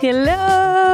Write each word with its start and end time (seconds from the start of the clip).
Hello. 0.00 0.32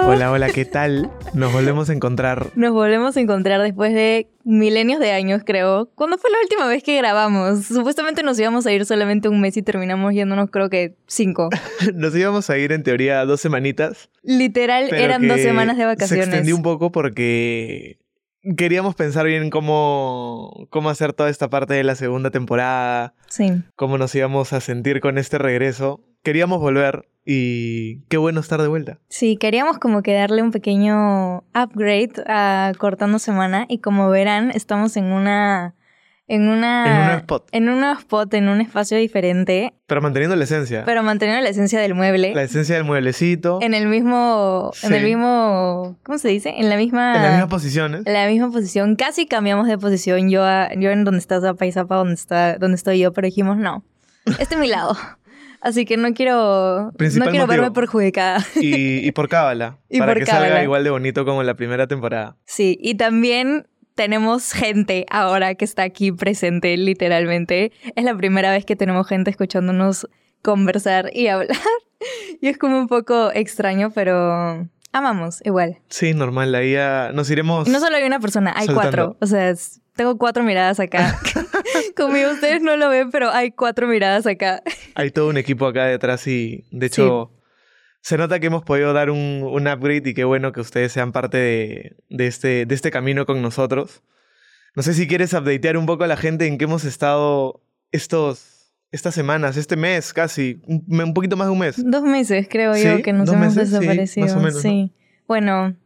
Hola, 0.06 0.30
hola, 0.30 0.48
¿qué 0.50 0.64
tal? 0.64 1.10
Nos 1.34 1.52
volvemos 1.52 1.90
a 1.90 1.92
encontrar. 1.92 2.46
Nos 2.54 2.72
volvemos 2.72 3.16
a 3.16 3.20
encontrar 3.20 3.60
después 3.62 3.92
de 3.92 4.28
milenios 4.44 5.00
de 5.00 5.12
años, 5.12 5.42
creo. 5.44 5.90
¿Cuándo 5.94 6.18
fue 6.18 6.30
la 6.30 6.38
última 6.42 6.66
vez 6.66 6.82
que 6.82 6.96
grabamos? 6.96 7.64
Supuestamente 7.66 8.22
nos 8.22 8.38
íbamos 8.38 8.66
a 8.66 8.72
ir 8.72 8.84
solamente 8.86 9.28
un 9.28 9.40
mes 9.40 9.56
y 9.56 9.62
terminamos 9.62 10.12
yéndonos, 10.14 10.50
creo 10.50 10.68
que 10.70 10.96
cinco. 11.06 11.48
Nos 11.94 12.14
íbamos 12.16 12.48
a 12.50 12.58
ir 12.58 12.72
en 12.72 12.82
teoría 12.82 13.24
dos 13.24 13.40
semanitas. 13.40 14.10
Literal, 14.22 14.92
eran 14.94 15.26
dos 15.26 15.40
semanas 15.40 15.76
de 15.76 15.84
vacaciones. 15.86 16.24
Se 16.26 16.30
extendió 16.30 16.56
un 16.56 16.62
poco 16.62 16.92
porque 16.92 17.98
queríamos 18.56 18.94
pensar 18.94 19.26
bien 19.26 19.50
cómo, 19.50 20.66
cómo 20.70 20.90
hacer 20.90 21.12
toda 21.14 21.30
esta 21.30 21.48
parte 21.48 21.74
de 21.74 21.84
la 21.84 21.94
segunda 21.94 22.30
temporada, 22.30 23.14
Sí. 23.28 23.52
cómo 23.74 23.98
nos 23.98 24.14
íbamos 24.14 24.52
a 24.52 24.60
sentir 24.60 25.00
con 25.00 25.18
este 25.18 25.38
regreso. 25.38 26.00
Queríamos 26.22 26.60
volver 26.60 27.06
y 27.24 28.00
qué 28.08 28.16
bueno 28.16 28.40
estar 28.40 28.60
de 28.60 28.68
vuelta. 28.68 28.98
Sí, 29.08 29.36
queríamos 29.36 29.78
como 29.78 30.02
que 30.02 30.12
darle 30.14 30.42
un 30.42 30.50
pequeño 30.50 31.38
upgrade 31.54 32.12
a 32.26 32.72
Cortando 32.78 33.18
Semana 33.18 33.66
y 33.68 33.78
como 33.78 34.10
verán, 34.10 34.50
estamos 34.50 34.96
en 34.96 35.06
una... 35.06 35.74
En 36.26 36.48
una... 36.48 36.86
En 36.86 37.10
un 37.12 37.18
spot. 37.18 37.48
En 37.52 37.68
un 37.68 37.84
spot, 37.84 38.32
en 38.32 38.48
un 38.48 38.62
espacio 38.62 38.96
diferente, 38.96 39.74
Pero 39.86 40.00
manteniendo 40.00 40.34
la 40.36 40.44
esencia. 40.44 40.82
pero 40.86 41.02
manteniendo 41.02 41.42
la 41.42 41.50
esencia 41.50 41.78
del 41.80 41.94
mueble. 41.94 42.34
La 42.34 42.42
esencia 42.44 42.76
del 42.76 42.84
mueblecito. 42.84 43.58
En 43.60 43.74
el 43.74 43.88
mismo... 43.88 44.70
En 44.82 44.94
el 44.94 45.00
Sí. 45.00 45.04
mismo... 45.06 45.98
¿Cómo 46.02 46.16
se 46.16 46.28
dice? 46.28 46.54
En 46.56 46.70
la 46.70 46.76
misma... 46.78 47.14
en 47.16 47.22
las 47.22 47.30
mismas 47.32 47.50
posiciones. 47.50 48.06
en 48.06 48.12
la 48.14 48.26
misma 48.26 48.50
posición. 48.50 48.96
Casi 48.96 49.26
cambiamos 49.26 49.66
de 49.68 49.76
posición. 49.76 50.30
Yo, 50.30 50.42
a- 50.44 50.72
yo 50.74 50.90
en 50.92 51.04
donde 51.04 51.18
está 51.18 51.42
Zapa 51.42 51.66
y 51.66 51.72
Zapa 51.72 51.96
donde, 51.96 52.14
está, 52.14 52.56
donde 52.56 52.76
estoy 52.76 53.00
yo, 53.00 53.12
pero 53.12 53.26
dijimos 53.26 53.58
no. 53.58 53.84
Este 54.38 54.54
es 54.54 54.60
mi 54.60 54.68
lado. 54.68 54.96
Así 55.64 55.86
que 55.86 55.96
no 55.96 56.12
quiero, 56.12 56.92
no 56.92 57.24
quiero 57.30 57.46
verme 57.46 57.70
perjudicada. 57.70 58.44
Y, 58.56 58.98
y 59.06 59.12
por 59.12 59.28
cábala. 59.30 59.78
Y 59.88 59.98
para 59.98 60.12
por 60.12 60.20
que 60.20 60.26
salga 60.26 60.42
cábala. 60.48 60.62
igual 60.62 60.84
de 60.84 60.90
bonito 60.90 61.24
como 61.24 61.40
en 61.40 61.46
la 61.46 61.54
primera 61.54 61.86
temporada. 61.86 62.36
Sí, 62.44 62.76
y 62.82 62.96
también 62.96 63.66
tenemos 63.94 64.52
gente 64.52 65.06
ahora 65.10 65.54
que 65.54 65.64
está 65.64 65.82
aquí 65.84 66.12
presente, 66.12 66.76
literalmente. 66.76 67.72
Es 67.96 68.04
la 68.04 68.14
primera 68.14 68.50
vez 68.50 68.64
que 68.66 68.76
tenemos 68.76 69.06
gente 69.08 69.30
escuchándonos 69.30 70.06
conversar 70.42 71.10
y 71.14 71.26
hablar. 71.28 71.56
Y 72.42 72.48
es 72.48 72.58
como 72.58 72.78
un 72.78 72.86
poco 72.88 73.32
extraño, 73.32 73.90
pero 73.90 74.68
amamos 74.92 75.40
igual. 75.46 75.78
Sí, 75.88 76.12
normal. 76.12 76.54
Ahí 76.54 76.72
ya 76.72 77.10
nos 77.14 77.30
iremos. 77.30 77.68
No 77.68 77.80
solo 77.80 77.96
hay 77.96 78.04
una 78.04 78.20
persona, 78.20 78.52
hay 78.54 78.66
Soltando. 78.66 78.90
cuatro. 78.90 79.16
O 79.22 79.26
sea, 79.26 79.48
es- 79.48 79.80
tengo 79.96 80.18
cuatro 80.18 80.42
miradas 80.42 80.78
acá. 80.80 81.18
Conmigo 81.96 82.30
ustedes 82.32 82.62
no 82.62 82.76
lo 82.76 82.88
ven, 82.88 83.10
pero 83.10 83.30
hay 83.30 83.50
cuatro 83.50 83.86
miradas 83.86 84.26
acá. 84.26 84.62
Hay 84.94 85.10
todo 85.10 85.28
un 85.28 85.36
equipo 85.36 85.66
acá 85.66 85.86
detrás 85.86 86.26
y 86.26 86.64
de 86.70 86.86
hecho 86.86 87.32
se 88.00 88.18
nota 88.18 88.38
que 88.38 88.46
hemos 88.46 88.62
podido 88.62 88.92
dar 88.92 89.10
un, 89.10 89.42
un 89.42 89.66
upgrade 89.66 90.10
y 90.10 90.14
qué 90.14 90.24
bueno 90.24 90.52
que 90.52 90.60
ustedes 90.60 90.92
sean 90.92 91.10
parte 91.10 91.38
de, 91.38 91.96
de 92.10 92.26
este, 92.26 92.66
de 92.66 92.74
este 92.74 92.90
camino 92.90 93.26
con 93.26 93.40
nosotros. 93.42 94.02
No 94.76 94.82
sé 94.82 94.92
si 94.92 95.06
quieres 95.06 95.32
updatear 95.32 95.76
un 95.76 95.86
poco 95.86 96.04
a 96.04 96.06
la 96.06 96.16
gente 96.16 96.46
en 96.46 96.58
qué 96.58 96.64
hemos 96.64 96.84
estado 96.84 97.62
estos, 97.92 98.72
estas 98.90 99.14
semanas, 99.14 99.56
este 99.56 99.76
mes 99.76 100.12
casi, 100.12 100.60
un, 100.66 101.14
poquito 101.14 101.36
más 101.36 101.46
de 101.46 101.52
un 101.52 101.60
mes. 101.60 101.76
Dos 101.78 102.02
meses, 102.02 102.46
creo 102.50 102.76
yo, 102.76 102.96
¿Sí? 102.96 103.02
que 103.02 103.12
nos 103.12 103.26
¿Dos 103.26 103.36
hemos 103.36 103.54
meses? 103.54 103.68
Sí, 103.68 103.74
desaparecido. 103.74 104.26
más 104.26 104.36
o 104.36 104.40
menos, 104.40 104.54
¿no? 104.54 104.60
Sí. 104.60 104.92
Bueno, 105.26 105.76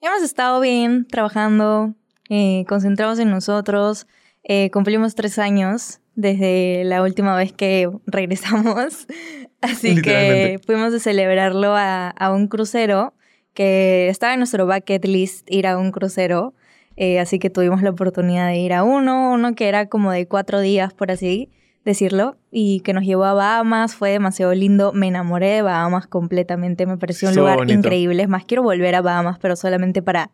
hemos 0.00 0.22
estado 0.22 0.60
bien 0.60 1.06
trabajando, 1.06 1.94
eh, 2.28 2.64
concentrados 2.68 3.18
en 3.18 3.30
nosotros. 3.30 4.06
Eh, 4.48 4.70
cumplimos 4.70 5.16
tres 5.16 5.40
años 5.40 6.00
desde 6.14 6.84
la 6.84 7.02
última 7.02 7.36
vez 7.36 7.52
que 7.52 7.90
regresamos. 8.06 9.06
Así 9.60 10.00
que 10.00 10.60
fuimos 10.64 10.94
a 10.94 11.00
celebrarlo 11.00 11.74
a, 11.74 12.10
a 12.10 12.32
un 12.32 12.46
crucero 12.46 13.14
que 13.54 14.08
estaba 14.08 14.34
en 14.34 14.40
nuestro 14.40 14.66
bucket 14.66 15.04
list 15.06 15.50
ir 15.50 15.66
a 15.66 15.76
un 15.76 15.90
crucero. 15.90 16.54
Eh, 16.98 17.18
así 17.18 17.38
que 17.38 17.50
tuvimos 17.50 17.82
la 17.82 17.90
oportunidad 17.90 18.48
de 18.48 18.56
ir 18.56 18.72
a 18.72 18.82
uno, 18.82 19.32
uno 19.32 19.54
que 19.54 19.68
era 19.68 19.86
como 19.86 20.12
de 20.12 20.26
cuatro 20.28 20.60
días, 20.60 20.94
por 20.94 21.10
así 21.10 21.50
decirlo, 21.84 22.36
y 22.50 22.80
que 22.80 22.92
nos 22.94 23.04
llevó 23.04 23.24
a 23.24 23.34
Bahamas. 23.34 23.94
Fue 23.94 24.10
demasiado 24.10 24.54
lindo. 24.54 24.92
Me 24.92 25.08
enamoré 25.08 25.48
de 25.48 25.62
Bahamas 25.62 26.06
completamente. 26.06 26.86
Me 26.86 26.96
pareció 26.96 27.28
un 27.28 27.32
Estuvo 27.32 27.44
lugar 27.44 27.58
bonito. 27.58 27.78
increíble. 27.78 28.22
Es 28.22 28.28
más, 28.28 28.44
quiero 28.44 28.62
volver 28.62 28.94
a 28.94 29.02
Bahamas, 29.02 29.38
pero 29.40 29.56
solamente 29.56 30.02
para 30.02 30.30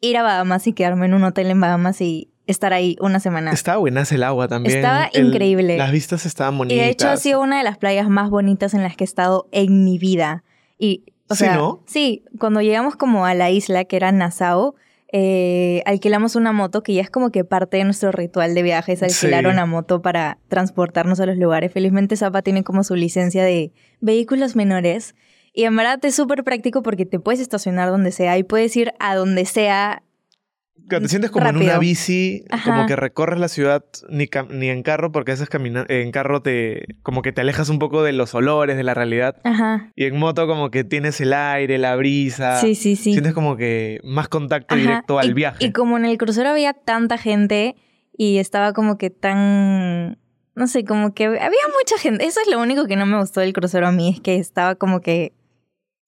ir 0.00 0.16
a 0.16 0.22
Bahamas 0.22 0.66
y 0.66 0.72
quedarme 0.72 1.06
en 1.06 1.14
un 1.14 1.24
hotel 1.24 1.50
en 1.50 1.60
Bahamas 1.60 2.00
y 2.00 2.30
estar 2.50 2.72
ahí 2.72 2.96
una 3.00 3.20
semana. 3.20 3.52
Estaba 3.52 3.78
buenas 3.78 4.10
el 4.12 4.22
agua 4.22 4.48
también. 4.48 4.76
Estaba 4.78 5.04
El- 5.12 5.26
increíble. 5.28 5.76
Las 5.76 5.92
vistas 5.92 6.26
estaban 6.26 6.54
Y 6.54 6.58
bonitas. 6.58 6.84
de 6.84 6.90
hecho 6.90 7.08
ha 7.08 7.16
sido 7.16 7.40
una 7.40 7.58
de 7.58 7.64
las 7.64 7.78
playas 7.78 8.08
más 8.08 8.30
bonitas 8.30 8.74
en 8.74 8.82
las 8.82 8.96
que 8.96 9.04
he 9.04 9.06
estado 9.06 9.48
en 9.52 9.84
mi 9.84 9.98
vida. 9.98 10.44
Y, 10.78 11.04
o 11.28 11.34
Sí, 11.34 11.44
sea, 11.44 11.56
¿no? 11.56 11.82
sí, 11.86 12.24
cuando 12.38 12.60
llegamos 12.60 12.96
como 12.96 13.26
a 13.26 13.34
la 13.34 13.50
isla, 13.50 13.84
que 13.84 13.96
era 13.96 14.12
Nassau, 14.12 14.74
eh, 15.12 15.82
alquilamos 15.86 16.36
una 16.36 16.52
moto, 16.52 16.82
que 16.82 16.94
ya 16.94 17.02
es 17.02 17.10
como 17.10 17.30
que 17.30 17.44
parte 17.44 17.76
de 17.78 17.84
nuestro 17.84 18.12
ritual 18.12 18.54
de 18.54 18.62
viajes, 18.62 19.02
alquilar 19.02 19.44
Sí. 19.44 19.50
una 19.50 19.66
moto 19.66 20.02
para 20.02 20.38
transportarnos 20.48 21.18
a 21.20 21.26
los 21.26 21.36
lugares. 21.36 21.72
Felizmente 21.72 22.16
Zapa 22.16 22.42
tiene 22.42 22.62
como 22.62 22.84
su 22.84 22.94
licencia 22.94 23.42
de 23.44 23.72
vehículos 24.00 24.54
menores. 24.54 25.14
Y 25.52 25.64
en 25.64 25.74
verdad 25.74 25.98
es 26.04 26.14
súper 26.14 26.44
práctico 26.44 26.82
porque 26.82 27.06
te 27.06 27.18
puedes 27.18 27.40
estacionar 27.40 27.90
donde 27.90 28.12
sea 28.12 28.38
y 28.38 28.44
puedes 28.44 28.76
ir 28.76 28.92
a 29.00 29.16
donde 29.16 29.44
sea. 29.46 30.04
Te 30.88 31.08
sientes 31.08 31.30
como 31.30 31.48
en 31.48 31.56
una 31.56 31.78
bici, 31.78 32.44
como 32.64 32.86
que 32.86 32.96
recorres 32.96 33.38
la 33.38 33.48
ciudad 33.48 33.84
ni, 34.08 34.28
ni 34.50 34.68
en 34.68 34.82
carro, 34.82 35.12
porque 35.12 35.32
a 35.32 35.34
veces 35.34 35.48
en 35.88 36.10
carro 36.12 36.42
te 36.42 36.96
como 37.02 37.22
que 37.22 37.32
te 37.32 37.40
alejas 37.40 37.68
un 37.68 37.78
poco 37.78 38.02
de 38.02 38.12
los 38.12 38.34
olores, 38.34 38.76
de 38.76 38.82
la 38.82 38.94
realidad. 38.94 39.36
Ajá. 39.44 39.90
Y 39.94 40.04
en 40.04 40.18
moto 40.18 40.46
como 40.46 40.70
que 40.70 40.84
tienes 40.84 41.20
el 41.20 41.32
aire, 41.32 41.78
la 41.78 41.96
brisa. 41.96 42.60
Sí, 42.60 42.74
sí, 42.74 42.96
sí. 42.96 43.12
Sientes 43.12 43.34
como 43.34 43.56
que 43.56 44.00
más 44.04 44.28
contacto 44.28 44.74
Ajá, 44.74 44.82
directo 44.82 45.18
al 45.18 45.30
y, 45.30 45.34
viaje. 45.34 45.64
Y 45.64 45.72
como 45.72 45.96
en 45.96 46.04
el 46.04 46.18
crucero 46.18 46.50
había 46.50 46.72
tanta 46.72 47.18
gente 47.18 47.76
y 48.16 48.38
estaba 48.38 48.72
como 48.72 48.98
que 48.98 49.10
tan... 49.10 50.18
No 50.54 50.66
sé, 50.66 50.84
como 50.84 51.14
que 51.14 51.26
había 51.26 51.40
mucha 51.40 51.96
gente. 51.98 52.26
Eso 52.26 52.40
es 52.40 52.50
lo 52.50 52.60
único 52.60 52.86
que 52.86 52.96
no 52.96 53.06
me 53.06 53.18
gustó 53.18 53.40
del 53.40 53.52
crucero 53.52 53.86
a 53.86 53.92
mí, 53.92 54.10
es 54.10 54.20
que 54.20 54.36
estaba 54.36 54.74
como 54.74 55.00
que 55.00 55.32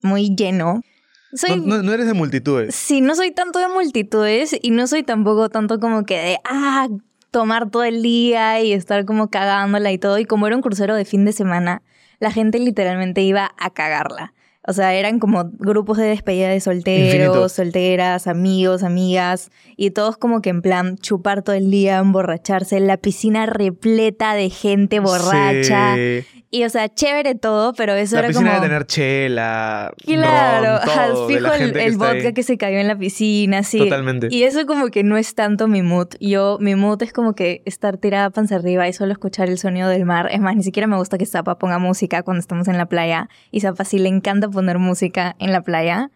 muy 0.03 0.34
lleno. 0.37 0.83
Soy... 1.32 1.60
no, 1.60 1.76
no- 1.78 1.82
no 1.82 1.93
eres 1.93 2.06
de 2.06 2.15
multitudes. 2.15 2.75
Sí, 2.75 3.00
no 3.00 3.15
soy 3.15 3.31
tanto 3.32 3.59
de 3.59 3.69
multitudes 3.69 4.56
y 4.60 4.70
no 4.70 4.87
soy 4.87 5.03
tampoco 5.03 5.48
tanto 5.48 5.81
como 5.81 6.04
que 6.04 6.16
de, 6.19 6.38
ah, 6.44 6.88
tomar 7.31 7.70
todo 7.70 7.84
el 7.84 8.03
día 8.03 8.60
y 8.60 8.72
estar 8.72 9.04
como 9.04 9.28
cagándola 9.31 9.91
y 9.92 9.98
todo. 9.98 10.19
Y 10.19 10.25
como 10.26 10.47
era 10.47 10.56
un 10.56 10.62
crucero 10.62 10.94
de 10.94 11.04
fin 11.04 11.25
de 11.25 11.32
semana, 11.32 11.82
la 12.19 12.31
gente 12.31 12.59
literalmente 12.59 13.22
iba 13.22 13.53
a 13.59 13.71
cagarla. 13.71 14.34
O 14.67 14.73
sea, 14.73 14.95
eran 14.95 15.19
como 15.19 15.50
grupos 15.59 15.99
de 15.99 16.05
despedida 16.05 16.49
de 16.49 16.61
solteros, 16.61 17.53
solteras, 17.53 18.28
amigos, 18.28 18.84
amigas, 18.84 19.50
y 19.77 19.91
todos 19.91 20.17
como 20.17 20.41
que 20.41 20.50
en 20.50 20.62
plan 20.62 20.97
chupar 20.99 21.43
todo 21.43 21.56
el 21.56 21.71
día, 21.71 21.99
emborracharse, 21.99 22.78
la 22.78 22.97
piscina 22.97 23.47
repleta 23.47 24.34
de 24.34 24.51
gente 24.51 25.01
borracha. 25.01 25.97
Sí. 25.97 26.25
Y 26.55 26.65
o 26.65 26.69
sea, 26.69 26.93
chévere 26.93 27.34
todo, 27.34 27.72
pero 27.72 27.95
eso 27.95 28.17
La 28.17 28.21
era 28.21 28.28
piscina 28.28 28.51
como... 28.51 28.61
de 28.61 28.69
tener 28.69 28.87
chela, 28.87 29.91
Claro, 30.05 30.84
ron, 30.84 31.15
todo, 31.15 31.27
fijo 31.27 31.41
la 31.41 31.56
el, 31.56 31.72
que 31.72 31.81
ahí. 31.81 31.95
vodka 31.97 32.33
que 32.33 32.43
se 32.43 32.59
cayó 32.59 32.77
en 32.77 32.89
la 32.89 32.99
piscina, 32.99 33.62
sí. 33.62 33.78
Totalmente. 33.78 34.28
Y 34.31 34.43
eso 34.43 34.67
como 34.67 34.89
que 34.89 35.03
no 35.03 35.17
es 35.17 35.34
tanto 35.34 35.67
mi 35.67 35.81
mood. 35.81 36.09
Yo, 36.21 36.59
mi 36.61 36.75
mood 36.75 37.03
es 37.03 37.15
como 37.15 37.34
que 37.34 37.62
estar 37.65 37.97
tirada 37.97 38.28
panza 38.28 38.56
arriba 38.56 38.87
y 38.87 38.93
solo 38.93 39.12
escuchar 39.12 39.49
el 39.49 39.56
sonido 39.56 39.89
del 39.89 40.05
mar. 40.05 40.28
Es 40.31 40.41
más, 40.41 40.55
ni 40.55 40.62
siquiera 40.62 40.87
me 40.87 40.97
gusta 40.97 41.17
que 41.17 41.25
Zapa 41.25 41.56
ponga 41.59 41.78
música 41.78 42.22
cuando 42.22 42.41
estamos 42.41 42.69
en 42.69 42.77
la 42.77 42.84
playa. 42.84 43.31
Y 43.51 43.61
Zapa 43.61 43.87
sí 43.87 43.99
le 43.99 44.11
encanta 44.11 44.51
poner 44.53 44.79
música 44.79 45.35
en 45.39 45.53
la 45.53 45.63
playa. 45.63 46.11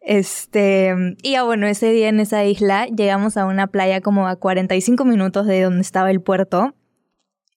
Este, 0.00 0.94
y 1.22 1.32
ya 1.32 1.42
bueno, 1.42 1.66
ese 1.66 1.92
día 1.92 2.08
en 2.08 2.20
esa 2.20 2.44
isla 2.44 2.86
llegamos 2.86 3.36
a 3.36 3.44
una 3.44 3.66
playa 3.66 4.00
como 4.00 4.28
a 4.28 4.36
45 4.36 5.04
minutos 5.04 5.46
de 5.46 5.62
donde 5.62 5.82
estaba 5.82 6.10
el 6.10 6.22
puerto, 6.22 6.74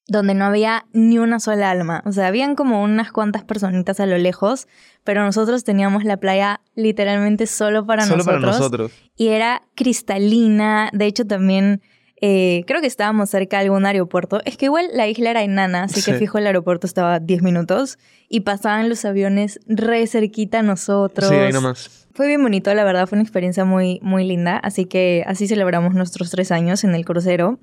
donde 0.07 0.33
no 0.33 0.43
había 0.45 0.85
ni 0.91 1.19
una 1.19 1.39
sola 1.39 1.69
alma. 1.71 2.03
O 2.05 2.11
sea, 2.11 2.27
habían 2.27 2.55
como 2.55 2.83
unas 2.83 3.11
cuantas 3.13 3.45
personitas 3.45 4.01
a 4.01 4.05
lo 4.05 4.17
lejos, 4.17 4.67
pero 5.05 5.23
nosotros 5.23 5.63
teníamos 5.63 6.03
la 6.03 6.17
playa 6.17 6.59
literalmente 6.75 7.47
solo 7.47 7.85
para 7.85 8.03
Solo 8.03 8.17
nosotros. 8.17 8.41
para 8.41 8.57
nosotros. 8.57 8.91
Y 9.15 9.29
era 9.29 9.61
cristalina. 9.75 10.89
De 10.91 11.05
hecho, 11.05 11.25
también 11.25 11.81
eh, 12.25 12.63
creo 12.67 12.79
que 12.79 12.87
estábamos 12.87 13.29
cerca 13.29 13.57
de 13.57 13.65
algún 13.65 13.85
aeropuerto. 13.85 14.39
Es 14.45 14.55
que 14.55 14.67
igual 14.67 14.87
la 14.93 15.09
isla 15.09 15.31
era 15.31 15.43
enana, 15.43 15.83
así 15.83 16.01
que 16.01 16.17
fijo 16.17 16.37
el 16.37 16.47
aeropuerto 16.47 16.87
estaba 16.87 17.15
a 17.15 17.19
10 17.19 17.41
minutos. 17.41 17.99
Y 18.29 18.41
pasaban 18.41 18.87
los 18.87 19.03
aviones 19.03 19.59
re 19.67 20.07
cerquita 20.07 20.59
a 20.59 20.63
nosotros. 20.63 21.27
Sí, 21.27 21.35
ahí 21.35 21.51
nomás. 21.51 22.07
Fue 22.13 22.27
bien 22.27 22.41
bonito, 22.41 22.73
la 22.73 22.85
verdad, 22.85 23.07
fue 23.07 23.17
una 23.17 23.23
experiencia 23.23 23.65
muy, 23.65 23.99
muy 24.01 24.23
linda. 24.25 24.55
Así 24.55 24.85
que 24.85 25.25
así 25.27 25.49
celebramos 25.49 25.95
nuestros 25.95 26.31
tres 26.31 26.53
años 26.53 26.85
en 26.85 26.95
el 26.95 27.03
crucero. 27.03 27.59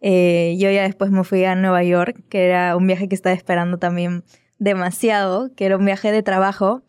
Eh, 0.00 0.54
yo 0.60 0.70
ya 0.70 0.84
después 0.84 1.10
me 1.10 1.24
fui 1.24 1.44
a 1.44 1.56
Nueva 1.56 1.82
York, 1.82 2.16
que 2.28 2.44
era 2.44 2.76
un 2.76 2.86
viaje 2.86 3.08
que 3.08 3.16
estaba 3.16 3.34
esperando 3.34 3.78
también 3.78 4.22
demasiado, 4.60 5.52
que 5.56 5.66
era 5.66 5.76
un 5.76 5.84
viaje 5.84 6.12
de 6.12 6.22
trabajo, 6.22 6.84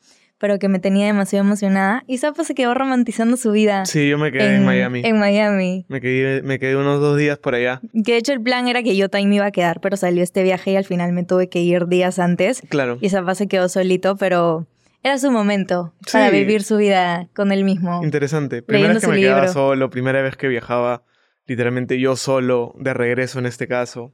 pero 0.45 0.59
que 0.59 0.69
me 0.69 0.77
tenía 0.77 1.07
demasiado 1.07 1.43
emocionada. 1.43 2.03
Y 2.05 2.19
Zapa 2.19 2.43
se 2.43 2.53
quedó 2.53 2.75
romantizando 2.75 3.35
su 3.35 3.49
vida 3.51 3.83
Sí, 3.87 4.07
yo 4.07 4.19
me 4.19 4.31
quedé 4.31 4.57
en, 4.57 4.63
Miami. 4.63 5.01
En 5.03 5.17
Miami. 5.17 5.87
Me, 5.89 5.99
quedé, 5.99 6.43
me 6.43 6.59
quedé 6.59 6.75
unos 6.75 7.01
dos 7.01 7.17
días 7.17 7.39
por 7.39 7.55
allá. 7.55 7.81
Que 8.05 8.11
de 8.11 8.17
hecho 8.19 8.31
el 8.31 8.41
plan 8.41 8.67
era 8.67 8.83
que 8.83 8.95
yo 8.95 9.09
también 9.09 9.29
me 9.29 9.35
iba 9.37 9.47
a 9.47 9.51
quedar, 9.51 9.81
pero 9.81 9.97
salió 9.97 10.21
este 10.21 10.43
viaje 10.43 10.69
y 10.69 10.75
al 10.75 10.85
final 10.85 11.13
me 11.13 11.23
tuve 11.23 11.49
que 11.49 11.61
ir 11.61 11.87
días 11.87 12.19
antes. 12.19 12.61
Claro. 12.69 12.99
Y 13.01 13.09
Zapa 13.09 13.33
se 13.33 13.47
quedó 13.47 13.69
solito, 13.69 14.17
pero 14.17 14.67
era 15.01 15.17
su 15.17 15.31
momento 15.31 15.95
para 16.11 16.29
Sí. 16.29 16.35
vivir 16.35 16.61
su 16.61 16.77
vida 16.77 17.27
con 17.33 17.51
él 17.51 17.63
mismo. 17.63 18.03
Interesante. 18.03 18.61
Primera 18.61 18.93
vez 18.93 19.01
que 19.03 19.07
me 19.07 19.19
quedaba 19.19 19.47
solo, 19.47 19.89
primera 19.89 20.21
vez 20.21 20.37
que 20.37 20.47
viajaba 20.47 21.01
literalmente 21.47 21.99
yo 21.99 22.15
solo, 22.15 22.75
de 22.77 22.93
regreso 22.93 23.39
en 23.39 23.47
este 23.47 23.67
caso. 23.67 24.13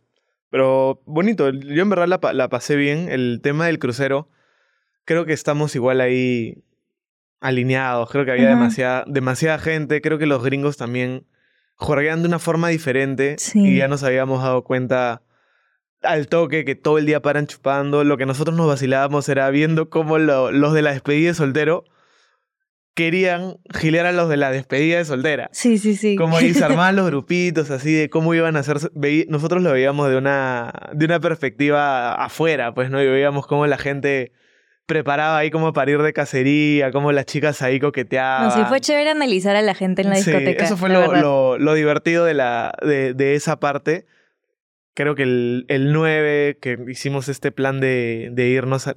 Pero 0.50 1.02
bonito, 1.06 1.50
yo 1.50 1.82
en 1.82 1.90
verdad 1.90 2.08
la 2.34 2.48
pasé 2.48 2.78
bien. 2.78 3.10
El 3.10 3.42
tema 3.44 3.66
del 3.66 3.80
crucero, 3.80 4.30
creo 5.12 5.26
que 5.26 5.34
estamos 5.34 5.76
igual 5.76 6.00
ahí 6.02 6.64
alineados. 7.40 8.10
Creo 8.10 8.24
que 8.26 8.32
había 8.32 8.50
demasiada, 8.50 9.04
demasiada 9.08 9.60
gente. 9.60 10.02
Creo 10.02 10.18
que 10.18 10.26
los 10.26 10.44
gringos 10.44 10.78
también 10.78 11.26
juegan 11.76 12.22
de 12.22 12.28
una 12.28 12.40
forma 12.40 12.70
diferente. 12.70 13.36
Sí. 13.40 13.60
Y 13.60 13.78
ya 13.78 13.88
nos 13.88 14.04
habíamos 14.04 14.42
dado 14.44 14.64
cuenta 14.64 15.22
al 16.02 16.28
toque 16.28 16.66
que 16.66 16.76
todo 16.76 16.98
el 16.98 17.06
día 17.06 17.22
paran 17.22 17.48
chupando. 17.48 18.04
Lo 18.04 18.18
que 18.18 18.26
nosotros 18.26 18.56
nos 18.56 18.68
vacilábamos 18.68 19.28
era 19.30 19.50
viendo 19.50 19.90
cómo 19.90 20.18
lo- 20.18 20.52
los 20.52 20.74
de 20.74 20.82
la 20.82 20.92
despedida 20.94 21.30
de 21.30 21.34
soltero 21.36 21.84
querían 22.94 23.58
gilear 23.74 24.06
a 24.06 24.12
los 24.12 24.28
de 24.30 24.38
la 24.38 24.52
despedida 24.52 24.98
de 24.98 25.06
soltera. 25.06 25.50
Sí, 25.54 25.78
sí, 25.78 25.96
sí. 25.96 26.16
Como 26.16 26.38
armaban 26.64 26.96
los 26.96 27.08
grupitos 27.08 27.72
así 27.72 27.94
de 27.94 28.10
cómo 28.10 28.34
iban 28.34 28.56
a 28.56 28.60
hacer. 28.60 28.78
Nosotros 29.30 29.64
lo 29.64 29.72
veíamos 29.72 30.10
de 30.10 30.18
una, 30.18 30.74
de 30.94 31.06
una 31.06 31.20
perspectiva 31.20 32.14
afuera, 32.14 32.74
pues, 32.74 32.90
¿no? 32.90 33.02
Y 33.02 33.08
veíamos 33.08 33.48
cómo 33.48 33.66
la 33.66 33.78
gente 33.78 34.34
preparaba 34.86 35.38
ahí 35.38 35.52
como 35.52 35.72
para 35.74 35.92
ir 35.92 36.02
de 36.02 36.12
cacería, 36.14 36.92
cómo 36.92 37.12
las 37.12 37.26
chicas 37.26 37.62
ahí 37.62 37.80
coqueteaban. 37.80 38.50
No, 38.50 38.52
sí, 38.52 38.62
fue 38.68 38.82
chévere 38.82 39.12
analizar 39.12 39.56
a 39.56 39.62
la 39.62 39.74
gente 39.74 40.02
en 40.02 40.10
la 40.10 40.16
Sí, 40.16 40.30
discoteca. 40.32 40.66
eso 40.66 40.78
fue 40.78 40.90
lo, 40.90 41.14
lo- 41.16 41.58
lo 41.58 41.74
divertido 41.74 42.26
de, 42.26 42.34
la, 42.34 42.74
de, 42.82 43.14
de 43.14 43.36
esa 43.36 43.60
parte. 43.60 44.06
Creo 44.94 45.16
que 45.16 45.24
el, 45.24 45.66
el 45.70 45.94
9, 45.94 46.58
que 46.62 46.78
hicimos 46.90 47.30
este 47.30 47.52
plan 47.52 47.80
de, 47.80 48.30
de 48.34 48.48
irnos 48.50 48.88
a... 48.88 48.96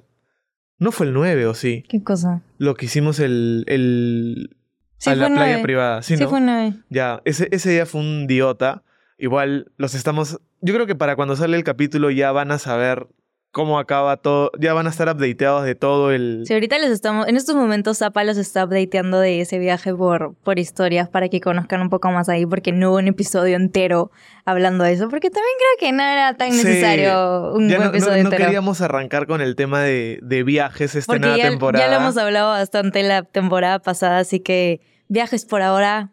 No 0.78 0.90
fue 0.90 1.06
el 1.06 1.12
9, 1.12 1.46
¿o 1.46 1.54
sí? 1.54 1.84
¿Qué 1.88 2.02
cosa? 2.02 2.42
Lo 2.58 2.74
que 2.74 2.86
hicimos 2.86 3.20
el... 3.20 3.64
el 3.68 4.56
Sí, 4.98 5.10
a 5.10 5.14
la 5.16 5.28
playa 5.28 5.60
privada, 5.62 6.02
¿sí, 6.02 6.16
Sí, 6.16 6.22
no? 6.24 6.30
fue 6.30 6.40
nueve. 6.40 6.72
Ya, 6.88 7.20
ese, 7.26 7.48
ese 7.52 7.70
día 7.70 7.84
fue 7.84 8.00
un 8.00 8.22
idiota. 8.28 8.82
Igual 9.18 9.70
los 9.76 9.94
estamos... 9.94 10.40
Yo 10.62 10.72
creo 10.74 10.86
que 10.86 10.94
para 10.94 11.14
cuando 11.14 11.36
sale 11.36 11.56
el 11.58 11.62
capítulo 11.64 12.10
ya 12.10 12.32
van 12.32 12.50
a 12.50 12.58
saber 12.58 13.06
cómo 13.54 13.78
acaba 13.78 14.16
todo. 14.18 14.50
Ya 14.58 14.74
van 14.74 14.86
a 14.86 14.90
estar 14.90 15.08
updateados 15.08 15.64
de 15.64 15.74
todo 15.76 16.10
el... 16.10 16.42
Sí, 16.44 16.52
ahorita 16.52 16.76
los 16.80 16.90
estamos, 16.90 17.28
en 17.28 17.36
estos 17.36 17.54
momentos 17.54 17.98
Zapa 17.98 18.24
los 18.24 18.36
está 18.36 18.64
updateando 18.64 19.20
de 19.20 19.40
ese 19.40 19.58
viaje 19.60 19.94
por, 19.94 20.34
por 20.42 20.58
historias 20.58 21.08
para 21.08 21.28
que 21.28 21.40
conozcan 21.40 21.80
un 21.80 21.88
poco 21.88 22.10
más 22.10 22.28
ahí, 22.28 22.44
porque 22.44 22.72
no 22.72 22.90
hubo 22.90 22.98
un 22.98 23.06
episodio 23.06 23.56
entero 23.56 24.10
hablando 24.44 24.82
de 24.84 24.92
eso, 24.92 25.08
porque 25.08 25.30
también 25.30 25.54
creo 25.56 25.88
que 25.88 25.96
no 25.96 26.02
era 26.02 26.34
tan 26.34 26.50
Sí, 26.52 26.64
necesario 26.64 27.52
un 27.54 27.68
Ya 27.68 27.78
no, 27.78 27.84
no- 27.84 27.90
episodio 27.90 28.14
no 28.24 28.28
entero. 28.28 28.44
queríamos 28.44 28.80
arrancar 28.80 29.26
con 29.28 29.40
el 29.40 29.54
tema 29.56 29.80
de, 29.80 30.18
de 30.20 30.42
viajes 30.42 30.96
esta 30.96 31.12
porque 31.12 31.20
nueva 31.20 31.36
ya, 31.38 31.48
temporada. 31.48 31.84
ya 31.86 31.90
lo 31.90 32.00
hemos 32.02 32.16
hablado 32.18 32.50
bastante 32.50 33.02
la 33.04 33.22
temporada 33.22 33.78
pasada, 33.78 34.18
así 34.18 34.40
que 34.40 34.80
viajes 35.08 35.44
por 35.44 35.62
ahora 35.62 36.10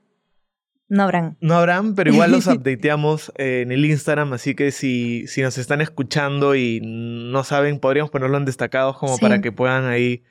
no 0.94 1.04
habrán. 1.04 1.38
No 1.40 1.56
habrán, 1.56 1.96
pero 1.96 2.12
igual 2.12 2.32
los 2.32 2.48
updateamos 2.48 3.32
eh, 3.38 3.62
en 3.62 3.72
el 3.72 3.86
Instagram, 3.86 4.34
así 4.34 4.56
que 4.56 4.72
si, 4.72 5.26
si 5.28 5.42
nos 5.42 5.58
están 5.58 5.80
escuchando 5.80 6.54
y 6.54 6.82
no 6.84 7.44
saben, 7.46 7.80
podríamos 7.80 8.12
ponerlo 8.12 8.38
en 8.38 8.44
destacados 8.46 8.98
como 8.98 9.16
Sí. 9.16 9.22
para 9.22 9.40
que 9.42 9.52
puedan 9.54 9.86
ahí 9.86 10.24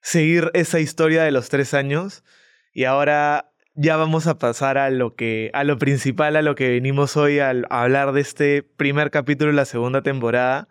seguir 0.00 0.50
esa 0.54 0.80
historia 0.80 1.22
de 1.22 1.32
los 1.32 1.48
tres 1.50 1.74
años. 1.74 2.24
Y 2.72 2.84
ahora 2.84 3.52
ya 3.74 3.96
vamos 3.98 4.26
a 4.26 4.38
pasar 4.38 4.78
a 4.78 4.88
lo 4.88 5.14
que, 5.16 5.50
a 5.52 5.64
lo 5.64 5.76
principal, 5.76 6.34
a 6.36 6.42
lo 6.42 6.54
que 6.54 6.68
venimos 6.70 7.16
hoy 7.18 7.38
al- 7.40 7.66
a 7.68 7.82
hablar 7.82 8.12
de 8.12 8.22
este 8.22 8.62
primer 8.62 9.10
capítulo 9.10 9.50
de 9.50 9.56
la 9.56 9.64
segunda 9.66 10.00
temporada. 10.02 10.68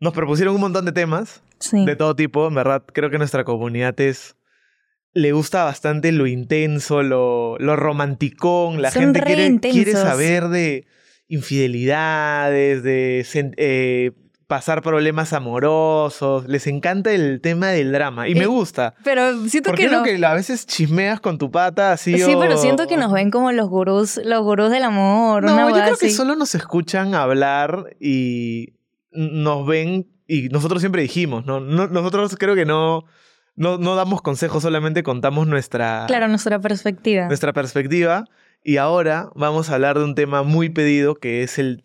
Nos 0.00 0.12
propusieron 0.12 0.54
un 0.54 0.60
montón 0.60 0.84
de 0.84 0.92
temas 0.92 1.42
Sí. 1.60 1.84
de 1.86 1.96
todo 1.96 2.14
tipo, 2.16 2.46
en 2.48 2.54
verdad 2.54 2.82
creo 2.92 3.08
que 3.10 3.18
nuestra 3.18 3.44
comunidad 3.44 3.98
es 4.00 4.36
le 5.12 5.32
gusta 5.32 5.64
bastante 5.64 6.12
lo 6.12 6.26
intenso, 6.26 7.02
lo, 7.02 7.58
lo 7.58 7.76
romanticón, 7.76 8.80
la 8.82 8.90
Son 8.90 9.02
gente 9.02 9.20
re 9.20 9.26
quiere, 9.34 9.58
quiere 9.60 9.92
saber 9.92 10.48
de 10.48 10.86
infidelidades, 11.28 12.82
de 12.82 13.26
eh, 13.56 14.12
pasar 14.46 14.82
problemas 14.82 15.32
amorosos, 15.32 16.48
les 16.48 16.66
encanta 16.66 17.12
el 17.12 17.40
tema 17.40 17.68
del 17.68 17.92
drama 17.92 18.28
y 18.28 18.34
me 18.34 18.42
Eh, 18.44 18.46
gusta. 18.46 18.94
Pero 19.04 19.46
siento 19.48 19.70
Porque 19.70 19.84
que 19.84 19.90
no. 19.90 20.02
que 20.02 20.24
a 20.24 20.34
veces 20.34 20.66
chismeas 20.66 21.20
con 21.20 21.38
tu 21.38 21.50
pata 21.50 21.92
así 21.92 22.16
Sí, 22.18 22.34
o- 22.34 22.40
pero 22.40 22.56
siento 22.56 22.86
que 22.88 22.96
nos 22.96 23.12
ven 23.12 23.30
como 23.30 23.52
los 23.52 23.68
gurús, 23.68 24.20
los 24.24 24.42
gurús 24.42 24.70
del 24.70 24.82
amor. 24.82 25.44
No, 25.44 25.68
yo 25.70 25.82
creo 25.82 25.96
que 25.96 26.10
solo 26.10 26.34
nos 26.34 26.54
escuchan 26.54 27.14
hablar 27.14 27.96
y 28.00 28.74
nos 29.12 29.66
ven 29.66 30.06
y 30.26 30.48
nosotros 30.48 30.80
siempre 30.80 31.02
dijimos, 31.02 31.44
¿no? 31.46 31.60
No- 31.60 31.86
nosotros 31.88 32.34
creo 32.38 32.54
que 32.54 32.64
no, 32.64 33.04
no, 33.60 33.78
no 33.78 33.94
damos 33.94 34.22
consejos, 34.22 34.62
solamente 34.62 35.02
contamos 35.02 35.46
nuestra, 35.46 36.04
Claro, 36.08 36.26
nuestra 36.28 36.58
perspectiva. 36.60 37.26
nuestra 37.26 37.52
perspectiva 37.52 38.24
y 38.64 38.78
ahora 38.78 39.30
vamos 39.34 39.70
a 39.70 39.74
hablar 39.74 39.98
de 39.98 40.04
un 40.04 40.14
tema 40.14 40.42
muy 40.42 40.68
pedido 40.70 41.14
que 41.14 41.42
es 41.42 41.58
el, 41.58 41.84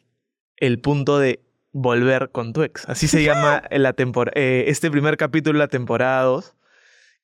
el 0.58 0.80
punto 0.80 1.20
de 1.20 1.42
volver 1.72 2.30
con 2.32 2.54
tu 2.54 2.64
ex. 2.64 2.88
Así 2.88 3.08
se 3.08 3.24
llama 3.24 3.64
la 3.72 3.94
tempor- 3.96 4.32
eh, 4.36 4.66
este 4.68 4.90
primer 4.90 5.18
capítulo 5.18 5.60
de 5.60 5.66
la 5.66 5.70
temporada 5.70 6.24
2. 6.24 6.54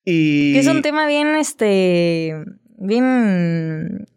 Y 0.03 0.53
Que 0.53 0.59
es 0.59 0.67
un 0.67 0.81
tema 0.81 1.05
bien, 1.07 1.35
este, 1.35 2.35
bien, 2.77 4.07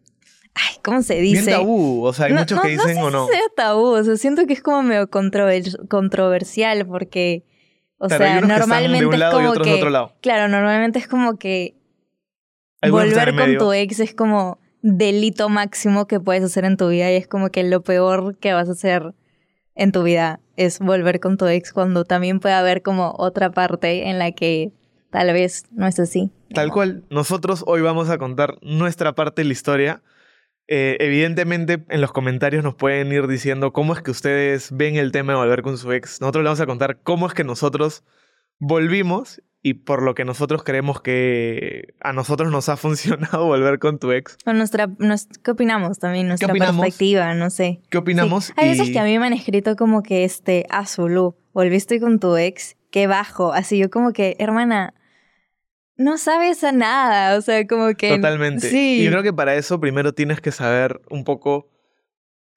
ay, 0.54 0.76
¿cómo 0.82 1.02
se 1.02 1.20
dice? 1.20 1.42
bien 1.42 1.58
tabú, 1.58 2.04
o 2.04 2.12
sea, 2.12 2.26
hay 2.26 2.32
No- 2.32 2.40
muchos 2.40 2.56
no- 2.56 2.62
que 2.62 2.74
no 2.76 2.82
dicen 2.84 2.96
sé 2.96 3.02
o 3.02 3.10
no. 3.10 3.26
si 3.26 3.32
sea 3.32 3.42
tabú, 3.56 3.86
o 3.88 4.02
sea, 4.04 4.16
siento 4.16 4.46
que 4.46 4.54
es 4.54 4.62
como 4.62 4.82
medio 4.82 5.08
controver- 5.10 5.86
controversial 5.88 6.86
porque, 6.86 7.44
o 7.98 8.08
Claro, 8.08 8.24
sea, 8.24 8.34
que 8.40 8.46
de 8.46 8.48
normalmente 8.48 9.06
un 9.06 9.18
lado 9.18 9.38
es 9.40 9.44
y 9.44 9.48
como 9.48 9.54
de 9.54 9.64
que, 9.64 9.74
otro 9.74 9.90
lado. 9.90 10.12
claro, 10.20 10.48
normalmente 10.48 10.98
es 10.98 11.06
como 11.08 11.38
que 11.38 11.76
volver 12.90 13.34
con 13.34 13.58
tu 13.58 13.72
ex 13.72 14.00
es 14.00 14.14
como 14.14 14.58
delito 14.82 15.48
máximo 15.48 16.06
que 16.06 16.20
puedes 16.20 16.44
hacer 16.44 16.64
en 16.64 16.76
tu 16.76 16.88
vida 16.88 17.10
y 17.10 17.16
es 17.16 17.26
como 17.26 17.48
que 17.50 17.62
lo 17.64 17.82
peor 17.82 18.36
que 18.36 18.52
vas 18.52 18.68
a 18.68 18.72
hacer 18.72 19.14
en 19.74 19.92
tu 19.92 20.02
vida 20.02 20.40
es 20.56 20.78
volver 20.78 21.20
con 21.20 21.36
tu 21.36 21.46
ex 21.46 21.72
cuando 21.72 22.04
también 22.04 22.40
puede 22.40 22.54
haber 22.54 22.82
como 22.82 23.14
otra 23.16 23.50
parte 23.50 24.08
en 24.08 24.18
la 24.18 24.32
que 24.32 24.72
tal 25.10 25.32
vez 25.32 25.64
no 25.70 25.86
es 25.86 25.98
así. 25.98 26.30
Tal 26.52 26.68
¿no? 26.68 26.74
cual, 26.74 27.04
nosotros 27.10 27.64
hoy 27.66 27.80
vamos 27.80 28.10
a 28.10 28.18
contar 28.18 28.56
nuestra 28.62 29.14
parte 29.14 29.42
de 29.42 29.46
la 29.46 29.52
historia. 29.52 30.02
Eh, 30.66 30.96
evidentemente, 31.00 31.84
en 31.90 32.00
los 32.00 32.12
comentarios 32.12 32.64
nos 32.64 32.74
pueden 32.74 33.12
ir 33.12 33.26
diciendo 33.26 33.72
cómo 33.72 33.92
es 33.92 34.00
que 34.02 34.10
ustedes 34.10 34.70
ven 34.72 34.96
el 34.96 35.12
tema 35.12 35.32
de 35.34 35.38
volver 35.38 35.62
con 35.62 35.76
su 35.78 35.92
ex. 35.92 36.20
Nosotros 36.20 36.42
les 36.42 36.48
vamos 36.48 36.60
a 36.60 36.66
contar 36.66 37.00
cómo 37.02 37.26
es 37.26 37.34
que 37.34 37.44
nosotros 37.44 38.02
volvimos 38.58 39.42
y 39.62 39.74
por 39.74 40.02
lo 40.02 40.14
que 40.14 40.24
nosotros 40.24 40.62
creemos 40.62 41.00
que 41.00 41.94
a 42.00 42.12
nosotros 42.12 42.50
nos 42.52 42.68
ha 42.68 42.76
funcionado 42.78 43.46
volver 43.46 43.78
con 43.78 43.98
tu 43.98 44.12
ex. 44.12 44.36
O 44.46 44.52
nuestra, 44.52 44.88
nos- 44.98 45.26
¿Qué 45.42 45.50
opinamos 45.50 45.98
también? 45.98 46.28
Nuestra 46.28 46.50
opinamos? 46.50 46.82
perspectiva, 46.84 47.34
no 47.34 47.50
sé. 47.50 47.80
¿Qué 47.90 47.98
opinamos? 47.98 48.46
Sí. 48.46 48.52
Hay 48.56 48.68
veces 48.70 48.88
Y- 48.88 48.92
que 48.92 48.98
a 48.98 49.04
mí 49.04 49.18
me 49.18 49.26
han 49.26 49.32
escrito 49.32 49.76
como 49.76 50.02
que 50.02 50.24
este, 50.24 50.66
Zulu, 50.86 51.36
volviste 51.52 52.00
con 52.00 52.20
tu 52.20 52.36
ex, 52.36 52.76
qué 52.90 53.06
bajo. 53.06 53.52
Así 53.52 53.78
yo 53.78 53.90
como 53.90 54.12
que, 54.12 54.36
hermana, 54.38 54.94
no 55.96 56.18
sabes 56.18 56.64
a 56.64 56.72
nada. 56.72 57.36
O 57.36 57.40
sea, 57.40 57.66
como 57.66 57.94
que. 57.94 58.16
Totalmente. 58.16 58.68
Sí. 58.68 59.00
Y 59.00 59.04
yo 59.04 59.10
creo 59.10 59.22
que 59.22 59.32
para 59.32 59.54
eso 59.54 59.80
primero 59.80 60.12
tienes 60.12 60.40
que 60.40 60.52
saber 60.52 61.00
un 61.10 61.24
poco 61.24 61.70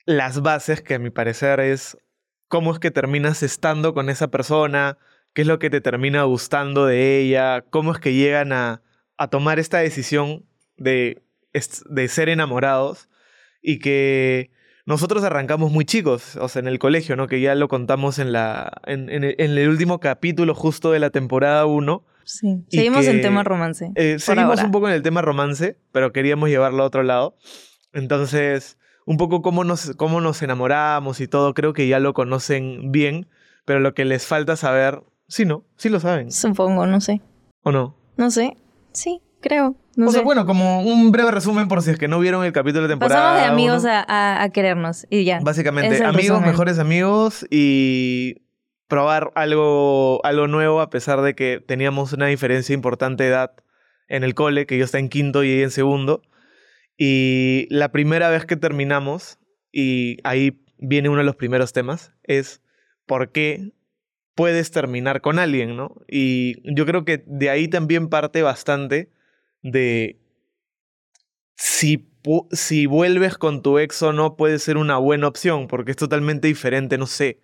las 0.05 0.41
bases, 0.41 0.81
que 0.81 0.95
a 0.95 0.99
mi 0.99 1.09
parecer 1.09 1.59
es 1.59 1.97
cómo 2.47 2.71
es 2.71 2.79
que 2.79 2.91
terminas 2.91 3.43
estando 3.43 3.93
con 3.93 4.09
esa 4.09 4.29
persona, 4.29 4.97
qué 5.33 5.41
es 5.41 5.47
lo 5.47 5.59
que 5.59 5.69
te 5.69 5.81
termina 5.81 6.23
gustando 6.23 6.85
de 6.85 7.19
ella, 7.19 7.61
cómo 7.69 7.91
es 7.91 7.99
que 7.99 8.13
llegan 8.13 8.53
a, 8.53 8.81
a 9.17 9.29
tomar 9.29 9.59
esta 9.59 9.79
decisión 9.79 10.45
de, 10.77 11.21
de 11.53 12.07
ser 12.07 12.29
enamorados 12.29 13.09
y 13.61 13.79
que 13.79 14.51
nosotros 14.85 15.23
arrancamos 15.23 15.71
muy 15.71 15.83
chicos, 15.83 16.37
o 16.37 16.47
sea, 16.47 16.61
en 16.61 16.67
el 16.67 16.79
colegio, 16.79 17.17
¿no? 17.17 17.27
Que 17.27 17.41
ya 17.41 17.53
lo 17.55 17.67
contamos 17.67 18.19
en, 18.19 18.31
la, 18.31 18.71
en, 18.85 19.09
en 19.09 19.25
el, 19.25 19.35
en 19.37 19.57
el 19.57 19.67
último 19.67 19.99
capítulo 19.99 20.55
justo 20.55 20.91
de 20.93 20.99
la 20.99 21.09
temporada 21.09 21.65
1. 21.65 22.05
Sí. 22.27 22.63
Seguimos 22.69 23.05
en 23.07 23.17
que- 23.17 23.21
tema 23.23 23.43
romance. 23.43 23.91
Eh, 23.95 24.17
seguimos 24.19 24.51
ahora. 24.59 24.65
un 24.65 24.71
poco 24.71 24.87
en 24.89 24.93
el 24.95 25.01
tema 25.01 25.21
romance, 25.21 25.77
pero 25.91 26.11
queríamos 26.13 26.49
llevarlo 26.49 26.83
a 26.83 26.85
otro 26.85 27.01
lado. 27.03 27.35
Entonces, 27.93 28.77
un 29.05 29.17
poco 29.17 29.41
cómo 29.41 29.63
nos, 29.63 29.93
cómo 29.95 30.21
nos 30.21 30.41
enamoramos 30.41 31.19
y 31.21 31.27
todo, 31.27 31.53
creo 31.53 31.73
que 31.73 31.87
ya 31.87 31.99
lo 31.99 32.13
conocen 32.13 32.91
bien, 32.91 33.27
pero 33.65 33.79
lo 33.79 33.93
que 33.93 34.05
les 34.05 34.25
falta 34.27 34.55
saber, 34.55 35.01
sí, 35.27 35.45
¿no? 35.45 35.63
Sí 35.77 35.89
lo 35.89 35.99
saben, 35.99 36.31
Supongo, 36.31 36.85
no 36.85 37.01
sé. 37.01 37.21
¿o 37.63 37.71
no? 37.71 37.95
No 38.17 38.29
sé. 38.29 38.57
Sí, 38.91 39.21
creo. 39.41 39.75
No 39.95 40.05
o 40.07 40.09
sé. 40.09 40.17
sea, 40.17 40.23
bueno, 40.23 40.45
como 40.45 40.81
un 40.83 41.11
breve 41.11 41.31
resumen 41.31 41.67
por 41.67 41.81
si 41.81 41.89
es 41.91 41.97
que 41.97 42.07
no 42.07 42.19
vieron 42.19 42.45
el 42.45 42.51
capítulo 42.53 42.83
de 42.83 42.89
temporada. 42.89 43.19
Pasamos 43.33 43.41
de 43.41 43.47
amigos 43.47 43.85
a, 43.85 44.01
a- 44.07 44.43
a 44.43 44.49
querernos 44.49 45.07
y 45.09 45.23
ya. 45.23 45.39
Básicamente, 45.41 46.03
amigos, 46.03 46.15
resumen. 46.37 46.49
mejores 46.51 46.77
amigos 46.79 47.45
y 47.49 48.41
probar 48.87 49.31
algo, 49.35 50.21
algo 50.23 50.47
nuevo 50.47 50.81
a 50.81 50.89
pesar 50.89 51.21
de 51.21 51.35
que 51.35 51.61
teníamos 51.65 52.13
una 52.13 52.27
diferencia 52.27 52.73
importante 52.73 53.23
de 53.23 53.29
edad 53.29 53.51
en 54.07 54.23
el 54.23 54.33
cole, 54.33 54.65
que 54.65 54.77
yo 54.77 54.85
estaba 54.85 54.99
en 54.99 55.09
quinto 55.09 55.43
y 55.43 55.51
ella 55.51 55.63
en 55.63 55.71
segundo. 55.71 56.21
Y 56.97 57.67
la 57.69 57.91
primera 57.91 58.29
vez 58.29 58.45
que 58.45 58.55
terminamos, 58.55 59.39
y 59.71 60.17
ahí 60.23 60.63
viene 60.77 61.09
uno 61.09 61.19
de 61.19 61.25
los 61.25 61.35
primeros 61.35 61.73
temas, 61.73 62.13
es 62.23 62.61
por 63.05 63.31
qué 63.31 63.73
puedes 64.35 64.71
terminar 64.71 65.21
con 65.21 65.39
alguien, 65.39 65.75
¿no? 65.75 65.95
Y 66.07 66.55
yo 66.73 66.85
creo 66.85 67.05
que 67.05 67.23
de 67.25 67.49
ahí 67.49 67.67
también 67.67 68.07
parte 68.07 68.41
bastante 68.41 69.11
de 69.61 70.19
si, 71.55 72.07
si 72.51 72.85
vuelves 72.85 73.37
con 73.37 73.61
tu 73.61 73.79
ex 73.79 74.01
o 74.03 74.13
no 74.13 74.37
puede 74.37 74.59
ser 74.59 74.77
una 74.77 74.97
buena 74.97 75.27
opción, 75.27 75.67
porque 75.67 75.91
es 75.91 75.97
totalmente 75.97 76.47
diferente, 76.47 76.97
no 76.97 77.07
sé, 77.07 77.41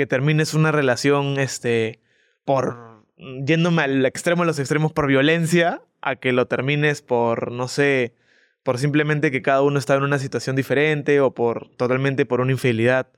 que 0.00 0.06
termines 0.06 0.54
una 0.54 0.72
relación, 0.72 1.38
este, 1.38 2.00
por, 2.46 3.04
yéndome 3.18 3.82
al 3.82 4.06
extremo 4.06 4.44
de 4.44 4.46
los 4.46 4.58
extremos 4.58 4.94
por 4.94 5.06
violencia, 5.06 5.82
a 6.00 6.16
que 6.16 6.32
lo 6.32 6.46
termines 6.46 7.02
por, 7.02 7.52
no 7.52 7.68
sé, 7.68 8.14
por 8.62 8.78
simplemente 8.78 9.30
que 9.30 9.42
cada 9.42 9.60
uno 9.60 9.78
está 9.78 9.96
en 9.96 10.04
una 10.04 10.18
situación 10.18 10.56
diferente 10.56 11.20
o 11.20 11.34
por 11.34 11.68
totalmente 11.76 12.24
por 12.24 12.40
una 12.40 12.52
infidelidad. 12.52 13.08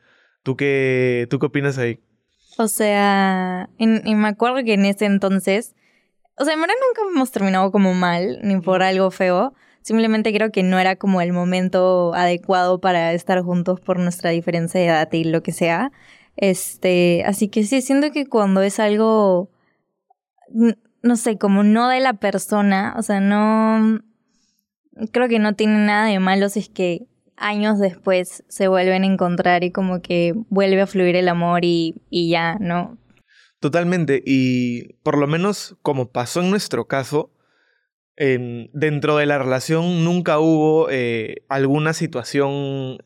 ¿Tú 0.42 0.56
qué, 0.56 1.28
tú 1.30 1.38
qué 1.38 1.46
opinas 1.46 1.78
ahí? 1.78 2.00
O 2.58 2.66
sea, 2.66 3.70
me 3.78 4.26
acuerdo 4.26 4.64
que 4.64 4.74
en 4.74 4.84
ese 4.84 5.04
entonces, 5.04 5.76
o 6.36 6.44
sea, 6.44 6.54
en 6.54 6.62
verdad 6.62 6.74
nunca 6.84 7.14
hemos 7.14 7.30
terminado 7.30 7.70
como 7.70 7.94
mal, 7.94 8.40
ni 8.42 8.60
por 8.60 8.82
algo 8.82 9.12
feo. 9.12 9.54
Simplemente 9.82 10.32
creo 10.32 10.50
que 10.50 10.64
no 10.64 10.80
era 10.80 10.96
como 10.96 11.20
el 11.20 11.32
momento 11.32 12.12
adecuado 12.12 12.80
para 12.80 13.12
estar 13.12 13.40
juntos 13.42 13.80
por 13.80 14.00
nuestra 14.00 14.30
diferencia 14.30 14.80
de 14.80 14.86
edad 14.86 15.12
y 15.12 15.22
lo 15.22 15.44
que 15.44 15.52
sea. 15.52 15.92
Este, 16.36 17.24
así 17.26 17.48
que 17.48 17.64
sí, 17.64 17.82
siento 17.82 18.10
que 18.10 18.26
cuando 18.26 18.62
es 18.62 18.80
algo, 18.80 19.50
no 21.02 21.16
sé, 21.16 21.38
como 21.38 21.62
no 21.62 21.88
de 21.88 22.00
la 22.00 22.14
persona, 22.14 22.94
o 22.96 23.02
sea, 23.02 23.20
no, 23.20 24.00
creo 25.12 25.28
que 25.28 25.38
no 25.38 25.54
tiene 25.54 25.84
nada 25.84 26.06
de 26.06 26.18
malo 26.18 26.48
si 26.48 26.60
es 26.60 26.68
que 26.68 27.06
años 27.36 27.78
después 27.78 28.44
se 28.48 28.68
vuelven 28.68 29.02
a 29.02 29.06
encontrar 29.06 29.64
y 29.64 29.72
como 29.72 30.00
que 30.00 30.34
vuelve 30.48 30.80
a 30.80 30.86
fluir 30.86 31.16
el 31.16 31.28
amor 31.28 31.64
y, 31.64 31.96
y 32.08 32.30
ya, 32.30 32.56
¿no? 32.60 32.98
Totalmente, 33.60 34.22
y 34.24 34.94
por 35.02 35.18
lo 35.18 35.26
menos 35.26 35.76
como 35.82 36.10
pasó 36.10 36.40
en 36.40 36.50
nuestro 36.50 36.86
caso, 36.86 37.30
dentro 38.16 39.16
de 39.16 39.26
la 39.26 39.38
relación 39.38 40.04
nunca 40.04 40.38
hubo 40.38 40.88
eh, 40.90 41.44
alguna 41.48 41.92
situación 41.92 42.98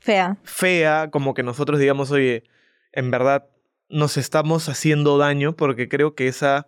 fea. 0.00 0.38
Fea, 0.44 1.10
como 1.10 1.34
que 1.34 1.42
nosotros 1.42 1.78
digamos, 1.78 2.10
oye, 2.10 2.44
en 2.96 3.12
verdad 3.12 3.46
nos 3.88 4.16
estamos 4.16 4.68
haciendo 4.68 5.16
daño, 5.18 5.54
porque 5.54 5.88
creo 5.88 6.16
que 6.16 6.26
esa 6.26 6.66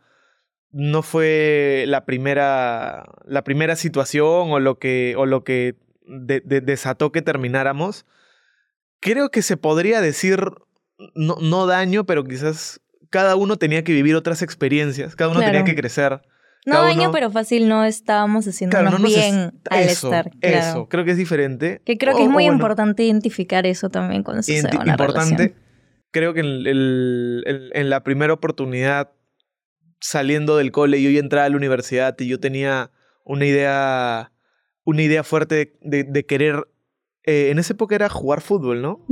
no 0.70 1.02
fue 1.02 1.85
la 1.88 2.04
primera, 2.04 3.06
la 3.25 3.42
primera 3.42 3.75
situación 3.75 4.52
o 4.52 4.61
lo 4.61 4.78
que, 4.78 5.14
o 5.16 5.26
lo 5.26 5.42
que 5.42 5.75
desató 6.06 7.11
que 7.11 7.23
termináramos. 7.23 8.06
Creo 9.00 9.30
que 9.30 9.42
se 9.42 9.56
podría 9.56 10.00
decir, 10.00 10.52
no, 11.14 11.37
no 11.40 11.66
daño, 11.66 12.04
pero 12.04 12.25
quizás 12.25 12.80
cada 13.11 13.35
uno 13.35 13.56
tenía 13.56 13.82
que 13.82 13.92
vivir 13.92 14.14
otras 14.14 14.42
experiencias, 14.42 15.16
cada 15.16 15.30
uno 15.30 15.40
tenía 15.40 15.64
que 15.64 15.75
crecer. 15.75 16.20
No 16.66 16.82
daño, 16.82 17.11
pero 17.12 17.30
fácil 17.30 17.68
no 17.68 17.85
estábamos 17.85 18.47
haciendo 18.47 18.76
bien 18.99 19.58
al 19.70 19.82
estar. 19.85 20.30
Eso, 20.42 20.88
creo 20.88 21.04
que 21.04 21.12
es 21.12 21.16
diferente. 21.16 21.80
Que 21.87 21.97
creo 21.97 22.14
que 22.14 22.25
es 22.25 22.28
muy 22.28 22.44
importante 22.44 23.04
identificar 23.04 23.66
eso 23.66 23.88
también 23.88 24.23
cuando 24.23 24.42
se 24.42 24.58
hace 24.58 24.76
una 24.76 24.90
importante, 24.92 25.54
creo 26.18 26.34
que 26.34 26.40
en, 26.40 27.90
la 27.90 28.02
primera 28.02 28.32
oportunidad 28.32 29.12
saliendo 30.00 30.56
del 30.56 30.72
cole, 30.72 31.00
yo 31.02 31.10
ya 31.10 31.20
entraba 31.20 31.46
a 31.46 31.48
la 31.48 31.56
universidad 31.56 32.16
y 32.18 32.26
yo 32.26 32.40
tenía 32.40 32.90
una 33.25 33.46
idea, 33.46 34.32
una 34.84 35.02
idea 35.02 35.22
fuerte 35.22 35.76
de, 35.80 36.26
querer... 36.26 36.68
Eh, 37.25 37.50
en 37.50 37.58
esa 37.58 37.75
época 37.75 37.94
era 37.94 38.08
jugar 38.08 38.40
fútbol, 38.40 38.82
¿no? 38.82 39.06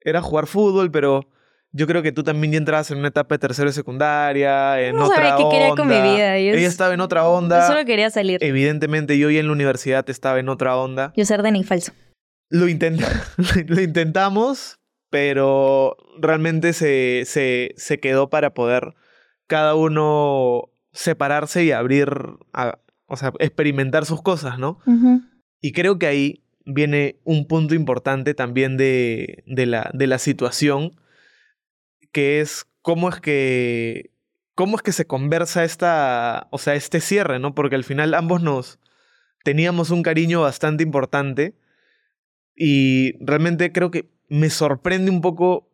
Era 0.00 0.22
jugar 0.22 0.46
fútbol, 0.46 0.90
pero 0.90 1.28
yo 1.72 1.86
creo 1.86 2.02
que 2.02 2.10
tú 2.10 2.24
también 2.24 2.52
ya 2.52 2.58
entrabas 2.58 2.90
en 2.90 2.98
una 2.98 3.08
etapa 3.08 3.36
de 3.36 3.38
tercero 3.38 3.70
y 3.70 3.72
secundaria, 3.72 4.80
en 4.80 4.96
no 4.96 5.06
otra 5.06 5.36
qué 5.36 5.44
quería 5.50 5.70
con 5.76 5.86
mi 5.86 6.00
vida. 6.00 6.36
Ella 6.36 6.66
estaba 6.66 6.94
en 6.94 7.00
otra 7.00 7.28
onda. 7.28 7.60
Yo 7.60 7.66
solo 7.68 7.84
quería 7.84 8.10
salir. 8.10 8.42
Evidentemente, 8.42 9.18
yo 9.18 9.30
ya 9.30 9.38
en 9.38 9.46
la 9.46 9.52
universidad 9.52 10.08
estaba 10.10 10.40
en 10.40 10.48
otra 10.48 10.76
onda. 10.76 11.12
Yo 11.16 11.24
ser 11.24 11.42
de 11.42 11.62
falso. 11.62 11.92
Lo, 12.48 12.66
lo 13.66 13.80
intentamos, 13.80 14.79
pero 15.10 15.96
realmente 16.18 16.72
se, 16.72 17.24
se, 17.26 17.74
se, 17.76 18.00
quedó 18.00 18.30
para 18.30 18.54
poder 18.54 18.94
cada 19.46 19.74
uno 19.74 20.70
separarse 20.92 21.64
y 21.64 21.72
abrir, 21.72 22.08
o 23.06 23.16
sea, 23.16 23.32
experimentar 23.40 24.06
sus 24.06 24.22
cosas, 24.22 24.58
¿no? 24.58 24.78
Y 25.60 25.72
creo 25.72 25.98
que 25.98 26.06
ahí 26.06 26.44
viene 26.64 27.20
un 27.24 27.46
punto 27.46 27.74
importante 27.74 28.34
también 28.34 28.76
de, 28.76 29.42
de, 29.46 29.66
la, 29.66 29.90
de 29.92 30.06
la 30.06 30.18
situación 30.18 30.92
que 32.12 32.40
es 32.40 32.66
cómo 32.82 33.08
es 33.08 33.20
que 33.20 34.10
cómo 34.54 34.76
es 34.76 34.82
que 34.82 34.92
se 34.92 35.06
conversa 35.06 35.64
esta, 35.64 36.48
o 36.50 36.58
sea, 36.58 36.74
este 36.74 37.00
cierre, 37.00 37.38
¿no? 37.38 37.54
Porque 37.54 37.76
al 37.76 37.84
final 37.84 38.12
ambos 38.12 38.42
nos 38.42 38.78
teníamos 39.42 39.88
un 39.88 40.02
cariño 40.02 40.42
bastante 40.42 40.82
importante 40.82 41.54
y 42.54 43.14
realmente 43.24 43.72
creo 43.72 43.90
que 43.90 44.10
me 44.30 44.48
sorprende 44.48 45.10
un 45.10 45.20
poco 45.20 45.68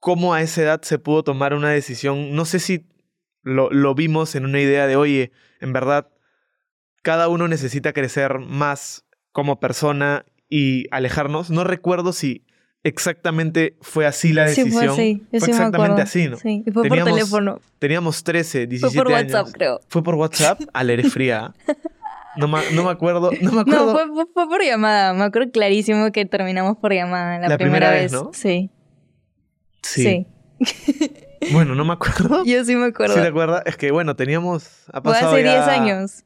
cómo 0.00 0.32
a 0.32 0.40
esa 0.40 0.62
edad 0.62 0.82
se 0.82 0.98
pudo 0.98 1.22
tomar 1.24 1.52
una 1.52 1.70
decisión. 1.70 2.34
No 2.34 2.46
sé 2.46 2.60
si 2.60 2.86
lo, 3.42 3.68
lo 3.70 3.94
vimos 3.94 4.34
en 4.34 4.46
una 4.46 4.60
idea 4.60 4.86
de, 4.86 4.96
oye, 4.96 5.32
en 5.60 5.74
verdad, 5.74 6.08
cada 7.02 7.28
uno 7.28 7.48
necesita 7.48 7.92
crecer 7.92 8.38
más 8.38 9.04
como 9.32 9.60
persona 9.60 10.24
y 10.48 10.86
alejarnos. 10.90 11.50
No 11.50 11.64
recuerdo 11.64 12.12
si 12.12 12.46
exactamente 12.84 13.76
fue 13.80 14.06
así 14.06 14.32
la 14.32 14.46
decisión. 14.46 14.70
Sí, 14.70 14.72
fue 14.72 14.88
así. 14.88 15.22
fue 15.38 15.48
exactamente 15.50 16.02
así, 16.02 16.28
¿no? 16.28 16.36
Sí, 16.36 16.62
y 16.66 16.70
fue 16.70 16.88
por 16.88 17.04
teléfono. 17.04 17.60
Teníamos 17.78 18.22
13, 18.22 18.66
17 18.66 18.94
Fue 18.94 19.04
por 19.04 19.12
WhatsApp, 19.12 19.48
creo. 19.52 19.80
Fue 19.88 20.02
por 20.02 20.14
WhatsApp. 20.14 20.60
Al 20.72 20.90
eres 20.90 21.12
fría. 21.12 21.54
No 22.38 22.48
me, 22.48 22.58
no 22.72 22.84
me 22.84 22.90
acuerdo. 22.90 23.30
No, 23.40 23.52
me 23.52 23.60
acuerdo. 23.62 24.06
no 24.06 24.14
fue, 24.14 24.26
fue, 24.32 24.48
por 24.48 24.62
llamada. 24.62 25.12
Me 25.12 25.24
acuerdo 25.24 25.50
clarísimo 25.50 26.10
que 26.12 26.24
terminamos 26.24 26.76
por 26.78 26.92
llamada 26.92 27.38
la, 27.48 27.58
primera, 27.58 27.90
vez, 27.90 28.12
¿no? 28.12 28.30
Sí. 28.32 28.70
Sí. 29.82 30.26
bueno, 31.52 31.74
no 31.74 31.84
me 31.84 31.94
acuerdo. 31.94 32.44
Yo 32.46 32.64
sí 32.64 32.76
me 32.76 32.86
acuerdo. 32.86 33.14
¿Sí 33.14 33.20
te 33.20 33.26
acuerdas? 33.26 33.62
Es 33.66 33.76
que, 33.76 33.90
bueno, 33.90 34.14
teníamos... 34.16 34.84
Ha 34.92 35.02
pasado 35.02 35.32
hace 35.32 35.42
10 35.42 35.54
años. 35.68 36.24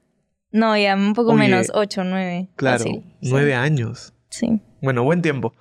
No, 0.50 0.76
ya 0.76 0.94
un 0.94 1.14
poco 1.14 1.34
menos. 1.34 1.70
8, 1.72 2.04
9. 2.04 2.50
Claro, 2.56 2.84
9 3.22 3.54
años. 3.54 4.12
Sí. 4.28 4.60
Bueno, 4.82 5.02
buen 5.02 5.22
tiempo. 5.22 5.54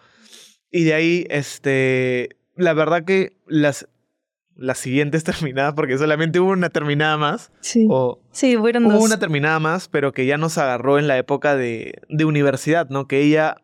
Y 0.70 0.84
de 0.84 0.94
ahí, 0.94 1.26
este, 1.30 2.38
la 2.56 2.74
verdad 2.74 3.06
que 3.06 3.38
las, 3.48 3.88
las 4.62 4.78
siguientes 4.78 5.24
terminadas, 5.26 5.74
porque 5.74 5.98
solamente 5.98 6.40
hubo 6.40 6.52
una 6.52 6.70
terminada 6.70 7.18
más. 7.18 7.52
Sí. 7.62 7.88
O, 7.90 8.20
sí, 8.32 8.56
fueron 8.58 8.86
hubo 8.86 8.94
dos. 8.94 9.04
una 9.04 9.20
terminada 9.20 9.60
más, 9.60 9.88
pero 9.88 10.12
que 10.14 10.26
ya 10.26 10.38
nos 10.38 10.58
agarró 10.58 11.00
en 11.00 11.08
la 11.08 11.18
época 11.18 11.56
de, 11.56 12.02
de 12.10 12.26
universidad, 12.26 12.90
¿no? 12.90 13.08
Que 13.08 13.22
ella 13.22 13.58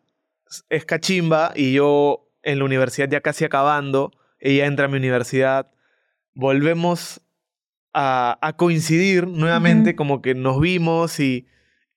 es 0.68 0.84
cachimba 0.84 1.52
y 1.54 1.72
yo 1.72 2.28
en 2.42 2.58
la 2.58 2.64
universidad 2.64 3.08
ya 3.08 3.20
casi 3.20 3.44
acabando, 3.44 4.12
ella 4.40 4.66
entra 4.66 4.86
a 4.86 4.88
mi 4.88 4.96
universidad, 4.96 5.70
volvemos 6.34 7.20
a, 7.92 8.38
a 8.40 8.56
coincidir 8.56 9.26
nuevamente, 9.26 9.96
como 9.96 10.22
que 10.22 10.34
nos 10.34 10.60
vimos 10.60 11.20
y 11.20 11.46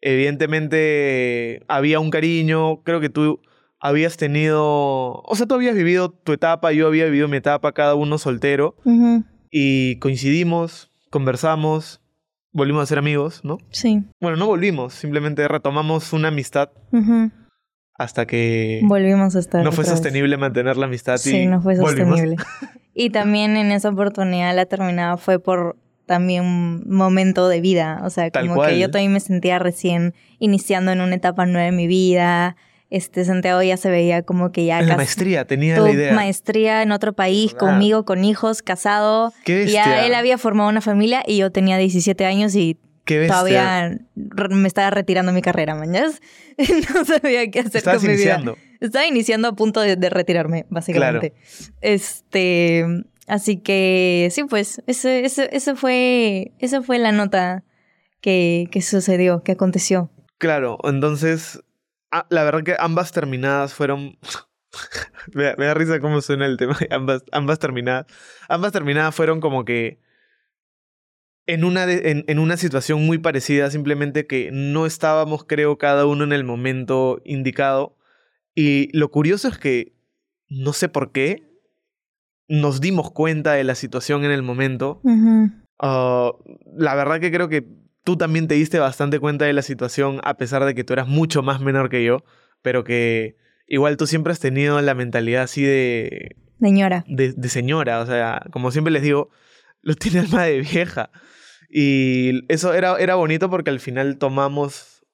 evidentemente 0.01 1.63
había 1.67 1.99
un 1.99 2.09
cariño, 2.09 2.83
creo 2.83 2.99
que 2.99 3.09
tú 3.09 3.41
habías 3.81 4.15
tenido, 4.15 5.23
o 5.23 5.35
sea, 5.35 5.47
tú 5.47 5.55
habías 5.55 5.75
vivido 5.75 6.11
tu 6.11 6.33
etapa, 6.33 6.71
yo 6.71 6.87
había 6.87 7.05
vivido 7.05 7.27
mi 7.27 7.37
etapa, 7.37 7.73
cada 7.73 7.95
uno 7.95 8.19
soltero, 8.19 8.75
y 9.49 9.97
coincidimos, 9.97 10.91
conversamos, 11.09 11.99
volvimos 12.53 12.83
a 12.83 12.85
ser 12.85 12.99
amigos, 12.99 13.41
¿no? 13.43 13.57
Sí. 13.71 14.03
Bueno, 14.21 14.37
no 14.37 14.45
volvimos, 14.45 14.93
simplemente 14.93 15.47
retomamos 15.47 16.13
una 16.13 16.27
amistad 16.27 16.69
hasta 17.95 18.25
que... 18.27 18.81
Volvimos 18.83 19.35
a 19.35 19.39
estar. 19.39 19.63
No 19.63 19.71
fue 19.71 19.85
sostenible 19.85 20.37
mantener 20.37 20.77
la 20.77 20.85
amistad. 20.85 21.17
Sí, 21.17 21.45
no 21.47 21.61
fue 21.61 21.75
sostenible. 21.75 22.37
y 22.93 23.09
también 23.09 23.57
en 23.57 23.71
esa 23.71 23.89
oportunidad 23.89 24.55
la 24.55 24.65
terminada 24.65 25.17
fue 25.17 25.39
por 25.39 25.77
también 26.05 26.43
un 26.43 26.83
momento 26.87 27.47
de 27.47 27.61
vida, 27.61 28.01
o 28.03 28.09
sea, 28.09 28.29
como 28.31 28.61
que 28.61 28.77
yo 28.77 28.91
también 28.91 29.13
me 29.13 29.19
sentía 29.19 29.59
recién 29.59 30.13
iniciando 30.39 30.91
en 30.91 31.01
una 31.01 31.15
etapa 31.15 31.45
nueva 31.45 31.65
de 31.65 31.71
mi 31.71 31.87
vida, 31.87 32.57
este 32.91 33.23
Santiago 33.23 33.63
ya 33.63 33.77
se 33.77 33.89
veía 33.89 34.21
como 34.21 34.51
que 34.51 34.65
ya 34.65 34.79
en 34.79 34.89
la 34.89 34.97
maestría 34.97 35.45
tenía 35.45 35.79
la 35.79 35.91
idea. 35.91 36.13
maestría 36.13 36.83
en 36.83 36.91
otro 36.91 37.13
país 37.13 37.53
conmigo 37.53 38.03
con 38.03 38.25
hijos 38.25 38.61
casado. 38.61 39.33
¿Qué 39.45 39.65
ya 39.67 40.05
él 40.05 40.13
había 40.13 40.37
formado 40.37 40.69
una 40.69 40.81
familia 40.81 41.23
y 41.25 41.37
yo 41.37 41.51
tenía 41.51 41.77
17 41.77 42.25
años 42.25 42.53
y 42.53 42.77
todavía 43.05 43.97
me 44.15 44.67
estaba 44.67 44.89
retirando 44.89 45.31
mi 45.31 45.41
carrera 45.41 45.73
mañas 45.75 46.21
no 46.93 47.05
sabía 47.05 47.49
qué 47.49 47.61
hacer 47.61 47.83
con 47.83 48.05
mi 48.05 48.15
vida. 48.15 48.43
estaba 48.79 49.07
iniciando 49.07 49.47
a 49.47 49.55
punto 49.55 49.79
de, 49.79 50.09
retirarme 50.09 50.65
básicamente. 50.69 51.33
Este 51.79 52.85
así 53.27 53.57
que 53.57 54.27
sí 54.31 54.43
pues 54.43 54.81
ese, 54.85 55.25
ese, 55.25 55.75
fue 55.75 56.51
esa 56.59 56.81
fue 56.81 56.99
la 56.99 57.13
nota 57.13 57.63
que, 58.19 58.67
que 58.69 58.81
sucedió 58.81 59.43
que 59.43 59.53
aconteció. 59.53 60.11
Claro 60.37 60.77
entonces 60.83 61.61
Ah, 62.11 62.27
la 62.29 62.43
verdad 62.43 62.63
que 62.63 62.75
ambas 62.77 63.11
terminadas 63.11 63.73
fueron, 63.73 64.17
me, 65.33 65.43
da, 65.43 65.73
risa 65.73 65.99
cómo 65.99 66.21
suena 66.21 66.45
el 66.45 66.57
tema. 66.57 66.77
Ambas, 66.91 67.23
ambas 67.31 67.59
terminadas. 67.59 68.05
Ambas 68.49 68.71
terminadas 68.71 69.15
fueron 69.15 69.39
como 69.39 69.65
que. 69.65 69.99
En 71.47 71.63
una, 71.63 71.91
en, 71.91 72.23
en 72.27 72.39
una 72.39 72.55
situación 72.55 73.05
muy 73.05 73.17
parecida, 73.17 73.71
simplemente 73.71 74.27
que 74.27 74.51
no 74.53 74.85
estábamos, 74.85 75.43
creo, 75.43 75.77
cada 75.77 76.05
uno 76.05 76.23
en 76.23 76.33
el 76.33 76.43
momento 76.43 77.19
indicado. 77.25 77.97
Y 78.53 78.95
lo 78.95 79.09
curioso 79.09 79.47
es 79.47 79.57
que, 79.57 79.93
no 80.49 80.71
sé 80.71 80.87
por 80.87 81.11
qué, 81.11 81.51
nos 82.47 82.79
dimos 82.79 83.11
cuenta 83.11 83.53
de 83.53 83.63
la 83.63 83.75
situación 83.75 84.23
en 84.23 84.31
el 84.31 84.43
momento. 84.43 85.01
Ah, 85.79 86.31
la 86.75 86.95
verdad 86.95 87.19
que 87.19 87.31
creo 87.31 87.49
que 87.49 87.65
tú 88.03 88.17
también 88.17 88.47
te 88.47 88.55
diste 88.55 88.79
bastante 88.79 89.19
cuenta 89.19 89.45
de 89.45 89.53
la 89.53 89.61
situación, 89.61 90.19
a 90.23 90.35
pesar 90.35 90.65
de 90.65 90.75
que 90.75 90.83
tú 90.83 90.93
eras 90.93 91.07
mucho 91.07 91.43
más 91.43 91.61
menor 91.61 91.89
que 91.89 92.03
yo, 92.03 92.23
pero 92.61 92.83
que 92.83 93.37
igual 93.67 93.97
tú 93.97 94.07
siempre 94.07 94.33
has 94.33 94.39
tenido 94.39 94.81
la 94.81 94.93
mentalidad 94.93 95.43
así 95.43 95.63
de... 95.63 96.35
Señora. 96.59 97.03
De, 97.07 97.33
de 97.33 97.49
señora, 97.49 97.99
o 98.01 98.05
sea, 98.05 98.43
como 98.51 98.71
siempre 98.71 98.91
les 98.91 99.01
digo, 99.01 99.29
lo 99.81 99.95
tiene 99.95 100.19
alma 100.19 100.43
de 100.43 100.59
vieja. 100.61 101.09
Y 101.69 102.51
eso 102.51 102.73
era, 102.73 102.97
era 102.97 103.15
bonito 103.15 103.49
porque 103.49 103.69
al 103.69 103.79
final 103.79 104.17
tomamos 104.17 105.05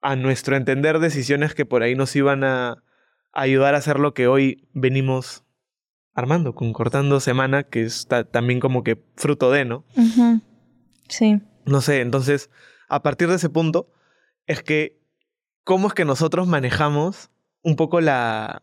a 0.00 0.16
nuestro 0.16 0.56
entender 0.56 0.98
decisiones 0.98 1.54
que 1.54 1.64
por 1.64 1.82
ahí 1.82 1.94
nos 1.94 2.14
iban 2.16 2.42
a 2.42 2.82
ayudar 3.32 3.74
a 3.74 3.78
hacer 3.78 4.00
lo 4.00 4.12
que 4.12 4.26
hoy 4.26 4.68
venimos 4.72 5.44
armando, 6.14 6.54
con 6.54 6.72
Cortando 6.72 7.20
Semana, 7.20 7.62
que 7.62 7.82
está 7.82 8.24
también 8.24 8.60
como 8.60 8.82
que 8.82 9.02
fruto 9.16 9.50
de, 9.50 9.64
¿no? 9.64 9.84
Sí. 11.08 11.40
No 11.64 11.80
sé, 11.80 12.00
entonces, 12.00 12.50
a 12.88 13.02
partir 13.02 13.28
de 13.28 13.36
ese 13.36 13.48
punto, 13.48 13.88
es 14.46 14.62
que, 14.62 14.98
¿cómo 15.64 15.88
es 15.88 15.94
que 15.94 16.04
nosotros 16.04 16.46
manejamos 16.46 17.30
un 17.62 17.76
poco 17.76 18.00
la, 18.00 18.62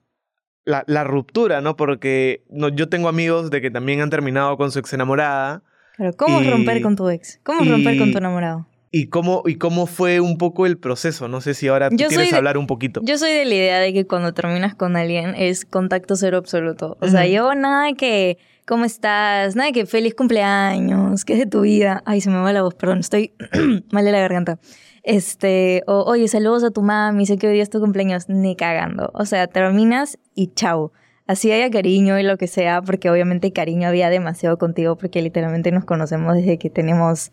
la, 0.66 1.04
ruptura, 1.04 1.62
¿no? 1.62 1.76
Porque 1.76 2.44
no, 2.50 2.70
yo 2.70 2.90
tengo 2.90 3.10
amigos 3.10 3.50
de 3.50 3.62
que 3.62 3.72
también 3.72 4.02
han 4.02 4.10
terminado 4.10 4.58
con 4.58 4.72
su 4.72 4.80
ex 4.80 4.94
enamorada. 4.94 5.64
Pero, 5.98 6.14
¿cómo 6.14 6.42
romper 6.42 6.82
con 6.82 6.96
tu 6.96 7.10
ex? 7.10 7.40
¿Cómo 7.44 7.64
romper 7.70 7.98
con 7.98 8.12
tu 8.12 8.18
enamorado? 8.18 8.69
¿Y 8.92 9.08
cómo, 9.08 9.44
¿Y 9.46 9.56
cómo 9.56 9.86
fue 9.86 10.20
un 10.20 10.38
poco 10.38 10.66
el 10.66 10.78
proceso? 10.78 11.28
No 11.28 11.42
sé 11.42 11.54
si 11.54 11.68
ahora 11.68 11.90
tú 11.90 11.98
quieres 11.98 12.34
hablar 12.34 12.58
un 12.58 12.68
poquito. 12.68 13.02
Yo 13.04 13.18
soy 13.18 13.32
de 13.32 13.46
la 13.46 13.56
idea 13.56 13.80
de 13.80 13.94
que 13.94 14.08
cuando 14.08 14.34
terminas 14.34 14.74
con 14.76 14.96
alguien 14.96 15.36
es 15.36 15.66
contacto 15.66 16.16
cero 16.16 16.38
absoluto. 16.38 16.98
O 17.00 17.08
sea, 17.08 17.28
yo 17.28 17.54
nada 17.54 17.94
que 17.94 18.38
¿cómo 18.70 18.86
estás? 18.86 19.56
Nada 19.56 19.72
que 19.72 19.88
feliz 19.88 20.14
cumpleaños, 20.14 21.26
¿qué 21.26 21.34
es 21.34 21.40
de 21.40 21.48
tu 21.48 21.62
vida? 21.62 22.04
Ay, 22.06 22.22
se 22.22 22.30
me 22.30 22.38
va 22.38 22.54
la 22.54 22.62
voz, 22.62 22.76
perdón, 22.76 23.00
estoy 23.00 23.34
mal 23.92 24.06
de 24.06 24.12
la 24.12 24.20
garganta. 24.20 24.60
Este, 25.02 25.82
o, 25.88 26.04
oye, 26.04 26.28
saludos 26.28 26.64
a 26.64 26.70
tu 26.70 26.84
mami, 26.84 27.26
sé 27.26 27.38
que 27.38 27.48
hoy 27.48 27.54
día 27.54 27.64
es 27.64 27.72
tu 27.72 27.80
cumpleaños, 27.80 28.30
ni 28.30 28.56
cagando. 28.56 29.10
O 29.16 29.26
sea, 29.26 29.48
terminas 29.48 30.20
y 30.36 30.54
chao. 30.54 30.92
Así 31.26 31.52
haya 31.52 31.72
cariño 31.72 32.20
y 32.20 32.24
lo 32.24 32.38
que 32.38 32.46
sea, 32.46 32.84
porque 32.84 33.10
obviamente 33.10 33.52
cariño 33.52 33.88
había 33.88 34.12
demasiado 34.12 34.60
contigo, 34.60 34.98
porque 34.98 35.24
literalmente 35.24 35.72
nos 35.72 35.86
conocemos 35.86 36.36
desde 36.36 36.60
que 36.60 36.70
tenemos 36.70 37.32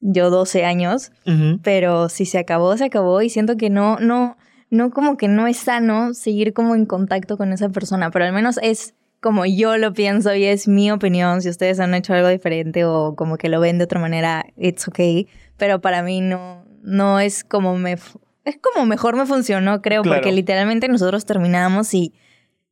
yo 0.00 0.30
12 0.30 0.64
años, 0.64 1.12
pero 1.62 2.08
si 2.08 2.26
se 2.26 2.38
acabó, 2.38 2.76
se 2.76 2.84
acabó 2.84 3.22
y 3.22 3.30
siento 3.30 3.56
que 3.56 3.70
no, 3.70 3.98
no, 3.98 4.36
no 4.70 4.90
como 4.90 5.16
que 5.16 5.28
no 5.28 5.46
es 5.46 5.56
sano 5.56 6.14
seguir 6.14 6.52
como 6.52 6.74
en 6.74 6.86
contacto 6.86 7.36
con 7.36 7.52
esa 7.52 7.68
persona, 7.70 8.10
pero 8.10 8.24
al 8.24 8.32
menos 8.32 8.58
es 8.62 8.94
como 9.20 9.44
yo 9.44 9.76
lo 9.76 9.92
pienso 9.92 10.34
y 10.34 10.44
es 10.44 10.68
mi 10.68 10.90
opinión. 10.90 11.42
Si 11.42 11.48
ustedes 11.48 11.80
han 11.80 11.94
hecho 11.94 12.14
algo 12.14 12.28
diferente 12.28 12.84
o 12.84 13.16
como 13.16 13.38
que 13.38 13.48
lo 13.48 13.58
ven 13.60 13.78
de 13.78 13.84
otra 13.84 14.00
manera, 14.00 14.44
it's 14.56 14.86
okay. 14.86 15.26
Pero 15.56 15.80
para 15.80 16.02
mí 16.02 16.20
no, 16.20 16.64
no 16.82 17.18
es 17.20 17.42
como 17.42 17.76
me... 17.76 17.96
Es 18.44 18.58
como 18.62 18.86
mejor 18.86 19.16
me 19.16 19.26
funcionó, 19.26 19.82
creo, 19.82 20.04
porque 20.04 20.30
literalmente 20.30 20.86
nosotros 20.86 21.26
terminamos 21.26 21.92
y 21.92 22.14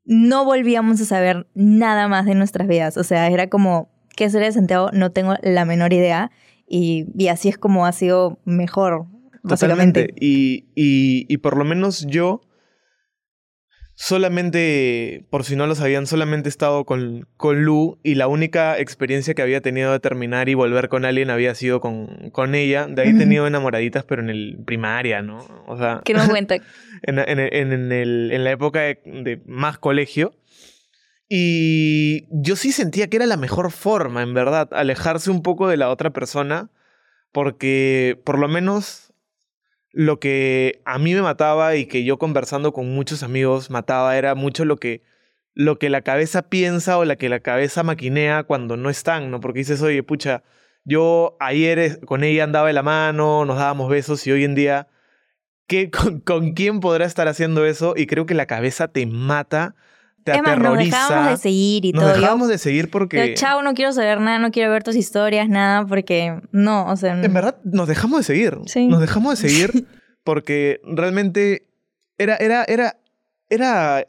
no 0.05 0.45
volvíamos 0.45 1.01
a 1.01 1.05
saber 1.05 1.49
nada 1.55 2.07
más 2.07 2.27
de 2.27 2.37
nuestras 2.37 2.69
vidas. 2.69 2.97
O 2.97 3.03
sea, 3.03 3.27
era 3.27 3.49
como, 3.49 3.89
¿qué 4.15 4.27
hacer 4.27 4.43
de 4.45 4.53
Santiago? 4.53 4.91
No 4.93 5.11
tengo 5.11 5.35
la 5.43 5.65
menor 5.65 5.93
idea. 5.93 6.31
Y, 6.67 7.07
y 7.17 7.29
así 7.29 7.49
es 7.49 7.59
como 7.59 7.87
ha 7.87 7.93
sido 7.93 8.39
mejor, 8.45 9.07
básicamente. 9.43 10.15
Y, 10.19 10.67
y, 10.75 11.27
y 11.29 11.37
por 11.39 11.57
lo 11.57 11.65
menos 11.65 12.07
yo 12.07 12.41
solamente, 13.95 15.25
por 15.31 15.45
si 15.45 15.57
no 15.57 15.67
lo 15.67 15.75
sabían, 15.75 16.07
solamente 16.07 16.49
he 16.49 16.51
estado 16.51 16.85
con, 16.85 17.29
con 17.37 17.65
Lu 17.65 17.99
y 18.03 18.17
la 18.17 18.27
única 18.27 18.79
experiencia 18.79 19.35
que 19.35 19.43
había 19.43 19.61
tenido 19.61 19.93
de 19.93 20.01
terminar 20.01 20.49
y 20.49 20.55
volver 20.55 20.89
con 20.89 21.05
alguien 21.05 21.31
había 21.31 21.55
sido 21.55 21.81
con, 21.81 22.31
con 22.31 22.55
ella. 22.55 22.87
De 22.89 23.03
ahí 23.03 23.11
he 23.11 23.19
tenido 23.19 23.47
enamoraditas, 23.47 24.05
pero 24.05 24.23
en 24.23 24.31
el 24.31 24.59
primaria, 24.65 25.23
¿no? 25.23 25.39
O 25.67 25.77
sea... 25.77 26.03
Que 26.05 26.15
no 26.15 26.29
cuenta. 26.29 26.57
en, 27.03 27.19
en, 27.19 27.39
en, 27.39 27.93
el, 27.93 28.31
en 28.33 28.45
la 28.45 28.51
época 28.51 28.81
de, 28.81 29.41
más 29.47 29.79
colegio. 29.79 30.35
Y 31.29 32.27
yo 32.31 32.57
sí 32.57 32.73
sentía 32.73 33.09
que 33.09 33.17
era 33.17 33.27
la 33.27 33.37
mejor 33.37 33.71
forma, 33.71 34.23
en 34.23 34.35
verdad, 34.35 34.69
alejarse 34.73 35.31
un 35.31 35.43
poco 35.43 35.69
de 35.69 35.77
la 35.77 35.91
otra 35.91 36.11
persona, 36.11 36.71
porque 37.33 38.21
por 38.25 38.39
lo 38.39 38.49
menos 38.49 39.13
lo 39.91 40.19
que 40.21 40.83
a 40.85 40.99
mí 40.99 41.15
me 41.15 41.23
mataba 41.23 41.77
y 41.77 41.87
que 41.87 42.05
yo 42.05 42.19
conversando 42.19 42.73
con 42.73 42.93
muchos 42.95 43.23
amigos 43.23 43.71
mataba 43.71 44.19
era 44.19 44.35
mucho 44.35 44.65
lo 44.65 44.77
que, 44.77 45.03
lo 45.55 45.79
que 45.79 45.89
la 45.89 46.03
cabeza 46.03 46.43
piensa 46.43 46.99
o 46.99 47.05
la 47.05 47.17
que 47.17 47.29
la 47.29 47.41
cabeza 47.41 47.85
maquinea 47.85 48.43
cuando 48.43 48.77
no 48.77 48.91
están, 48.91 49.31
¿no? 49.31 49.41
Porque 49.41 49.61
dices, 49.61 49.81
oye, 49.83 50.03
pucha, 50.03 50.43
yo 50.85 51.37
ayer 51.41 52.01
con 52.05 52.25
ella 52.25 52.45
andaba 52.45 52.67
de 52.67 52.75
la 52.75 52.83
mano, 52.83 53.45
nos 53.45 53.57
dábamos 53.57 53.89
besos 53.89 54.27
y 54.27 54.33
hoy 54.33 54.45
en 54.45 54.55
día, 54.55 54.89
¿qué, 55.67 55.91
con, 56.25 56.53
quién 56.53 56.81
podrá 56.81 57.07
estar 57.07 57.29
haciendo 57.29 57.65
eso? 57.65 57.95
Y 57.97 58.07
creo 58.07 58.27
que 58.27 58.35
la 58.35 58.47
cabeza 58.47 58.89
te 58.89 59.07
mata 59.07 59.75
te 60.25 60.33
aterroriza. 60.33 60.99
Nos 60.99 61.09
dejábamos 61.09 61.31
de 61.31 61.37
seguir 61.37 61.85
y 61.85 61.93
nos 61.93 62.01
todo. 62.01 62.09
Nos 62.09 62.21
dejábamos 62.21 62.49
de 62.49 62.59
seguir 62.59 62.91
porque... 62.91 63.35
chao, 63.35 63.63
no 63.63 63.75
quiero 63.75 63.93
saber 63.93 64.21
nada, 64.21 64.39
no 64.39 64.51
quiero 64.51 64.71
ver 64.73 64.83
tus 64.83 64.97
historias, 64.97 65.49
nada, 65.49 65.87
porque 65.87 66.41
no, 66.51 66.87
o 66.87 66.97
sea... 66.97 67.13
En 67.23 67.33
verdad, 67.33 67.59
nos 67.65 67.87
dejamos 67.87 68.21
de 68.21 68.25
seguir. 68.25 68.59
Sí. 68.67 68.87
Nos 68.87 69.01
dejamos 69.01 69.39
de 69.39 69.49
seguir 69.49 69.87
porque 70.25 70.81
realmente 70.85 71.69
era, 72.19 72.37
era, 72.37 72.65
era, 72.65 72.97
era, 73.51 74.07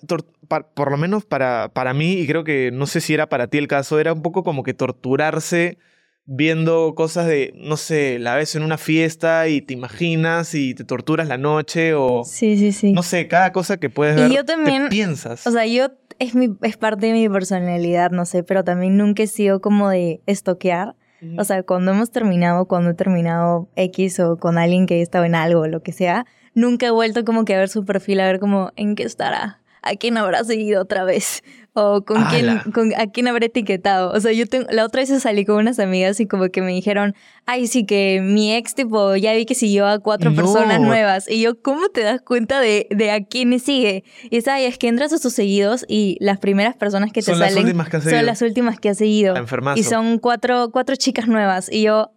por 0.47 0.91
lo 0.91 0.97
menos 0.97 1.25
para, 1.25 1.69
para 1.73 1.93
mí, 1.93 2.13
y 2.13 2.27
creo 2.27 2.43
que 2.43 2.71
no 2.71 2.87
sé 2.87 3.01
si 3.01 3.13
era 3.13 3.27
para 3.27 3.47
ti 3.47 3.57
el 3.57 3.67
caso, 3.67 3.99
era 3.99 4.13
un 4.13 4.21
poco 4.21 4.43
como 4.43 4.63
que 4.63 4.73
torturarse 4.73 5.77
viendo 6.25 6.93
cosas 6.95 7.27
de, 7.27 7.53
no 7.55 7.77
sé, 7.77 8.17
la 8.19 8.35
ves 8.35 8.55
en 8.55 8.63
una 8.63 8.77
fiesta 8.77 9.47
y 9.47 9.61
te 9.61 9.73
imaginas 9.73 10.55
y 10.55 10.73
te 10.73 10.83
torturas 10.83 11.27
la 11.27 11.37
noche 11.37 11.93
o... 11.93 12.23
Sí, 12.23 12.57
sí, 12.57 12.71
sí. 12.71 12.93
No 12.93 13.03
sé, 13.03 13.27
cada 13.27 13.51
cosa 13.51 13.77
que 13.77 13.89
puedes 13.89 14.15
ver, 14.15 14.31
y 14.31 14.35
yo 14.35 14.45
también, 14.45 14.89
piensas. 14.89 15.45
O 15.45 15.51
sea, 15.51 15.65
yo 15.65 15.89
es, 16.19 16.35
mi, 16.35 16.55
es 16.61 16.77
parte 16.77 17.07
de 17.07 17.13
mi 17.13 17.29
personalidad, 17.29 18.11
no 18.11 18.25
sé, 18.25 18.43
pero 18.43 18.63
también 18.63 18.97
nunca 18.97 19.23
he 19.23 19.27
sido 19.27 19.61
como 19.61 19.89
de 19.89 20.21
estoquear. 20.25 20.95
O 21.39 21.43
sea, 21.43 21.63
cuando 21.63 21.91
hemos 21.91 22.11
terminado, 22.11 22.65
cuando 22.65 22.91
he 22.91 22.93
terminado 22.93 23.67
X 23.75 24.19
o 24.19 24.37
con 24.37 24.59
alguien 24.59 24.85
que 24.85 24.99
he 24.99 25.01
estado 25.01 25.25
en 25.25 25.33
algo 25.33 25.61
o 25.61 25.67
lo 25.67 25.81
que 25.81 25.91
sea, 25.91 26.27
nunca 26.53 26.85
he 26.85 26.91
vuelto 26.91 27.25
como 27.25 27.45
que 27.45 27.55
a 27.55 27.57
ver 27.57 27.69
su 27.69 27.83
perfil, 27.83 28.19
a 28.19 28.27
ver 28.27 28.39
como 28.39 28.71
en 28.75 28.93
qué 28.93 29.03
estará 29.03 29.59
a 29.85 29.95
quién 29.95 30.17
habrá 30.17 30.43
seguido 30.43 30.81
otra 30.81 31.05
vez 31.05 31.43
o 31.75 32.05
con 32.05 32.23
quién, 32.25 32.59
con, 32.73 32.93
a 32.95 33.07
quién 33.07 33.27
habré 33.27 33.47
etiquetado. 33.47 34.11
O 34.11 34.19
sea, 34.21 34.31
yo 34.31 34.47
tengo, 34.47 34.65
la 34.71 34.85
otra 34.85 35.01
vez 35.01 35.21
salí 35.21 35.43
con 35.43 35.57
unas 35.57 35.77
amigas 35.77 36.19
y 36.21 36.25
como 36.25 36.47
que 36.47 36.61
me 36.61 36.71
dijeron, 36.71 37.15
ay, 37.45 37.67
sí 37.67 37.85
que 37.85 38.21
mi 38.23 38.55
ex 38.55 38.75
tipo 38.75 39.15
ya 39.17 39.33
vi 39.33 39.45
que 39.45 39.55
siguió 39.55 39.85
a 39.85 39.99
cuatro 39.99 40.33
personas 40.33 40.79
nuevas. 40.79 41.29
Y 41.29 41.41
yo, 41.41 41.61
¿cómo 41.61 41.89
te 41.89 42.01
das 42.01 42.21
cuenta 42.21 42.61
de, 42.61 42.87
de 42.91 43.11
a 43.11 43.23
quiénes 43.25 43.63
sigue? 43.63 44.05
Y 44.29 44.37
es, 44.37 44.47
ay, 44.47 44.63
es 44.63 44.77
que 44.77 44.87
entras 44.87 45.11
a 45.11 45.17
sus 45.17 45.33
seguidos 45.33 45.85
y 45.89 46.17
las 46.21 46.39
primeras 46.39 46.77
personas 46.77 47.11
que 47.11 47.21
te 47.21 47.31
son 47.31 47.39
salen 47.39 47.75
son 48.01 48.25
las 48.25 48.41
últimas 48.41 48.79
que 48.79 48.89
ha 48.89 48.95
seguido. 48.95 49.35
Y 49.75 49.83
son 49.83 50.19
cuatro, 50.19 50.69
cuatro 50.71 50.95
chicas 50.95 51.27
nuevas. 51.27 51.69
Y 51.69 51.83
yo, 51.83 52.11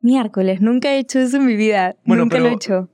miércoles, 0.00 0.62
nunca 0.62 0.92
he 0.92 0.98
hecho 0.98 1.18
eso 1.18 1.36
en 1.36 1.44
mi 1.44 1.56
vida. 1.56 1.94
nunca 2.04 2.38
lo 2.38 2.48
he 2.48 2.52
hecho. 2.54 2.88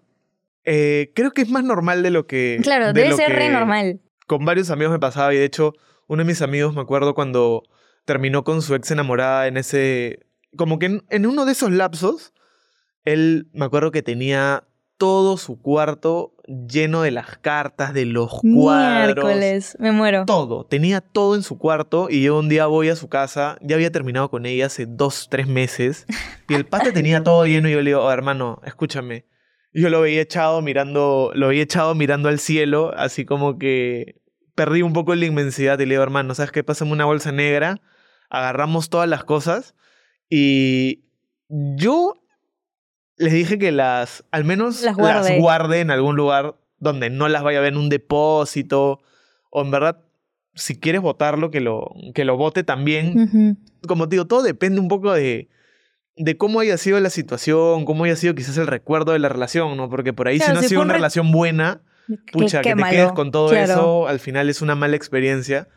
Eh, 0.65 1.13
creo 1.15 1.31
que 1.31 1.43
es 1.43 1.51
más 1.51 1.63
normal 1.63 2.03
de 2.03 2.11
lo 2.11 2.27
que. 2.27 2.59
Claro, 2.63 2.93
debe 2.93 3.13
ser 3.13 3.33
re 3.33 3.49
normal 3.49 4.01
con 4.31 4.45
varios 4.45 4.71
amigos 4.71 4.93
me 4.93 5.01
pasaba 5.01 5.35
y 5.35 5.39
de 5.39 5.45
hecho 5.45 5.75
uno 6.11 6.25
de 6.25 6.27
mis 6.27 6.43
amigos 6.43 6.75
me 6.75 6.81
acuerdo 6.81 7.15
cuando 7.15 7.63
terminó 8.05 8.43
con 8.43 8.63
su 8.63 8.75
ex 8.75 8.91
enamorada 8.91 9.47
en 9.47 9.57
ese... 9.57 10.27
Como 10.57 10.81
que 10.81 11.01
en, 11.09 11.27
uno 11.27 11.45
de 11.45 11.53
esos 11.53 11.71
lapsos, 11.71 12.33
él 13.05 13.49
me 13.53 13.65
acuerdo 13.65 13.93
que 13.93 14.03
tenía 14.03 14.65
todo 14.99 15.37
su 15.37 15.63
cuarto 15.63 16.35
lleno 16.49 17.03
de 17.03 17.13
las 17.13 17.39
cartas, 17.39 17.95
de 17.95 18.07
los 18.07 18.41
cuadros. 18.41 19.25
Miércoles, 19.25 19.77
me 19.79 19.93
muero. 19.93 20.25
Todo, 20.27 20.65
tenía 20.65 21.01
todo 21.01 21.37
en 21.37 21.45
su 21.45 21.59
cuarto 21.59 22.09
y 22.11 22.25
yo 22.25 22.37
un 22.41 22.49
día 22.49 22.67
voy 22.67 22.89
a 22.89 22.97
su 22.97 23.09
casa, 23.09 23.57
ya 23.61 23.77
había 23.77 23.93
terminado 23.93 24.31
con 24.31 24.47
ella 24.47 24.67
hace 24.67 24.87
dos, 24.87 25.29
tres 25.31 25.47
meses 25.47 26.07
y 26.49 26.55
el 26.55 26.67
pate 26.67 26.91
tenía 26.91 27.23
todo 27.23 27.47
lleno 27.47 27.69
y 27.69 27.73
yo 27.73 27.83
le 27.83 27.91
digo, 27.91 28.03
oh, 28.03 28.11
hermano, 28.11 28.61
escúchame. 28.65 29.27
Yo 29.73 29.89
lo 29.91 30.01
veía 30.01 30.23
echado 30.23 30.61
mirando, 30.61 31.31
lo 31.37 31.47
veía 31.47 31.63
echado 31.63 31.95
mirando 31.95 32.29
al 32.29 32.41
cielo, 32.41 32.93
así 32.97 33.25
como 33.25 33.57
que 33.61 34.20
perdí 34.61 34.83
un 34.83 34.93
poco 34.93 35.15
la 35.15 35.25
inmensidad 35.25 35.79
y 35.79 35.87
le 35.87 35.95
digo, 35.95 36.03
hermano, 36.03 36.35
¿sabes 36.35 36.53
qué? 36.53 36.63
Pásame 36.63 36.93
una 36.93 37.07
bolsa 37.07 37.33
negra, 37.33 37.81
agarramos 38.29 38.91
todas 38.91 39.09
las 39.09 39.25
cosas 39.25 39.75
y 40.29 41.01
yo 41.49 42.15
les 43.17 43.33
dije 43.33 43.59
que 43.59 43.73
las, 43.73 44.23
al 44.31 44.45
menos 44.45 44.83
las 44.83 45.41
guarde. 45.41 45.81
en 45.81 45.91
algún 45.91 46.15
lugar 46.17 46.57
donde 46.79 47.09
no 47.09 47.27
las 47.29 47.43
vaya 47.43 47.59
a 47.59 47.63
ver 47.63 47.73
en 47.73 47.79
un 47.79 47.89
depósito 47.89 49.01
o 49.51 49.63
en 49.63 49.71
verdad, 49.71 50.03
si 50.55 50.79
quieres 50.79 51.01
votarlo, 51.01 51.51
que 51.51 51.61
lo, 51.61 51.91
que 52.15 52.25
lo 52.27 52.37
vote 52.37 52.63
también. 52.65 53.57
Como 53.89 54.09
te 54.09 54.17
digo, 54.17 54.27
todo 54.27 54.43
depende 54.43 54.79
un 54.81 54.89
poco 54.89 55.13
de, 55.13 55.49
de 56.17 56.37
cómo 56.37 56.61
haya 56.61 56.77
sido 56.77 57.01
la 57.01 57.09
situación, 57.11 57.85
cómo 57.87 58.05
haya 58.05 58.17
sido 58.17 58.35
quizás 58.35 58.59
el 58.59 58.67
recuerdo 58.67 59.13
de 59.13 59.19
la 59.21 59.31
relación, 59.31 59.77
¿no? 59.77 59.89
Porque 59.89 60.13
por 60.13 60.29
ahí 60.29 60.37
Claro, 60.37 60.51
si 60.51 60.55
no 60.55 60.59
ha 60.61 60.63
si 60.65 60.69
sido 60.69 60.83
una 60.83 60.93
re- 60.93 60.99
relación 60.99 61.33
buena, 61.33 61.81
pucha, 62.33 62.61
qué 62.61 62.71
que 62.71 62.75
te 62.75 62.81
malo. 62.81 62.93
quedes 62.97 63.13
con 63.13 63.31
todo 63.31 63.49
Claro. 63.51 63.73
eso, 63.73 64.09
al 64.09 64.19
final 64.21 64.49
es 64.51 64.63
una 64.63 64.75
mala 64.75 64.97
experiencia. 64.97 65.69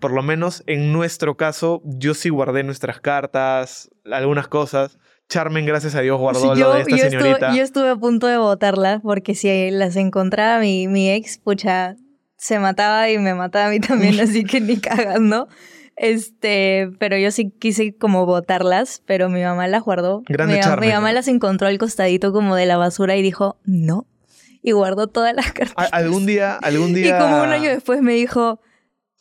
Por 0.00 0.12
lo 0.12 0.22
menos 0.22 0.62
en 0.66 0.92
nuestro 0.92 1.36
caso, 1.36 1.82
yo 1.84 2.14
sí 2.14 2.28
guardé 2.28 2.62
nuestras 2.62 3.00
cartas, 3.00 3.90
algunas 4.10 4.48
cosas. 4.48 4.98
Charmen, 5.28 5.64
gracias 5.64 5.94
a 5.94 6.00
Dios, 6.02 6.18
guardó 6.20 6.54
Sí, 6.54 6.60
lo 6.60 6.74
de 6.74 6.80
esta 6.82 6.96
yo 6.96 7.04
señorita. 7.04 7.30
Estuve, 7.32 7.56
yo 7.56 7.62
estuve 7.64 7.88
a 7.88 7.96
punto 7.96 8.26
de 8.26 8.36
votarla 8.36 9.00
porque 9.02 9.34
si 9.34 9.70
las 9.70 9.96
encontraba 9.96 10.58
mi, 10.60 10.86
mi 10.86 11.10
ex, 11.10 11.38
pucha, 11.38 11.96
se 12.36 12.58
mataba 12.58 13.08
y 13.10 13.16
me 13.18 13.34
mataba 13.34 13.66
a 13.66 13.70
mí 13.70 13.80
también, 13.80 14.20
así 14.20 14.44
que 14.44 14.60
ni 14.60 14.76
cagando. 14.76 15.48
Este, 15.96 16.90
pero 16.98 17.16
yo 17.16 17.30
sí 17.30 17.50
quise 17.58 17.96
como 17.96 18.26
votarlas, 18.26 19.02
pero 19.06 19.28
mi 19.28 19.42
mamá 19.42 19.66
las 19.68 19.82
guardó. 19.82 20.22
Grande 20.28 20.60
mi, 20.80 20.86
mi 20.86 20.92
mamá 20.92 21.12
las 21.12 21.28
encontró 21.28 21.68
al 21.68 21.78
costadito 21.78 22.32
como 22.32 22.56
de 22.56 22.66
la 22.66 22.76
basura 22.76 23.16
y 23.16 23.22
dijo, 23.22 23.58
no. 23.64 24.06
Y 24.66 24.72
guardó 24.72 25.08
todas 25.08 25.34
las 25.34 25.52
cartas. 25.52 25.88
Algún 25.92 26.24
día, 26.24 26.54
algún 26.56 26.90
Y 26.96 27.02
día. 27.02 27.18
como 27.18 27.42
un 27.42 27.50
año 27.50 27.68
después 27.68 28.00
me 28.00 28.14
dijo, 28.14 28.60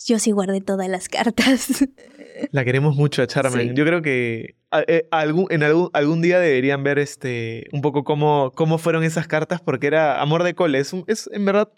yo 0.06 0.18
sí 0.18 0.32
guardé 0.32 0.62
todas 0.62 0.88
las 0.88 1.10
cartas. 1.10 1.84
La 2.52 2.64
queremos 2.66 2.96
mucho 2.96 3.22
a 3.22 3.28
Charmen. 3.28 3.70
Sí. 3.70 3.74
Yo 3.76 3.86
creo 3.86 4.02
que 4.02 4.56
eh, 4.88 5.08
algún, 5.12 5.46
en 5.52 5.62
algún, 5.64 5.90
algún 5.94 6.22
día 6.22 6.40
deberían 6.40 6.82
ver 6.84 6.98
este 6.98 7.66
un 7.74 7.82
poco 7.82 8.04
cómo, 8.06 8.52
cómo 8.56 8.78
fueron 8.78 9.04
esas 9.04 9.28
cartas, 9.28 9.60
porque 9.62 9.86
era 9.88 10.22
amor 10.22 10.44
de 10.44 10.56
cole. 10.56 10.80
Es, 10.80 10.94
un- 10.94 11.04
es 11.08 11.30
en 11.34 11.46
verdad. 11.46 11.70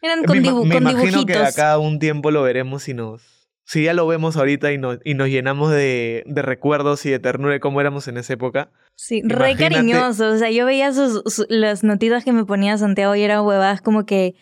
Eran 0.00 0.20
me, 0.22 0.26
con, 0.26 0.38
dibu- 0.38 0.64
me 0.64 0.74
con 0.74 0.82
imagino 0.82 1.18
dibujitos. 1.20 1.54
que 1.54 1.60
a 1.62 1.78
un 1.78 1.98
tiempo 1.98 2.30
lo 2.32 2.42
veremos 2.42 2.88
y 2.88 2.94
nos. 2.94 3.41
Si 3.72 3.84
ya 3.84 3.94
lo 3.94 4.06
vemos 4.06 4.36
ahorita 4.36 4.70
y 4.70 4.76
nos, 4.76 4.98
y 5.02 5.14
nos 5.14 5.28
llenamos 5.28 5.70
de, 5.70 6.24
de 6.26 6.42
recuerdos 6.42 7.06
y 7.06 7.10
de 7.10 7.18
ternura 7.18 7.54
de 7.54 7.60
cómo 7.60 7.80
éramos 7.80 8.06
en 8.06 8.18
esa 8.18 8.34
época. 8.34 8.68
Sí, 8.96 9.22
re 9.24 9.52
Imagínate- 9.52 9.74
cariñoso. 9.76 10.28
O 10.32 10.36
sea, 10.36 10.50
yo 10.50 10.66
veía 10.66 10.92
sus, 10.92 11.22
su- 11.34 11.46
las 11.48 11.82
notitas 11.82 12.22
que 12.22 12.32
me 12.34 12.44
ponía 12.44 12.76
Santiago 12.76 13.14
y 13.16 13.22
eran 13.22 13.46
huevadas 13.46 13.80
como 13.80 14.04
que. 14.04 14.34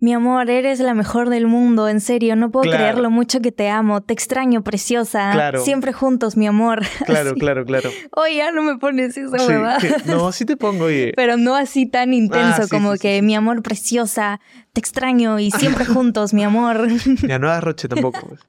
Mi 0.00 0.12
amor, 0.14 0.48
eres 0.48 0.78
la 0.78 0.94
mejor 0.94 1.28
del 1.28 1.48
mundo, 1.48 1.88
en 1.88 2.00
serio, 2.00 2.36
no 2.36 2.52
puedo 2.52 2.62
Claro. 2.70 2.78
creer 2.78 2.98
lo 2.98 3.10
mucho 3.10 3.40
que 3.40 3.50
te 3.50 3.68
amo, 3.68 4.00
te 4.00 4.12
extraño, 4.14 4.62
preciosa. 4.62 5.30
Claro. 5.32 5.60
Siempre 5.64 5.92
juntos, 5.92 6.36
mi 6.36 6.46
amor. 6.46 6.82
Claro, 7.06 7.30
Así. 7.30 7.40
claro, 7.40 7.64
claro. 7.64 7.90
Oye, 8.12 8.36
ya 8.36 8.52
no 8.52 8.62
me 8.62 8.78
pones 8.78 9.16
esa 9.16 9.38
Sí, 9.38 9.88
que- 9.88 10.10
no, 10.12 10.30
sí 10.30 10.44
te 10.44 10.56
pongo, 10.56 10.84
oye. 10.84 11.12
Pero 11.16 11.36
no 11.36 11.56
así 11.56 11.86
tan 11.86 12.14
intenso 12.14 12.62
Ah, 12.62 12.64
sí, 12.64 12.68
como 12.70 12.92
sí, 12.94 13.00
que 13.00 13.22
mi 13.22 13.34
amor 13.34 13.60
preciosa, 13.62 14.40
te 14.72 14.78
extraño 14.80 15.40
y 15.40 15.50
siempre 15.50 15.84
juntos, 15.84 16.32
mi 16.32 16.44
amor. 16.44 16.86
Ya 17.26 17.40
no 17.40 17.60
roche 17.60 17.88
tampoco. 17.88 18.20
pues. 18.28 18.40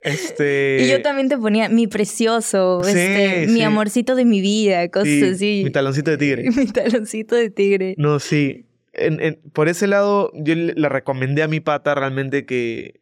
Este. 0.00 0.78
y 0.80 0.88
yo 0.88 1.02
también 1.02 1.28
te 1.28 1.36
ponía 1.36 1.68
mi 1.68 1.88
precioso, 1.88 2.80
Sí, 2.84 2.90
este, 2.96 3.46
mi 3.48 3.62
amorcito 3.62 4.14
de 4.14 4.24
mi 4.24 4.40
vida, 4.40 4.88
cosas 4.90 5.08
sí, 5.08 5.24
así. 5.24 5.60
Mi 5.64 5.70
taloncito 5.70 6.12
de 6.12 6.16
tigre. 6.18 6.50
mi 6.50 6.66
taloncito 6.66 7.34
de 7.34 7.50
tigre. 7.50 7.94
No, 7.98 8.20
sí. 8.20 8.64
En- 8.98 9.20
en- 9.20 9.40
por 9.52 9.68
ese 9.68 9.86
lado, 9.86 10.30
yo 10.34 10.54
le, 10.54 10.88
recomendé 10.88 11.42
a 11.42 11.48
mi 11.48 11.60
pata 11.60 11.94
realmente 11.94 12.44
que, 12.46 13.00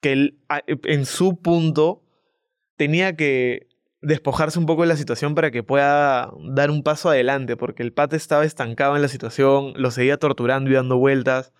que 0.00 0.12
él, 0.12 0.38
en 0.84 1.04
su 1.06 1.40
punto 1.40 2.02
tenía 2.76 3.16
que 3.16 3.68
despojarse 4.02 4.58
un 4.58 4.66
poco 4.66 4.82
de 4.82 4.88
la 4.88 4.96
situación 4.96 5.34
para 5.34 5.50
que 5.50 5.62
pueda 5.62 6.30
dar 6.54 6.70
un 6.70 6.82
paso 6.82 7.08
adelante, 7.10 7.56
porque 7.56 7.82
el 7.82 7.92
pata 7.92 8.14
estaba 8.16 8.44
estancado 8.44 8.94
en 8.96 9.02
la 9.02 9.08
situación, 9.08 9.72
lo 9.76 9.90
seguía 9.90 10.16
torturando 10.18 10.70
y 10.70 10.74
dando 10.74 10.98
vueltas. 10.98 11.52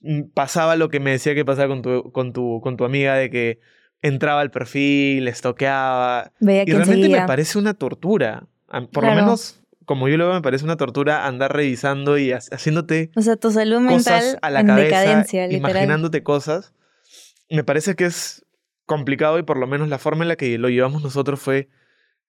Mm, 0.00 0.24
Pasaba 0.34 0.76
lo 0.76 0.88
que 0.88 1.00
me 1.00 1.10
decía 1.10 1.34
que 1.34 1.44
pasaba 1.44 1.68
con 1.68 1.82
tu, 1.82 2.12
con 2.12 2.32
tu, 2.32 2.60
con 2.62 2.76
tu 2.76 2.84
amiga, 2.84 3.14
de 3.16 3.30
que 3.30 3.60
entraba 4.02 4.40
al 4.40 4.50
perfil, 4.50 5.26
estoqueaba, 5.28 6.32
Veía 6.40 6.62
y 6.66 6.72
realmente 6.72 7.02
seguía. 7.06 7.20
me 7.22 7.26
parece 7.26 7.58
una 7.58 7.74
tortura. 7.74 8.46
Por 8.92 9.02
lo 9.04 9.10
menos, 9.16 9.59
como 9.90 10.06
yo 10.08 10.16
lo 10.16 10.26
veo, 10.26 10.34
me 10.36 10.40
parece 10.40 10.62
una 10.64 10.76
tortura 10.76 11.26
andar 11.26 11.52
revisando 11.52 12.16
y 12.16 12.30
ha- 12.30 12.36
haciéndote 12.52 13.10
O 13.16 13.22
sea, 13.22 13.34
tu 13.34 13.50
salud 13.50 13.84
cosas 13.88 14.22
mental 14.22 14.38
a 14.42 14.50
la 14.50 14.60
en 14.60 14.66
cabeza, 14.68 15.00
decadencia, 15.00 15.46
literal. 15.48 15.70
imaginándote 15.72 16.22
cosas. 16.22 16.72
Me 17.50 17.64
parece 17.64 17.96
que 17.96 18.04
es 18.04 18.44
complicado 18.86 19.40
y 19.40 19.42
por 19.42 19.56
lo 19.56 19.66
menos 19.66 19.88
la 19.88 19.98
forma 19.98 20.22
en 20.22 20.28
la 20.28 20.36
que 20.36 20.56
lo 20.58 20.68
llevamos 20.68 21.02
nosotros 21.02 21.40
fue 21.40 21.68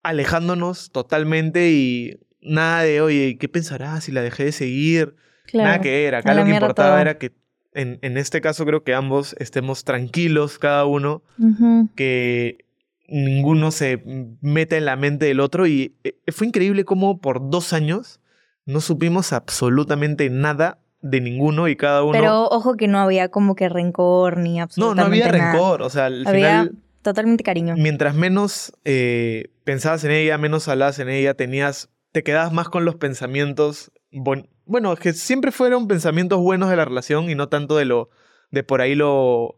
alejándonos 0.03 0.91
totalmente 0.91 1.69
y 1.69 2.19
nada 2.41 2.81
de, 2.83 3.01
oye, 3.01 3.37
¿qué 3.39 3.47
pensará 3.47 4.01
si 4.01 4.11
la 4.11 4.21
dejé 4.23 4.45
de 4.45 4.51
seguir? 4.51 5.15
Claro. 5.45 5.67
Nada 5.69 5.81
que 5.81 6.05
era. 6.05 6.19
Acá 6.19 6.33
lo 6.33 6.43
que 6.45 6.51
importaba 6.51 6.89
todo. 6.91 6.99
era 6.99 7.17
que 7.19 7.31
en, 7.73 7.99
en 8.01 8.17
este 8.17 8.41
caso 8.41 8.65
creo 8.65 8.83
que 8.83 8.93
ambos 8.95 9.35
estemos 9.39 9.83
tranquilos 9.83 10.57
cada 10.57 10.85
uno 10.85 11.21
Ujú. 11.37 11.89
que 11.95 12.65
ninguno 13.11 13.71
se 13.71 14.01
meta 14.41 14.77
en 14.77 14.85
la 14.85 14.95
mente 14.95 15.25
del 15.25 15.39
otro 15.39 15.67
y 15.67 15.95
eh, 16.03 16.15
fue 16.31 16.47
increíble 16.47 16.85
cómo 16.85 17.19
por 17.19 17.49
dos 17.49 17.73
años 17.73 18.19
no 18.65 18.79
supimos 18.81 19.33
absolutamente 19.33 20.29
nada 20.29 20.79
de 21.01 21.19
ninguno 21.19 21.67
y 21.67 21.75
cada 21.75 22.03
uno... 22.03 22.13
Pero 22.13 22.45
ojo 22.47 22.75
que 22.75 22.87
no 22.87 22.99
había 22.99 23.29
como 23.29 23.55
que 23.55 23.69
rencor 23.69 24.37
ni 24.37 24.51
no, 24.53 24.55
no 24.57 24.63
absolutamente 24.63 25.23
había 25.27 25.37
nada. 25.37 25.51
rencor, 25.53 25.81
o 25.81 25.89
sea, 25.89 26.05
al 26.05 26.25
Había 26.27 26.49
final, 26.61 26.71
totalmente 27.01 27.43
cariño. 27.43 27.75
mientras 27.77 28.15
menos 28.15 28.71
eh, 28.85 29.49
pensabas 29.63 30.03
en 30.03 30.11
ella, 30.11 30.37
menos 30.37 30.67
hablabas 30.67 30.99
en 30.99 31.09
ella, 31.09 31.33
tenías, 31.33 31.89
te 32.11 32.23
quedabas 32.23 32.53
más 32.53 32.69
con 32.69 32.85
los 32.85 32.95
pensamientos, 32.95 33.91
bon- 34.11 34.47
bueno, 34.65 34.95
que 34.95 35.13
siempre 35.13 35.51
fueron 35.51 35.87
pensamientos 35.87 36.39
buenos 36.39 36.69
de 36.69 36.75
la 36.77 36.85
relación 36.85 37.29
y 37.29 37.35
no 37.35 37.49
tanto 37.49 37.75
de 37.75 37.85
lo, 37.85 38.09
de 38.51 38.63
por 38.63 38.79
ahí 38.81 38.93
lo, 38.95 39.55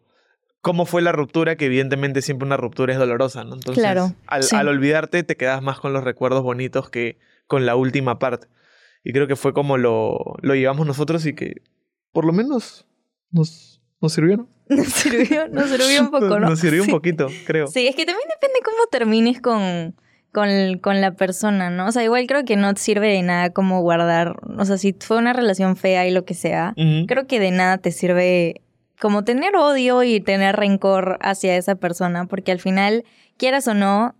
cómo 0.63 0.85
fue 0.87 1.01
la 1.01 1.11
ruptura, 1.11 1.57
que 1.57 1.65
evidentemente 1.65 2.21
siempre 2.23 2.45
una 2.47 2.57
ruptura 2.57 2.93
es 2.93 2.97
dolorosa, 2.99 3.43
¿no? 3.43 3.53
Entonces, 3.55 3.83
Claro, 3.83 4.13
al, 4.27 4.43
sí. 4.43 4.55
al 4.55 4.69
olvidarte 4.69 5.21
te 5.23 5.35
quedas 5.35 5.61
más 5.61 5.79
con 5.79 5.91
los 5.93 6.03
recuerdos 6.03 6.41
bonitos 6.41 6.89
que 6.89 7.19
con 7.47 7.65
la 7.65 7.75
última 7.75 8.17
parte. 8.17 8.47
Y 9.03 9.11
creo 9.11 9.27
que 9.27 9.35
fue 9.35 9.53
como 9.53 9.77
lo, 9.77 10.17
lo 10.41 10.55
llevamos 10.55 10.87
nosotros 10.87 11.25
y 11.25 11.35
que 11.35 11.61
por 12.13 12.23
lo 12.25 12.31
menos 12.31 12.87
nos, 13.29 13.81
nos 14.01 14.13
sirvieron. 14.13 14.47
Nos 14.69 14.87
sirvió, 14.87 15.49
nos 15.49 15.69
sirvió 15.69 16.01
un 16.01 16.09
poco, 16.09 16.39
¿no? 16.39 16.49
Nos 16.49 16.59
sirvió 16.59 16.83
Sí. 16.85 16.89
un 16.89 16.95
poquito, 16.97 17.27
creo. 17.45 17.67
Sí, 17.67 17.85
es 17.85 17.95
que 17.97 18.05
también 18.05 18.27
depende 18.33 18.59
cómo 18.63 18.77
termines 18.89 19.41
con, 19.41 19.93
con, 20.31 20.77
con 20.79 21.01
la 21.01 21.11
persona, 21.15 21.69
¿no? 21.69 21.87
O 21.87 21.91
sea, 21.91 22.01
igual 22.05 22.25
creo 22.27 22.45
que 22.45 22.55
no 22.55 22.73
te 22.73 22.79
sirve 22.79 23.09
de 23.09 23.21
nada 23.23 23.49
como 23.51 23.81
guardar, 23.81 24.37
o 24.57 24.63
sea, 24.63 24.77
si 24.77 24.95
fue 24.97 25.17
una 25.17 25.33
relación 25.33 25.75
fea 25.75 26.07
y 26.07 26.11
lo 26.11 26.23
que 26.23 26.33
sea, 26.33 26.73
creo 27.07 27.27
que 27.27 27.41
de 27.41 27.51
nada 27.51 27.77
te 27.77 27.91
sirve 27.91 28.61
como 28.99 29.23
tener 29.23 29.55
odio 29.55 30.03
y 30.03 30.19
tener 30.19 30.55
rencor 30.55 31.17
hacia 31.21 31.55
esa 31.57 31.75
persona, 31.75 32.25
porque 32.25 32.51
al 32.51 32.59
final, 32.59 33.03
quieras 33.37 33.67
o 33.67 33.73
no, 33.73 34.15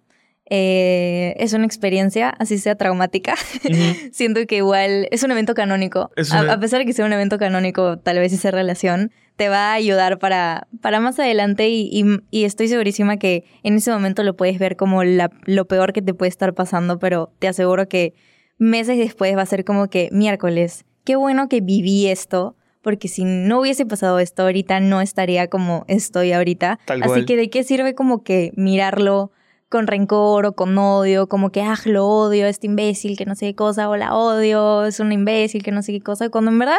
eh, 0.49 1.35
es 1.37 1.53
una 1.53 1.65
experiencia, 1.65 2.29
así 2.29 2.57
sea 2.57 2.75
traumática. 2.75 3.35
Siento 4.11 4.45
que 4.45 4.57
igual 4.57 5.07
es 5.11 5.23
un 5.23 5.31
evento 5.31 5.53
canónico. 5.55 6.11
Es 6.15 6.31
A- 6.33 6.59
pesar 6.59 6.79
de 6.79 6.85
que 6.85 6.93
sea 6.93 7.05
un 7.05 7.13
evento 7.13 7.37
canónico, 7.37 7.97
tal 7.97 8.19
vez 8.19 8.33
esa 8.33 8.51
relación 8.51 9.11
te 9.35 9.49
va 9.49 9.71
a 9.71 9.73
ayudar 9.73 10.19
para, 10.19 10.67
para 10.81 10.99
más 10.99 11.17
adelante 11.17 11.69
y, 11.69 11.89
y- 11.91 12.19
y 12.29 12.43
estoy 12.43 12.67
segurísima 12.67 13.17
que 13.17 13.45
en 13.63 13.75
ese 13.75 13.91
momento 13.91 14.21
lo 14.23 14.35
puedes 14.35 14.59
ver 14.59 14.75
como 14.75 15.03
la- 15.03 15.31
lo 15.45 15.65
peor 15.65 15.91
que 15.93 16.01
te 16.01 16.13
puede 16.13 16.29
estar 16.29 16.53
pasando, 16.53 16.99
pero 16.99 17.31
te 17.39 17.47
aseguro 17.47 17.87
que 17.87 18.13
meses 18.59 18.97
después 18.97 19.35
va 19.35 19.41
a 19.41 19.45
ser 19.47 19.63
como 19.65 19.87
que 19.87 20.09
miércoles, 20.11 20.85
qué 21.03 21.15
bueno 21.15 21.49
que 21.49 21.61
viví 21.61 22.07
esto. 22.07 22.55
Porque 22.83 23.07
si 23.07 23.23
no 23.23 23.61
hubiese 23.61 23.87
pasado 23.87 24.19
esto 24.19 24.43
ahorita, 24.43 24.79
no 24.79 25.01
estaría 25.01 25.47
como 25.47 25.85
estoy 25.87 26.33
ahorita. 26.33 26.79
Tal 26.85 27.01
Así 27.01 27.09
cual. 27.09 27.25
que 27.25 27.37
de 27.37 27.49
qué 27.49 27.63
sirve 27.63 27.95
como 27.95 28.23
que 28.23 28.51
mirarlo 28.55 29.31
con 29.69 29.87
rencor 29.87 30.45
o 30.45 30.53
con 30.53 30.77
odio, 30.77 31.27
como 31.27 31.49
que, 31.51 31.61
ah, 31.61 31.79
lo 31.85 32.05
odio, 32.05 32.45
este 32.45 32.67
imbécil, 32.67 33.17
que 33.17 33.25
no 33.25 33.33
sé 33.33 33.47
qué 33.47 33.55
cosa, 33.55 33.89
o 33.89 33.95
la 33.95 34.13
odio, 34.13 34.85
es 34.85 34.99
un 34.99 35.11
imbécil, 35.11 35.63
que 35.63 35.71
no 35.71 35.81
sé 35.81 35.93
qué 35.93 36.01
cosa, 36.01 36.29
cuando 36.29 36.51
en 36.51 36.59
verdad 36.59 36.77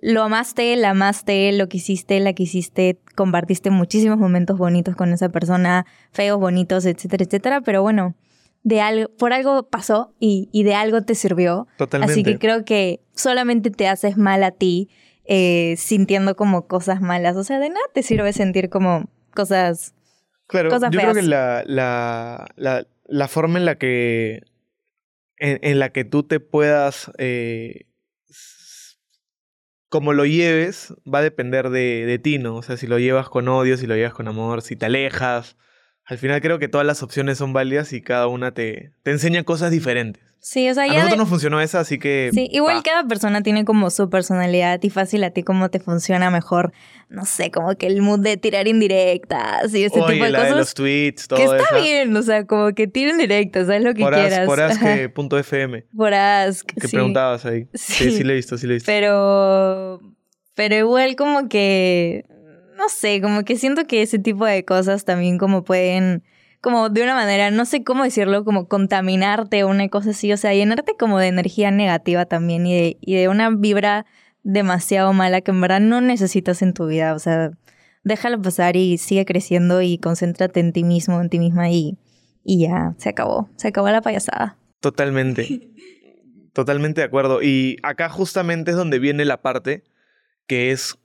lo 0.00 0.22
amaste, 0.22 0.74
la 0.76 0.90
amaste, 0.90 1.52
lo 1.52 1.68
quisiste, 1.68 2.20
la 2.20 2.32
quisiste, 2.32 2.98
compartiste 3.14 3.70
muchísimos 3.70 4.18
momentos 4.18 4.56
bonitos 4.56 4.96
con 4.96 5.12
esa 5.12 5.28
persona, 5.28 5.84
feos, 6.12 6.38
bonitos, 6.38 6.86
etcétera, 6.86 7.24
etcétera, 7.24 7.60
pero 7.60 7.82
bueno, 7.82 8.14
de 8.66 8.80
algo, 8.80 9.08
por 9.16 9.32
algo 9.32 9.68
pasó 9.68 10.12
y, 10.18 10.48
y 10.50 10.64
de 10.64 10.74
algo 10.74 11.00
te 11.02 11.14
sirvió. 11.14 11.68
Totalmente. 11.78 12.12
Así 12.12 12.24
que 12.24 12.36
creo 12.36 12.64
que 12.64 13.00
solamente 13.14 13.70
te 13.70 13.86
haces 13.86 14.16
mal 14.16 14.42
a 14.42 14.50
ti 14.50 14.90
eh, 15.24 15.76
sintiendo 15.78 16.34
como 16.34 16.66
cosas 16.66 17.00
malas. 17.00 17.36
O 17.36 17.44
sea, 17.44 17.60
de 17.60 17.68
nada 17.68 17.86
te 17.94 18.02
sirve 18.02 18.32
sentir 18.32 18.68
como 18.68 19.08
cosas 19.36 19.94
Claro, 20.48 20.70
Cosas 20.70 20.90
yo 20.90 20.98
creo 20.98 21.14
que 21.14 21.22
la, 21.22 21.62
la, 21.64 22.48
la, 22.56 22.86
la 23.06 23.28
forma 23.28 23.58
en 23.58 23.66
la 23.66 23.78
que 23.78 24.42
en, 25.38 25.60
en 25.62 25.78
la 25.78 25.90
que 25.90 26.04
tú 26.04 26.24
te 26.24 26.40
puedas 26.40 27.12
eh, 27.18 27.86
como 29.88 30.12
lo 30.12 30.24
lleves 30.24 30.92
va 31.12 31.20
a 31.20 31.22
depender 31.22 31.70
de, 31.70 32.04
de 32.04 32.18
ti, 32.18 32.38
¿no? 32.38 32.56
O 32.56 32.62
sea, 32.62 32.76
si 32.76 32.88
lo 32.88 32.98
llevas 32.98 33.28
con 33.28 33.46
odio, 33.46 33.76
si 33.76 33.86
lo 33.86 33.94
llevas 33.94 34.14
con 34.14 34.26
amor, 34.26 34.62
si 34.62 34.74
te 34.74 34.86
alejas, 34.86 35.56
Al 36.06 36.18
final 36.18 36.40
creo 36.40 36.58
que 36.58 36.68
todas 36.68 36.86
las 36.86 37.02
opciones 37.02 37.38
son 37.38 37.52
válidas 37.52 37.92
y 37.92 38.00
cada 38.00 38.28
una 38.28 38.52
te, 38.52 38.92
te 39.02 39.10
enseña 39.10 39.42
cosas 39.42 39.70
diferentes. 39.72 40.22
Sí, 40.38 40.70
o 40.70 40.74
sea, 40.74 40.84
A 40.84 40.86
ya. 40.86 40.92
nosotros 40.92 41.10
de- 41.10 41.16
nos 41.16 41.28
funcionó 41.28 41.60
esa, 41.60 41.80
así 41.80 41.98
que... 41.98 42.30
Sí, 42.32 42.48
igual 42.52 42.80
cada 42.84 43.02
persona 43.08 43.42
tiene 43.42 43.64
como 43.64 43.90
su 43.90 44.08
personalidad 44.08 44.80
y 44.84 44.90
fácil 44.90 45.24
a 45.24 45.30
ti 45.30 45.42
cómo 45.42 45.68
te 45.70 45.80
funciona 45.80 46.30
mejor, 46.30 46.72
no 47.08 47.24
sé, 47.24 47.50
como 47.50 47.74
que 47.74 47.88
el 47.88 48.00
mood 48.02 48.20
de 48.20 48.36
tirar 48.36 48.68
indirectas 48.68 49.74
y 49.74 49.82
ese 49.82 49.98
Oye, 50.00 50.12
tipo 50.12 50.24
de 50.26 50.30
la 50.30 50.38
de 50.42 50.44
cosas. 50.44 50.58
los 50.58 50.74
tweets, 50.74 51.26
todo 51.26 51.38
que 51.40 51.44
está 51.56 51.76
bien, 51.80 52.16
o 52.16 52.22
sea, 52.22 52.46
como 52.46 52.72
que 52.74 52.86
tira 52.86 53.10
indirectas, 53.10 53.68
haz 53.68 53.82
lo 53.82 53.92
que 53.92 54.02
Por 54.02 54.14
as- 54.14 54.20
quieras. 54.20 54.46
por 54.46 54.60
as 54.60 54.76
Ajá. 54.76 54.94
que 54.94 55.08
punto 55.08 55.36
FM, 55.36 55.84
Por 55.96 56.14
Ask, 56.14 56.64
que 56.80 56.86
sí. 56.86 56.94
preguntabas 56.94 57.44
ahí. 57.44 57.66
Sí. 57.74 58.04
Sí. 58.04 58.10
sí, 58.18 58.22
lo 58.22 58.30
he 58.32 58.36
visto, 58.36 58.56
sí 58.56 58.66
lo 58.68 58.74
he 58.74 58.76
visto. 58.76 58.86
Pero, 58.86 60.00
pero 60.54 60.76
igual 60.76 61.16
como 61.16 61.48
que, 61.48 62.24
no 62.76 62.88
sé, 62.88 63.20
como 63.20 63.44
que 63.44 63.56
siento 63.56 63.86
que 63.86 64.02
ese 64.02 64.18
tipo 64.18 64.44
de 64.46 64.64
cosas 64.64 65.04
también 65.04 65.38
como 65.38 65.64
pueden, 65.64 66.22
como 66.60 66.88
de 66.88 67.02
una 67.02 67.14
manera, 67.14 67.50
no 67.50 67.64
sé 67.64 67.84
cómo 67.84 68.04
decirlo, 68.04 68.44
como 68.44 68.68
contaminarte 68.68 69.64
o 69.64 69.68
una 69.68 69.88
cosa 69.88 70.10
así, 70.10 70.32
o 70.32 70.36
sea, 70.36 70.54
llenarte 70.54 70.94
como 70.98 71.18
de 71.18 71.28
energía 71.28 71.70
negativa 71.70 72.26
también 72.26 72.66
y 72.66 72.74
de, 72.74 72.98
y 73.00 73.14
de 73.14 73.28
una 73.28 73.50
vibra 73.50 74.06
demasiado 74.42 75.12
mala 75.12 75.40
que 75.40 75.50
en 75.50 75.60
verdad 75.60 75.80
no 75.80 76.00
necesitas 76.00 76.62
en 76.62 76.74
tu 76.74 76.86
vida, 76.86 77.14
o 77.14 77.18
sea, 77.18 77.50
déjalo 78.04 78.40
pasar 78.40 78.76
y 78.76 78.98
sigue 78.98 79.24
creciendo 79.24 79.82
y 79.82 79.98
concéntrate 79.98 80.60
en 80.60 80.72
ti 80.72 80.84
mismo, 80.84 81.20
en 81.20 81.28
ti 81.28 81.38
misma 81.38 81.70
y, 81.70 81.98
y 82.44 82.60
ya, 82.60 82.94
se 82.98 83.08
acabó, 83.08 83.48
se 83.56 83.68
acabó 83.68 83.88
la 83.90 84.02
payasada. 84.02 84.58
Totalmente. 84.80 85.72
Totalmente 86.52 87.02
de 87.02 87.06
acuerdo. 87.06 87.42
Y 87.42 87.76
acá 87.82 88.08
justamente 88.08 88.70
es 88.70 88.76
donde 88.78 88.98
viene 88.98 89.24
la 89.24 89.42
parte 89.42 89.84
que 90.46 90.70
es 90.70 90.96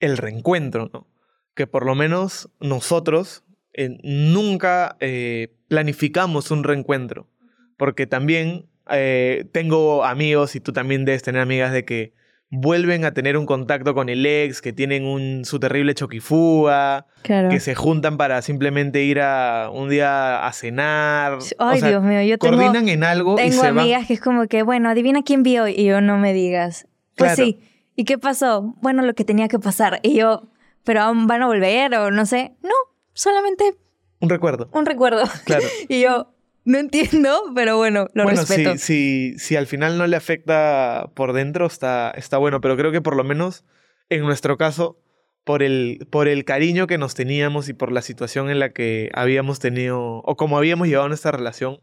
el 0.00 0.16
reencuentro, 0.16 0.90
¿no? 0.92 1.06
Que 1.54 1.66
por 1.66 1.84
lo 1.86 1.94
menos 1.94 2.50
nosotros 2.60 3.44
eh, 3.72 3.98
nunca 4.02 4.96
eh, 5.00 5.54
planificamos 5.68 6.50
un 6.50 6.64
reencuentro. 6.64 7.28
Porque 7.76 8.06
también 8.06 8.66
eh, 8.90 9.44
tengo 9.52 10.04
amigos, 10.04 10.54
y 10.56 10.60
tú 10.60 10.72
también 10.72 11.04
debes 11.04 11.22
tener 11.22 11.40
amigas, 11.40 11.72
de 11.72 11.84
que 11.84 12.12
vuelven 12.50 13.04
a 13.04 13.12
tener 13.12 13.36
un 13.36 13.44
contacto 13.44 13.92
con 13.94 14.08
el 14.08 14.24
ex, 14.24 14.62
que 14.62 14.72
tienen 14.72 15.04
un, 15.04 15.44
su 15.44 15.60
terrible 15.60 15.94
choquifuga, 15.94 17.06
Claro. 17.22 17.50
que 17.50 17.60
se 17.60 17.74
juntan 17.74 18.16
para 18.16 18.40
simplemente 18.42 19.02
ir 19.02 19.20
a 19.20 19.68
un 19.72 19.90
día 19.90 20.46
a 20.46 20.52
cenar. 20.52 21.38
Ay, 21.58 21.76
o 21.76 21.80
sea, 21.80 21.88
Dios 21.90 22.02
mío, 22.02 22.22
yo 22.22 22.38
tengo... 22.38 22.56
coordinan 22.56 22.88
en 22.88 23.04
algo 23.04 23.34
y 23.34 23.36
Tengo 23.50 23.62
se 23.62 23.70
van. 23.70 23.78
amigas 23.80 24.06
que 24.06 24.14
es 24.14 24.20
como 24.20 24.46
que, 24.46 24.62
bueno, 24.62 24.88
adivina 24.88 25.22
quién 25.22 25.42
vio 25.42 25.68
y 25.68 25.84
yo 25.84 26.00
no 26.00 26.16
me 26.18 26.32
digas. 26.32 26.86
Pues 27.16 27.34
Claro. 27.34 27.44
sí. 27.50 27.58
¿Y 27.98 28.04
qué 28.04 28.16
pasó? 28.16 28.76
Bueno, 28.80 29.02
lo 29.02 29.12
que 29.14 29.24
tenía 29.24 29.48
que 29.48 29.58
pasar. 29.58 29.98
Y 30.04 30.14
yo, 30.14 30.44
pero 30.84 31.00
aún 31.00 31.26
van 31.26 31.42
a 31.42 31.46
volver 31.48 31.92
o 31.96 32.12
no 32.12 32.26
sé. 32.26 32.52
No, 32.62 32.70
solamente 33.12 33.74
Un 34.20 34.28
recuerdo. 34.28 34.68
un 34.72 34.86
recuerdo. 34.86 35.24
Claro. 35.44 35.64
y 35.88 36.02
yo, 36.02 36.32
no 36.64 36.78
entiendo, 36.78 37.42
pero 37.56 37.76
bueno, 37.76 38.06
lo 38.14 38.22
bueno, 38.22 38.42
respeto. 38.42 38.74
si, 38.74 39.32
si, 39.34 39.38
si 39.40 39.56
al 39.56 39.66
final 39.66 39.98
no 39.98 40.06
le 40.06 40.14
afecta 40.14 41.10
por 41.14 41.32
dentro, 41.32 41.66
está, 41.66 42.12
está 42.12 42.38
bueno. 42.38 42.60
Pero 42.60 42.76
creo 42.76 42.92
que 42.92 43.00
por 43.00 43.16
lo 43.16 43.24
menos 43.24 43.64
en 44.10 44.20
nuestro 44.22 44.56
caso, 44.56 45.00
por 45.42 45.64
el, 45.64 46.06
por 46.08 46.28
el 46.28 46.44
cariño 46.44 46.86
que 46.86 46.98
nos 46.98 47.16
teníamos 47.16 47.68
y 47.68 47.72
por 47.72 47.90
la 47.90 48.02
situación 48.02 48.48
en 48.48 48.60
la 48.60 48.68
que 48.70 49.10
habíamos 49.12 49.58
tenido, 49.58 50.18
o 50.24 50.36
como 50.36 50.56
habíamos 50.56 50.86
llevado 50.86 51.08
nuestra 51.08 51.32
relación, 51.32 51.80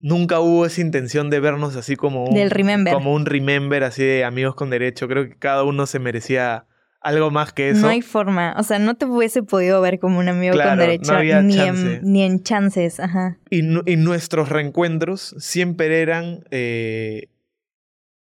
nunca 0.00 0.40
hubo 0.40 0.66
esa 0.66 0.80
intención 0.80 1.30
de 1.30 1.40
vernos 1.40 1.76
así 1.76 1.96
como 1.96 2.24
un, 2.24 2.34
Del 2.34 2.50
remember. 2.50 2.92
como 2.94 3.12
un 3.14 3.26
remember, 3.26 3.84
así 3.84 4.02
de 4.04 4.24
amigos 4.24 4.54
con 4.54 4.70
derecho. 4.70 5.08
Creo 5.08 5.28
que 5.28 5.36
cada 5.36 5.64
uno 5.64 5.86
se 5.86 5.98
merecía 5.98 6.66
algo 7.00 7.30
más 7.30 7.52
que 7.52 7.70
eso. 7.70 7.82
No 7.82 7.88
hay 7.88 8.02
forma. 8.02 8.54
O 8.58 8.62
sea, 8.62 8.78
no 8.78 8.96
te 8.96 9.06
hubiese 9.06 9.42
podido 9.42 9.80
ver 9.80 9.98
como 9.98 10.18
un 10.18 10.28
amigo 10.28 10.54
Claro, 10.54 10.70
con 10.70 10.78
no 10.78 10.82
derecho 10.82 11.14
había 11.14 11.42
ni, 11.42 11.58
en, 11.60 12.00
ni 12.02 12.22
en 12.22 12.42
chances. 12.42 12.98
Ajá. 13.00 13.38
Y, 13.50 13.62
nu- 13.62 13.82
y 13.86 13.96
nuestros 13.96 14.48
reencuentros 14.48 15.34
siempre 15.38 16.00
eran 16.02 16.44
eh, 16.50 17.28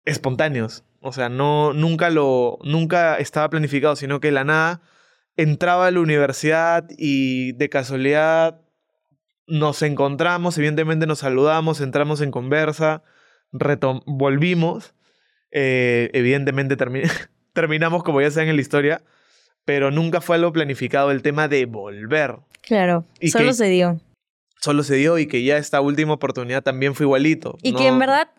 espontáneos. 0.04 0.84
O 1.00 1.12
sea, 1.12 1.28
no, 1.28 1.72
nunca, 1.74 2.08
lo, 2.10 2.58
nunca 2.64 3.16
estaba 3.18 3.50
planificado, 3.50 3.96
sino 3.96 4.20
que 4.20 4.28
de 4.28 4.32
la 4.32 4.44
nada 4.44 4.80
entraba 5.36 5.86
a 5.86 5.90
la 5.90 6.00
universidad 6.00 6.86
y 6.96 7.52
de 7.52 7.68
casualidad 7.68 8.60
nos 9.46 9.82
encontramos, 9.82 10.56
evidentemente 10.58 11.06
nos 11.06 11.20
saludamos, 11.20 11.80
entramos 11.80 12.20
en 12.20 12.30
conversa, 12.30 13.02
retom- 13.52 14.02
volvimos, 14.06 14.94
eh, 15.50 16.10
evidentemente 16.14 16.76
termi- 16.76 17.02
terminamos 17.52 18.02
como 18.02 18.20
ya 18.20 18.30
saben 18.30 18.48
en 18.50 18.56
la 18.56 18.62
historia, 18.62 19.02
pero 19.64 19.90
nunca 19.90 20.20
fue 20.20 20.36
algo 20.36 20.52
planificado 20.52 21.10
el 21.10 21.22
tema 21.22 21.48
de 21.48 21.66
volver 21.66 22.36
Claro. 22.62 23.04
Y 23.20 23.30
Solo 23.30 23.48
que- 23.48 23.52
se 23.54 23.66
dio. 23.68 24.00
solo 24.60 24.82
se 24.82 24.94
dio 24.94 25.18
y 25.18 25.26
que 25.26 25.44
ya 25.44 25.58
esta 25.58 25.82
última 25.82 26.14
oportunidad 26.14 26.62
también 26.62 26.94
fue 26.94 27.04
igualito. 27.04 27.58
Y 27.62 27.72
No- 27.72 27.78
que 27.78 27.86
en 27.88 27.98
verdad, 27.98 28.30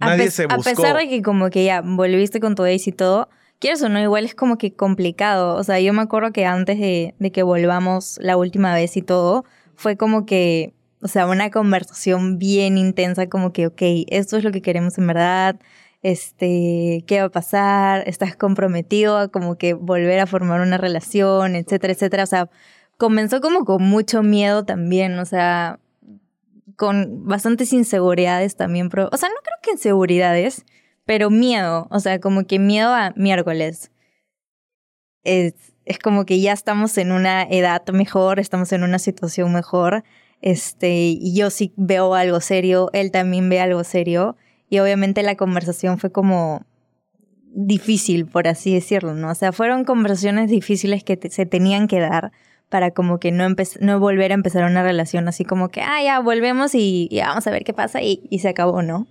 a, 0.00 0.06
nadie 0.06 0.24
pes- 0.24 0.34
se 0.34 0.44
a 0.44 0.56
pesar 0.56 0.96
de 0.96 1.08
que 1.08 1.20
como 1.22 1.50
que 1.50 1.64
ya 1.64 1.82
volviste 1.82 2.40
con 2.40 2.54
tu 2.54 2.64
ex 2.64 2.86
y 2.86 2.92
todo, 2.92 3.28
quieres 3.58 3.82
o 3.82 3.90
no, 3.90 4.00
igual 4.00 4.24
es 4.24 4.34
como 4.34 4.56
que 4.56 4.74
complicado. 4.74 5.54
O 5.56 5.62
sea, 5.64 5.78
yo 5.80 5.92
me 5.92 6.00
acuerdo 6.00 6.32
que 6.32 6.46
antes 6.46 6.78
de, 6.78 7.14
de 7.18 7.30
que 7.32 7.42
volvamos 7.42 8.18
la 8.22 8.38
última 8.38 8.74
vez 8.74 8.96
y 8.96 9.02
todo, 9.02 9.44
fue 9.76 9.96
como 9.96 10.26
que, 10.26 10.74
o 11.02 11.08
sea, 11.08 11.26
una 11.26 11.50
conversación 11.50 12.38
bien 12.38 12.78
intensa, 12.78 13.28
como 13.28 13.52
que, 13.52 13.66
ok, 13.66 13.82
esto 14.08 14.36
es 14.36 14.44
lo 14.44 14.52
que 14.52 14.62
queremos 14.62 14.98
en 14.98 15.06
verdad. 15.06 15.60
Este, 16.02 17.04
¿qué 17.06 17.20
va 17.20 17.26
a 17.26 17.30
pasar? 17.30 18.04
¿Estás 18.06 18.36
comprometido 18.36 19.16
a 19.18 19.28
como 19.28 19.56
que 19.56 19.74
volver 19.74 20.20
a 20.20 20.26
formar 20.26 20.60
una 20.60 20.78
relación, 20.78 21.56
etcétera, 21.56 21.94
etcétera? 21.94 22.24
O 22.24 22.26
sea, 22.26 22.50
comenzó 22.98 23.40
como 23.40 23.64
con 23.64 23.82
mucho 23.82 24.22
miedo 24.22 24.64
también, 24.64 25.18
o 25.18 25.24
sea, 25.24 25.80
con 26.76 27.26
bastantes 27.26 27.72
inseguridades 27.72 28.56
también. 28.56 28.86
o 28.86 29.16
sea, 29.16 29.28
no 29.28 29.36
creo 29.42 29.58
que 29.62 29.70
inseguridades, 29.72 30.64
pero 31.04 31.30
miedo. 31.30 31.86
O 31.90 32.00
sea, 32.00 32.20
como 32.20 32.46
que 32.46 32.58
miedo 32.58 32.92
a 32.94 33.12
miércoles. 33.16 33.90
Es, 35.24 35.54
es 35.84 35.98
como 35.98 36.24
que 36.24 36.40
ya 36.40 36.52
estamos 36.52 36.96
en 36.98 37.12
una 37.12 37.42
edad 37.42 37.86
mejor, 37.92 38.40
estamos 38.40 38.72
en 38.72 38.82
una 38.82 38.98
situación 38.98 39.52
mejor. 39.52 40.04
Este, 40.40 40.94
y 40.94 41.34
yo 41.34 41.50
sí 41.50 41.72
veo 41.76 42.14
algo 42.14 42.40
serio, 42.40 42.90
él 42.92 43.10
también 43.10 43.48
ve 43.48 43.60
algo 43.60 43.84
serio. 43.84 44.36
Y 44.68 44.78
obviamente 44.78 45.22
la 45.22 45.36
conversación 45.36 45.98
fue 45.98 46.10
como 46.10 46.64
difícil, 47.54 48.26
por 48.26 48.48
así 48.48 48.74
decirlo, 48.74 49.14
¿no? 49.14 49.30
O 49.30 49.34
sea, 49.34 49.52
fueron 49.52 49.84
conversaciones 49.84 50.50
difíciles 50.50 51.04
que 51.04 51.18
se 51.30 51.46
tenían 51.46 51.86
que 51.86 52.00
dar 52.00 52.32
para 52.68 52.90
como 52.90 53.20
que 53.20 53.30
no, 53.30 53.46
no 53.80 54.00
volver 54.00 54.32
a 54.32 54.34
empezar 54.34 54.64
una 54.64 54.82
relación 54.82 55.28
así 55.28 55.44
como 55.44 55.68
que, 55.68 55.80
ah, 55.80 56.02
ya 56.02 56.18
volvemos 56.18 56.74
y, 56.74 57.08
y 57.10 57.20
vamos 57.20 57.46
a 57.46 57.50
ver 57.50 57.62
qué 57.62 57.72
pasa 57.72 58.02
y, 58.02 58.26
y 58.30 58.40
se 58.40 58.48
acabó, 58.48 58.82
¿no? 58.82 59.06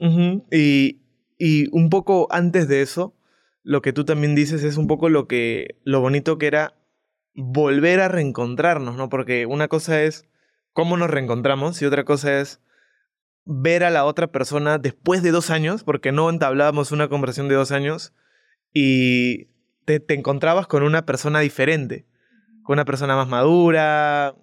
Y, 0.52 1.00
y 1.38 1.68
un 1.72 1.90
poco 1.90 2.28
antes 2.30 2.68
de 2.68 2.82
eso, 2.82 3.14
lo 3.64 3.82
que 3.82 3.94
tú 3.94 4.06
también 4.06 4.36
dices 4.36 4.64
es 4.64 4.78
un 4.78 4.88
poco 4.88 5.10
lo 5.10 5.28
que 5.28 5.80
lo 5.84 6.02
bonito 6.02 6.38
que 6.38 6.48
era 6.48 6.76
volver 7.34 8.00
a 8.02 8.10
reencontrarnos, 8.10 8.96
¿no? 8.96 9.10
Porque 9.10 9.46
una 9.46 9.68
cosa 9.68 10.04
es 10.04 10.28
cómo 10.74 10.98
nos 10.98 11.10
reencontramos 11.10 11.82
y 11.82 11.86
otra 11.86 12.04
cosa 12.04 12.40
es 12.40 12.60
ver 13.46 13.84
a 13.84 13.90
la 13.90 14.06
otra 14.06 14.28
persona 14.28 14.78
después 14.78 15.24
de 15.24 15.32
dos 15.32 15.50
años, 15.50 15.84
porque 15.84 16.12
no 16.12 16.30
entablábamos 16.30 16.92
una 16.92 17.08
conversación 17.08 17.48
de 17.48 17.56
dos 17.56 17.72
años 17.72 18.14
y 18.74 19.48
te, 19.86 20.02
encontrabas 20.10 20.68
con 20.68 20.84
una 20.84 21.06
persona 21.06 21.40
diferente, 21.40 22.06
con 22.64 22.76
una 22.76 22.86
persona 22.86 23.16
más 23.16 23.28
madura. 23.28 24.36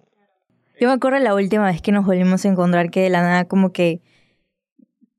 Yo 0.79 0.87
me 0.87 0.93
acuerdo 0.93 1.19
la 1.19 1.35
última 1.35 1.65
vez 1.65 1.81
que 1.81 1.91
nos 1.91 2.05
volvimos 2.05 2.45
a 2.45 2.49
encontrar 2.49 2.89
que 2.89 3.01
de 3.01 3.09
la 3.09 3.21
nada 3.21 3.45
como 3.45 3.71
que 3.71 4.01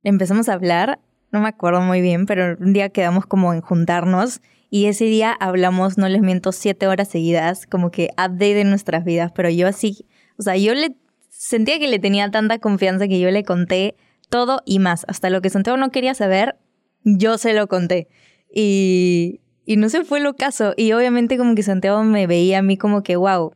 empezamos 0.03 0.49
a 0.49 0.55
hablar, 0.55 1.01
no 1.33 1.41
me 1.41 1.49
acuerdo 1.49 1.81
muy 1.81 2.01
bien, 2.01 2.27
pero 2.27 2.57
un 2.61 2.73
día 2.73 2.91
quedamos 2.91 3.27
como 3.27 3.53
en 3.55 3.63
juntarnos 3.63 4.41
y 4.71 4.87
ese 4.87 5.07
día 5.07 5.33
hablamos, 5.33 5.99
no 5.99 6.09
les 6.09 6.23
miento, 6.23 6.53
siete 6.53 6.87
horas 6.87 7.09
seguidas, 7.09 7.67
como 7.67 7.91
que 7.91 8.11
update 8.13 8.55
de 8.55 8.65
nuestras 8.65 9.05
vidas, 9.05 9.33
pero 9.35 9.51
yo 9.51 9.67
así, 9.67 10.07
o 10.39 10.43
sea, 10.43 10.57
yo 10.57 10.75
le 10.75 10.97
sentía 11.31 11.79
que 11.79 11.89
le 11.89 11.99
tenía 11.99 12.31
tanta 12.31 12.59
confianza 12.59 13.09
que 13.09 13.19
yo 13.19 13.31
le 13.31 13.45
conté 13.45 13.97
todo 14.29 14.63
y 14.65 14.79
más, 14.79 15.05
hasta 15.09 15.31
lo 15.31 15.43
que 15.43 15.51
Santiago 15.51 15.77
no 15.77 15.91
quería 15.91 16.15
saber, 16.15 16.57
yo 17.05 17.37
se 17.39 17.53
lo 17.53 17.67
conté. 17.67 18.09
Y, 18.55 19.41
y 19.65 19.77
no 19.77 19.89
se 19.89 20.05
fue 20.05 20.21
lo 20.21 20.37
caso. 20.37 20.75
Y 20.77 20.93
obviamente 20.93 21.37
como 21.39 21.55
que 21.55 21.63
Santiago 21.63 22.03
me 22.05 22.27
veía 22.27 22.59
a 22.59 22.63
mí 22.63 22.77
como 22.77 23.03
que, 23.03 23.17
wow, 23.17 23.53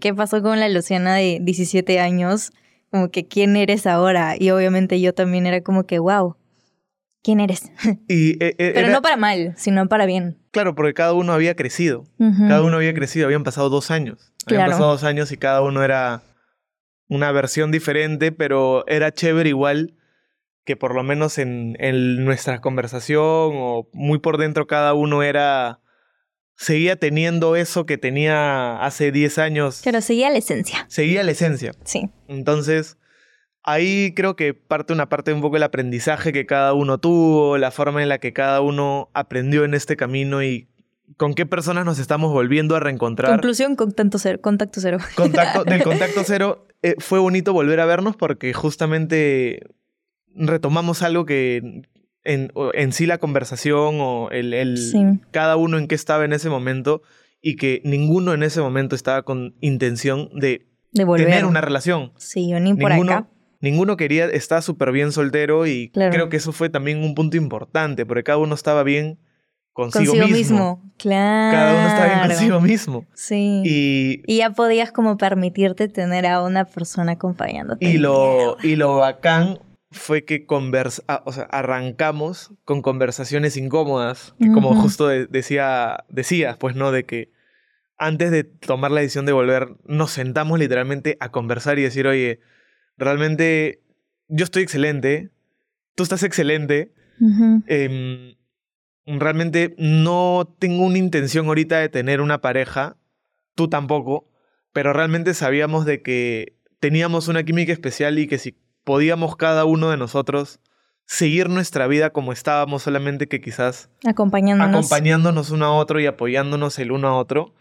¿qué 0.00 0.14
pasó 0.14 0.42
con 0.42 0.60
la 0.60 0.68
Luciana 0.68 1.14
de 1.14 1.38
17 1.42 2.00
años? 2.00 2.52
Como 2.90 3.10
que, 3.10 3.26
¿quién 3.26 3.56
eres 3.56 3.86
ahora? 3.86 4.34
Y 4.38 4.50
obviamente 4.50 5.00
yo 5.00 5.14
también 5.14 5.46
era 5.46 5.60
como 5.62 5.84
que, 5.84 5.98
wow, 5.98 6.36
¿quién 7.26 7.40
eres? 7.40 7.72
Y, 8.08 8.32
eh, 8.42 8.54
eh, 8.58 8.70
Pero 8.72 8.78
era- 8.86 8.92
no 8.92 9.02
para 9.02 9.16
mal, 9.16 9.52
sino 9.56 9.88
para 9.88 10.06
bien. 10.06 10.38
Claro, 10.52 10.76
porque 10.76 10.94
cada 10.94 11.12
uno 11.12 11.32
había 11.32 11.56
crecido. 11.56 12.04
Cada 12.18 12.62
uno 12.62 12.76
había 12.76 12.94
crecido, 12.94 13.26
habían 13.26 13.42
pasado 13.42 13.68
dos 13.68 13.90
años. 13.90 14.32
Habían 14.46 14.70
pasado 14.70 14.92
dos 14.92 15.02
años 15.02 15.32
y 15.32 15.36
cada 15.36 15.60
uno 15.60 15.82
era 15.82 16.22
una 17.08 17.32
versión 17.32 17.72
diferente, 17.72 18.30
pero 18.30 18.86
era 18.86 19.12
chévere 19.12 19.48
igual 19.48 19.94
que 20.64 20.76
por 20.76 20.94
lo 20.94 21.02
menos 21.02 21.38
en, 21.38 21.76
en 21.80 22.24
nuestra 22.24 22.60
conversación 22.60 23.20
o 23.20 23.88
muy 23.92 24.18
por 24.20 24.38
dentro 24.38 24.66
cada 24.68 24.94
uno 24.94 25.22
era 25.24 25.80
seguía 26.56 26.96
teniendo 26.96 27.54
eso 27.56 27.86
que 27.86 27.98
tenía 27.98 28.78
hace 28.82 29.10
10 29.12 29.38
años. 29.38 29.80
Pero 29.84 30.00
seguía 30.00 30.30
la 30.30 30.38
esencia. 30.38 30.86
Seguía 30.88 31.22
la 31.24 31.32
esencia. 31.32 31.72
Sí. 31.84 32.08
Entonces, 32.28 32.98
ahí 33.66 34.14
creo 34.14 34.36
que 34.36 34.54
parte 34.54 34.92
una 34.92 35.08
parte 35.08 35.32
un 35.32 35.42
poco 35.42 35.56
el 35.56 35.62
aprendizaje 35.62 36.32
que 36.32 36.46
cada 36.46 36.72
uno 36.72 36.98
tuvo, 36.98 37.58
la 37.58 37.70
forma 37.70 38.02
en 38.02 38.08
la 38.08 38.18
que 38.18 38.32
cada 38.32 38.62
uno 38.62 39.10
aprendió 39.12 39.64
en 39.64 39.74
este 39.74 39.96
camino 39.96 40.42
y 40.42 40.68
con 41.16 41.34
qué 41.34 41.46
personas 41.46 41.84
nos 41.84 41.98
estamos 41.98 42.32
volviendo 42.32 42.74
a 42.74 42.80
reencontrar. 42.80 43.30
Conclusión, 43.30 43.76
contacto 43.76 44.18
cero. 44.18 44.38
Contacto 44.40 44.80
cero. 44.80 44.98
Contacto, 45.14 45.64
del 45.64 45.82
contacto 45.84 46.22
cero 46.24 46.66
eh, 46.82 46.94
fue 46.98 47.18
bonito 47.18 47.52
volver 47.52 47.80
a 47.80 47.86
vernos 47.86 48.16
porque 48.16 48.52
justamente 48.54 49.60
retomamos 50.34 51.02
algo 51.02 51.26
que 51.26 51.82
en, 52.24 52.52
en 52.74 52.92
sí 52.92 53.06
la 53.06 53.18
conversación 53.18 53.98
o 54.00 54.30
el, 54.30 54.54
el 54.54 55.20
cada 55.30 55.56
uno 55.56 55.78
en 55.78 55.88
qué 55.88 55.94
estaba 55.94 56.24
en 56.24 56.32
ese 56.32 56.50
momento 56.50 57.02
y 57.40 57.56
que 57.56 57.80
ninguno 57.84 58.32
en 58.32 58.42
ese 58.42 58.60
momento 58.60 58.96
estaba 58.96 59.22
con 59.22 59.54
intención 59.60 60.30
de, 60.34 60.66
tener 60.92 61.44
una 61.44 61.60
relación. 61.60 62.12
Sí, 62.16 62.48
yo 62.48 62.58
ni 62.58 62.74
por 62.74 62.92
acá. 62.92 63.28
Ninguno 63.60 63.96
quería, 63.96 64.26
estar 64.26 64.62
súper 64.62 64.92
bien 64.92 65.12
soltero 65.12 65.66
y 65.66 65.90
creo 65.90 66.28
que 66.28 66.36
eso 66.36 66.52
fue 66.52 66.68
también 66.68 67.02
un 67.02 67.14
punto 67.14 67.36
importante 67.36 68.04
porque 68.04 68.24
cada 68.24 68.38
uno 68.38 68.54
estaba 68.54 68.82
bien 68.82 69.18
consigo, 69.72 70.14
mismo. 70.14 70.82
Claro. 70.96 71.56
Cada 71.56 71.74
uno 71.74 71.88
estaba 71.88 72.06
bien 72.06 72.28
consigo 72.28 72.60
mismo. 72.60 73.06
Sí. 73.14 73.62
Y, 73.64 74.36
ya 74.36 74.50
podías 74.50 74.90
como 74.90 75.16
permitirte 75.16 75.88
tener 75.88 76.26
a 76.26 76.42
una 76.42 76.64
persona 76.64 77.12
acompañándote. 77.12 77.84
Y 77.84 77.98
lo, 77.98 78.56
y 78.62 78.76
lo 78.76 78.96
bacán 78.96 79.58
fue 79.90 80.24
que 80.24 80.46
conversa, 80.46 81.02
ah, 81.08 81.22
o 81.26 81.32
sea, 81.32 81.44
arrancamos 81.44 82.52
con 82.64 82.82
conversaciones 82.82 83.56
incómodas, 83.56 84.34
que 84.40 84.50
como 84.50 84.74
justo 84.74 85.08
decía, 85.08 86.04
decías, 86.08 86.56
pues 86.56 86.74
no, 86.74 86.90
de 86.90 87.04
que 87.04 87.30
antes 87.98 88.30
de 88.30 88.44
tomar 88.44 88.90
la 88.90 89.00
decisión 89.00 89.26
de 89.26 89.32
volver, 89.32 89.76
nos 89.84 90.10
sentamos 90.10 90.58
literalmente 90.58 91.16
a 91.20 91.30
conversar 91.30 91.78
y 91.78 91.82
decir, 91.82 92.06
oye, 92.06 92.40
realmente 92.96 93.82
yo 94.28 94.44
estoy 94.44 94.62
excelente, 94.62 95.30
tú 95.94 96.02
estás 96.02 96.22
excelente, 96.22 96.92
realmente 99.06 99.74
no 99.78 100.54
tengo 100.58 100.84
una 100.84 100.98
intención 100.98 101.46
ahorita 101.46 101.78
de 101.78 101.88
tener 101.88 102.20
una 102.20 102.40
pareja, 102.40 102.96
tú 103.54 103.68
tampoco, 103.68 104.28
pero 104.72 104.92
realmente 104.92 105.34
sabíamos 105.34 105.84
de 105.86 106.02
que 106.02 106.56
teníamos 106.80 107.28
una 107.28 107.44
química 107.44 107.72
especial 107.72 108.18
y 108.18 108.26
que 108.26 108.38
si 108.38 108.58
podíamos 108.84 109.36
cada 109.36 109.64
uno 109.64 109.90
de 109.90 109.96
nosotros 109.96 110.60
seguir 111.06 111.48
nuestra 111.48 111.86
vida 111.86 112.10
como 112.10 112.32
estábamos, 112.32 112.82
solamente 112.82 113.28
que 113.28 113.40
quizás 113.40 113.88
acompañándonos, 114.04 114.76
acompañándonos 114.76 115.50
uno 115.50 115.66
a 115.66 115.72
otro 115.72 116.00
y 116.00 116.06
apoyándonos 116.06 116.78
el 116.78 116.90
uno 116.90 117.08
a 117.08 117.16
otro, 117.16 117.54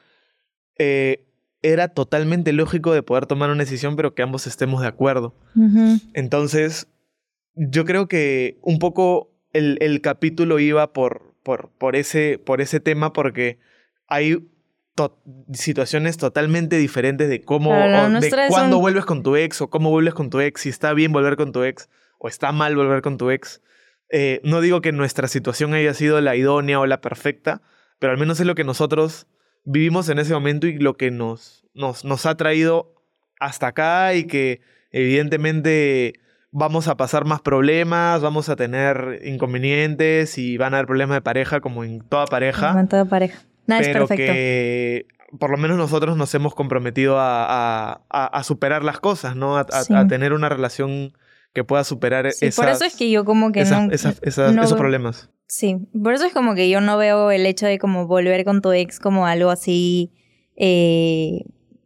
eh, 0.77 1.25
era 1.65 1.87
totalmente 1.87 2.53
lógico 2.53 2.93
de 2.93 3.01
poder 3.01 3.25
tomar 3.25 3.49
una 3.49 3.63
decisión, 3.63 3.95
pero 3.95 4.13
que 4.13 4.21
ambos 4.21 4.45
estemos 4.45 4.81
de 4.81 4.87
acuerdo. 4.87 5.33
Entonces, 6.13 6.87
yo 7.55 7.85
creo 7.85 8.07
que 8.07 8.59
un 8.61 8.77
poco 8.77 9.33
el, 9.51 9.77
el 9.81 10.01
capítulo 10.01 10.59
iba 10.59 10.93
por, 10.93 11.33
por, 11.41 11.71
por, 11.77 11.95
ese, 11.95 12.37
por 12.37 12.61
ese 12.61 12.79
tema 12.79 13.13
porque 13.13 13.57
hay 14.07 14.47
situaciones 15.53 16.17
totalmente 16.17 16.77
diferentes 16.77 17.29
de 17.29 17.41
cómo, 17.41 17.73
de 17.73 18.47
cuándo 18.49 18.79
vuelves 18.79 19.05
con 19.05 19.23
tu 19.23 19.35
ex 19.35 19.59
o 19.61 19.69
cómo 19.69 19.89
vuelves 19.89 20.13
con 20.13 20.29
tu 20.29 20.39
ex, 20.39 20.61
si 20.61 20.69
está 20.69 20.93
bien 20.93 21.11
volver 21.11 21.35
con 21.35 21.51
tu 21.51 21.63
ex 21.63 21.89
o 22.19 22.27
está 22.27 22.51
mal 22.51 22.75
volver 22.75 23.01
con 23.01 23.17
tu 23.17 23.31
ex. 23.31 23.61
Eh, 24.09 24.39
no 24.43 24.61
digo 24.61 24.81
que 24.81 24.91
nuestra 24.91 25.27
situación 25.27 25.73
haya 25.73 25.95
sido 25.95 26.21
la 26.21 26.35
idónea 26.35 26.79
o 26.79 26.85
la 26.85 27.01
perfecta, 27.01 27.63
pero 27.97 28.13
al 28.13 28.19
menos 28.19 28.39
es 28.39 28.45
lo 28.45 28.53
que 28.53 28.63
nosotros 28.63 29.27
vivimos 29.65 30.09
en 30.09 30.19
ese 30.19 30.33
momento 30.33 30.67
y 30.67 30.77
lo 30.77 30.95
que 30.95 31.11
nos, 31.11 31.65
nos, 31.73 32.05
nos 32.05 32.25
ha 32.25 32.35
traído 32.35 32.93
hasta 33.39 33.67
acá 33.67 34.13
y 34.13 34.25
que 34.25 34.61
evidentemente 34.91 36.13
vamos 36.51 36.87
a 36.87 36.95
pasar 36.95 37.25
más 37.25 37.41
problemas, 37.41 38.21
vamos 38.21 38.47
a 38.47 38.55
tener 38.55 39.21
inconvenientes 39.25 40.37
y 40.37 40.57
van 40.57 40.73
a 40.73 40.77
haber 40.77 40.87
problemas 40.87 41.17
de 41.17 41.21
pareja 41.21 41.59
como 41.59 41.83
en 41.83 41.99
toda 42.01 42.25
pareja. 42.25 42.69
Como 42.69 42.79
en 42.79 42.87
toda 42.87 43.05
pareja. 43.05 43.41
Nada 43.67 43.81
pero 43.81 44.03
es 44.03 44.09
perfecto. 44.09 44.33
que 44.33 45.07
por 45.37 45.49
lo 45.49 45.57
menos 45.57 45.77
nosotros 45.77 46.15
nos 46.15 46.33
hemos 46.33 46.55
comprometido 46.55 47.17
a, 47.19 48.01
a, 48.09 48.43
superar 48.43 48.83
las 48.83 48.99
cosas, 48.99 49.35
¿no? 49.35 49.57
A, 49.57 49.65
tener 50.07 50.33
una 50.33 50.49
relación 50.49 51.13
que 51.53 51.63
pueda 51.63 51.83
superar 51.83 52.31
sí, 52.31 52.49
por 52.51 52.69
eso 52.69 52.85
es 52.85 52.95
que 52.95 53.09
yo 53.09 53.25
como 53.25 53.51
que 53.51 53.63
no, 53.65 53.89
esos 53.91 54.73
problemas. 54.75 55.29
Sí, 55.47 55.77
por 56.01 56.13
eso 56.13 56.25
es 56.25 56.33
como 56.33 56.55
que 56.55 56.69
yo 56.69 56.81
no 56.81 56.97
veo 56.97 57.31
el 57.31 57.45
hecho 57.45 57.65
de 57.65 57.77
como 57.79 58.07
volver 58.07 58.43
con 58.45 58.61
tu 58.61 58.71
ex 58.71 58.99
como 58.99 59.27
algo 59.27 59.49
así... 59.49 60.11
Eh, 60.55 61.43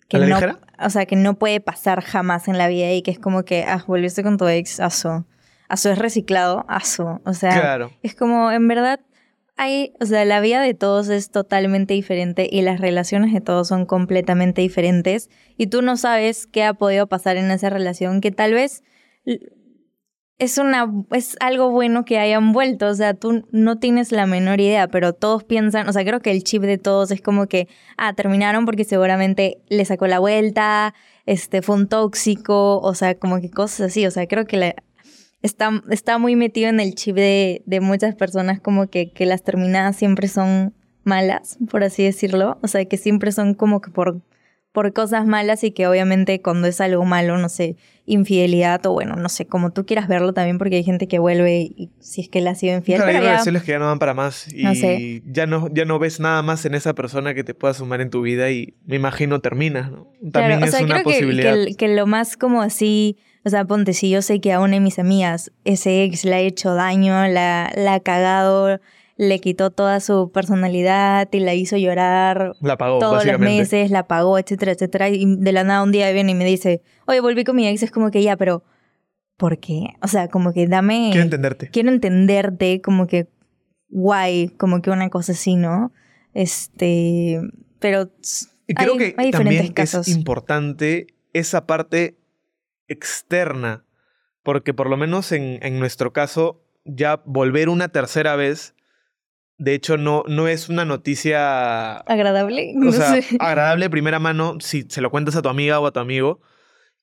que 0.08 0.18
¿A 0.18 0.20
la 0.22 0.26
ligera? 0.28 0.60
o 0.82 0.90
sea, 0.90 1.06
que 1.06 1.16
no 1.16 1.38
puede 1.38 1.60
pasar 1.60 2.02
jamás 2.02 2.48
en 2.48 2.58
la 2.58 2.68
vida 2.68 2.92
y 2.92 3.02
que 3.02 3.12
es 3.12 3.20
como 3.20 3.44
que, 3.44 3.64
ah, 3.64 3.84
volviste 3.88 4.24
con 4.24 4.38
tu 4.38 4.48
ex, 4.48 4.80
aso. 4.80 5.26
Aso 5.68 5.92
es 5.92 6.00
reciclado, 6.00 6.66
aso. 6.68 7.22
O 7.26 7.34
sea, 7.34 7.90
es 8.02 8.16
como, 8.16 8.52
en 8.52 8.68
verdad, 8.68 9.00
hay, 9.56 9.94
o 10.00 10.06
sea, 10.06 10.26
la 10.26 10.40
vida 10.40 10.62
de 10.62 10.74
todos 10.74 11.10
es 11.10 11.32
totalmente 11.32 11.94
diferente 11.94 12.48
y 12.50 12.62
las 12.62 12.80
relaciones 12.80 13.34
de 13.34 13.42
todos 13.42 13.68
son 13.68 13.86
completamente 13.86 14.62
diferentes 14.62 15.30
y 15.58 15.68
tú 15.68 15.82
no 15.82 15.98
sabes 15.98 16.48
qué 16.48 16.64
ha 16.64 16.74
podido 16.74 17.08
pasar 17.08 17.38
en 17.38 17.52
esa 17.52 17.70
relación 17.70 18.22
que 18.22 18.32
tal 18.32 18.54
vez 18.54 18.84
es 20.40 20.58
una 20.58 20.90
es 21.12 21.36
algo 21.42 21.70
bueno 21.70 22.06
que 22.06 22.18
hayan 22.18 22.54
vuelto, 22.54 22.88
o 22.88 22.96
sea, 22.96 23.14
tú 23.14 23.46
no 23.52 23.78
tienes 23.78 24.14
la 24.14 24.26
menor 24.26 24.62
idea, 24.62 24.88
pero 24.88 25.14
todos 25.14 25.44
piensan, 25.44 25.88
o 25.88 25.94
sea, 25.94 26.06
creo 26.06 26.22
que 26.22 26.32
el 26.32 26.44
chip 26.44 26.64
de 26.64 26.78
todos 26.78 27.12
es 27.12 27.22
como 27.22 27.48
que 27.48 27.68
ah, 27.98 28.14
terminaron 28.14 28.66
porque 28.66 28.86
seguramente 28.86 29.62
le 29.68 29.84
sacó 29.84 30.08
la 30.08 30.20
vuelta, 30.20 30.96
este 31.26 31.62
fue 31.62 31.76
un 31.76 31.88
tóxico, 31.90 32.80
o 32.80 32.96
sea, 32.96 33.16
como 33.16 33.42
que 33.42 33.52
cosas 33.52 33.92
así, 33.92 34.08
o 34.08 34.12
sea, 34.12 34.28
creo 34.28 34.46
que 34.46 34.76
está, 35.42 35.84
está 35.90 36.18
muy 36.18 36.38
metido 36.38 36.70
en 36.70 36.80
el 36.80 36.96
chip 36.96 37.18
de, 37.18 37.62
de 37.66 37.82
muchas 37.82 38.16
personas 38.16 38.62
como 38.62 38.88
que, 38.88 39.12
que 39.12 39.26
las 39.26 39.44
terminadas 39.44 39.98
siempre 39.98 40.30
son 40.30 40.74
malas, 41.04 41.58
por 41.70 41.84
así 41.84 42.04
decirlo, 42.04 42.58
o 42.62 42.68
sea, 42.70 42.86
que 42.86 42.96
siempre 42.96 43.34
son 43.34 43.56
como 43.56 43.82
que 43.82 43.92
por 43.92 44.22
por 44.72 44.94
cosas 44.94 45.26
malas 45.26 45.64
y 45.64 45.72
que 45.72 45.88
obviamente 45.88 46.42
cuando 46.42 46.68
es 46.68 46.80
algo 46.80 47.04
malo, 47.04 47.38
no 47.38 47.50
sé, 47.50 47.76
infidelidad 48.06 48.86
o 48.86 48.94
bueno, 48.94 49.16
no 49.16 49.28
sé, 49.28 49.46
como 49.46 49.72
tú 49.72 49.86
quieras 49.86 50.08
verlo 50.08 50.34
también 50.34 50.58
porque 50.58 50.76
hay 50.76 50.84
gente 50.84 51.08
que 51.08 51.18
vuelve 51.18 51.62
y 51.62 51.90
si 52.00 52.22
es 52.22 52.30
que 52.30 52.42
le 52.42 52.50
ha 52.50 52.56
sido 52.56 52.76
infiel. 52.76 52.98
Claro, 52.98 53.12
hay 53.12 53.24
relaciones 53.24 53.64
que 53.64 53.72
ya 53.72 53.80
no 53.80 53.86
van 53.86 54.00
para 54.00 54.14
más 54.14 54.48
y 54.54 55.24
ya, 55.26 55.48
no, 55.48 55.68
ya 55.74 55.86
no 55.86 55.98
ves 55.98 56.20
nada 56.20 56.42
más 56.44 56.66
en 56.66 56.76
esa 56.76 56.94
persona 56.94 57.34
que 57.34 57.44
te 57.44 57.54
pueda 57.54 57.74
sumar 57.74 58.02
en 58.02 58.12
tu 58.12 58.22
vida 58.22 58.52
y 58.52 58.76
me 58.86 58.96
imagino 58.96 59.40
terminas, 59.40 59.92
¿no? 59.92 60.12
También 60.32 60.64
es 60.64 60.80
una 60.80 61.02
posibilidad. 61.02 61.56
Que, 61.66 61.76
que, 61.76 61.88
lo 61.88 62.06
más 62.06 62.38
como 62.38 62.62
así, 62.62 63.18
o 63.46 63.50
sea, 63.50 63.66
ponte, 63.66 63.94
si 63.94 64.12
yo 64.12 64.22
sé 64.22 64.40
que 64.40 64.54
a 64.54 64.60
una 64.60 64.74
de 64.74 64.82
mis 64.82 65.00
amigas 65.00 65.52
ese 65.66 66.04
ex 66.04 66.26
le 66.26 66.36
ha 66.36 66.40
hecho 66.40 66.76
daño, 66.76 67.28
la, 67.28 67.72
la 67.76 67.96
ha 67.96 68.00
cagado, 68.02 68.80
le 69.20 69.40
quitó 69.40 69.70
toda 69.70 70.00
su 70.00 70.32
personalidad 70.32 71.28
y 71.34 71.42
la 71.42 71.54
hizo 71.54 71.76
llorar 71.76 72.54
la 72.62 72.78
pagó, 72.78 73.00
todos 73.00 73.26
los 73.26 73.38
meses, 73.38 73.92
la 73.92 74.08
pagó, 74.08 74.40
etcétera, 74.40 74.72
etcétera. 74.72 75.10
Y 75.10 75.36
de 75.36 75.52
la 75.52 75.66
nada 75.66 75.84
un 75.84 75.92
día 75.92 76.10
viene 76.14 76.32
y 76.32 76.36
me 76.36 76.46
dice, 76.46 76.82
oye, 77.06 77.20
volví 77.20 77.44
con 77.44 77.58
mi 77.58 77.68
ex, 77.68 77.84
es 77.84 77.92
como 77.92 78.12
que 78.12 78.24
ya, 78.24 78.38
pero 78.38 78.64
¿por 79.36 79.60
qué? 79.60 79.88
O 80.02 80.08
sea, 80.08 80.30
como 80.30 80.54
que 80.54 80.68
dame... 80.68 81.10
Quiero 81.12 81.24
entenderte. 81.24 81.70
Quiero 81.70 81.90
entenderte, 81.90 82.80
como 82.80 83.08
que 83.08 83.28
guay, 83.90 84.56
como 84.58 84.82
que 84.82 84.90
una 84.90 85.10
cosa 85.10 85.34
así, 85.34 85.58
¿no? 85.58 85.92
Este, 86.34 87.42
pero... 87.80 88.10
Y 88.68 88.74
creo 88.74 88.96
que 88.96 89.12
también 89.34 89.74
es 89.76 90.08
importante 90.08 91.08
esa 91.34 91.68
parte 91.68 92.22
externa, 92.88 93.84
porque 94.44 94.74
por 94.74 94.90
lo 94.90 94.96
menos 94.96 95.34
en, 95.34 95.60
en 95.62 95.78
nuestro 95.78 96.14
caso, 96.14 96.64
ya 96.86 97.22
volver 97.26 97.68
una 97.68 97.90
tercera 97.90 98.38
vez 98.38 98.76
de 99.60 99.74
hecho, 99.74 99.98
no, 99.98 100.24
no 100.28 100.48
es 100.48 100.70
una 100.70 100.86
noticia... 100.86 101.98
Agradable. 101.98 102.74
O 102.88 102.92
sea, 102.94 103.20
agradable 103.40 103.86
de 103.86 103.90
primera 103.90 104.18
mano 104.18 104.58
si 104.62 104.86
se 104.88 105.02
lo 105.02 105.12
cuentas 105.12 105.36
a 105.36 105.42
tu 105.42 105.50
amiga 105.50 105.80
o 105.80 105.86
a 105.86 105.92
tu 105.92 106.00
amigo. 106.00 106.40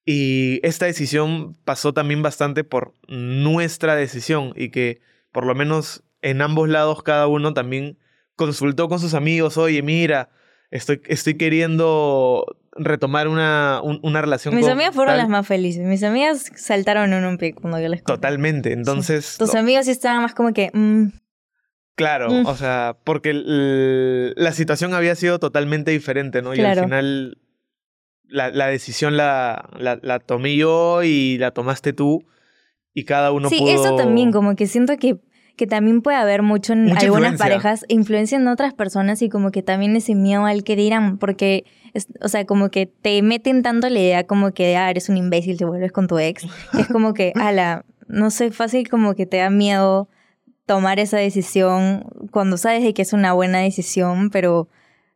Y 0.07 0.61
esta 0.63 0.87
decisión 0.87 1.57
pasó 1.65 1.93
también 1.93 2.23
bastante 2.23 2.65
por 2.65 2.95
nuestra 3.09 3.95
decisión 3.95 4.55
y 4.57 4.71
que 4.71 5.01
por 5.33 5.45
lo 5.45 5.55
menos 5.55 6.03
en 6.23 6.41
ambos 6.41 6.69
lados 6.69 7.03
cada 7.03 7.27
uno 7.27 7.53
también 7.53 7.99
consultó 8.37 8.89
con 8.89 9.01
sus 9.01 9.13
amigos, 9.13 9.59
oye, 9.59 9.83
mira, 9.83 10.31
estoy, 10.71 11.03
estoy 11.07 11.35
queriendo 11.35 12.57
retomar 12.73 13.29
una, 13.29 13.81
una 13.83 14.21
relación 14.23 14.55
Mis 14.55 14.69
amigas 14.69 14.95
fueron 14.95 15.17
las 15.19 15.29
más 15.29 15.47
felices. 15.47 15.85
Mis 15.85 16.03
amigas 16.03 16.51
saltaron 16.55 17.13
en 17.13 17.25
un 17.25 17.37
pie 17.37 17.55
cuando 17.55 17.79
yo 17.81 17.89
les 17.89 18.03
conté. 18.03 18.15
Totalmente. 18.15 18.73
Entonces. 18.73 19.37
Tus 19.39 19.55
amigos 19.55 19.85
sí 19.85 19.91
estaban 19.91 20.23
más 20.23 20.35
como 20.35 20.53
que. 20.53 20.71
Mm, 20.73 21.09
Claro, 21.97 22.31
mm. 22.31 22.47
o 22.47 22.55
sea, 22.55 22.97
porque 23.05 23.33
la 23.35 24.53
situación 24.53 24.93
había 24.93 25.15
sido 25.15 25.39
totalmente 25.39 25.91
diferente, 25.91 26.43
¿no? 26.43 26.55
Y 26.55 26.61
al 26.61 26.79
final 26.79 27.39
la, 28.29 28.51
la 28.51 28.67
decisión 28.67 29.17
la, 29.17 29.71
la, 29.79 29.99
la, 30.03 30.19
tomé 30.19 30.57
yo 30.57 31.03
y 31.03 31.39
la 31.39 31.53
tomaste 31.53 31.95
tú 31.95 32.25
y 32.93 33.05
cada 33.05 33.33
uno 33.33 33.49
sí, 33.49 33.59
pudo... 33.59 33.69
Sí, 33.69 33.75
eso 33.75 33.97
también, 33.97 34.31
como 34.31 34.57
que 34.57 34.67
siento 34.67 34.99
que, 34.99 35.17
que 35.57 35.67
también 35.67 36.03
puede 36.03 36.19
haber 36.19 36.43
mucho 36.43 36.75
en 36.75 36.95
algunas 36.97 37.39
parejas, 37.39 37.87
influencia 37.89 38.37
en 38.37 38.47
otras 38.49 38.75
personas 38.75 39.23
y 39.23 39.31
como 39.31 39.51
que 39.51 39.63
también 39.63 39.97
ese 39.97 40.15
miedo 40.15 40.45
al 40.45 40.65
que 40.65 40.77
dirán, 40.77 41.17
porque, 41.17 41.65
o 42.21 42.29
sea, 42.29 42.45
como 42.45 42.71
que 42.71 42.87
te 42.87 43.23
meten 43.23 43.63
tanto 43.63 43.89
la 43.89 43.99
idea 43.99 44.27
como 44.27 44.53
que, 44.53 44.77
ah, 44.77 44.91
eres 44.91 45.09
un 45.09 45.17
imbécil, 45.17 45.57
te 45.57 45.65
vuelves 45.65 45.93
con 45.93 46.09
tu 46.09 46.19
ex. 46.19 46.47
es 46.79 46.89
como 46.89 47.15
que, 47.15 47.33
ala, 47.37 47.87
no 48.07 48.31
sé, 48.31 48.51
fácil 48.51 48.87
como 48.89 49.15
que 49.15 49.25
te 49.25 49.39
da 49.39 49.49
miedo 49.49 50.11
tomar 50.67 50.99
esa 50.99 51.17
decisión 51.17 52.05
cuando 52.33 52.59
sabes 52.59 52.83
de 52.83 52.93
que 52.93 53.03
es 53.03 53.13
una 53.13 53.33
buena 53.33 53.61
decisión, 53.61 54.31
pero 54.31 54.69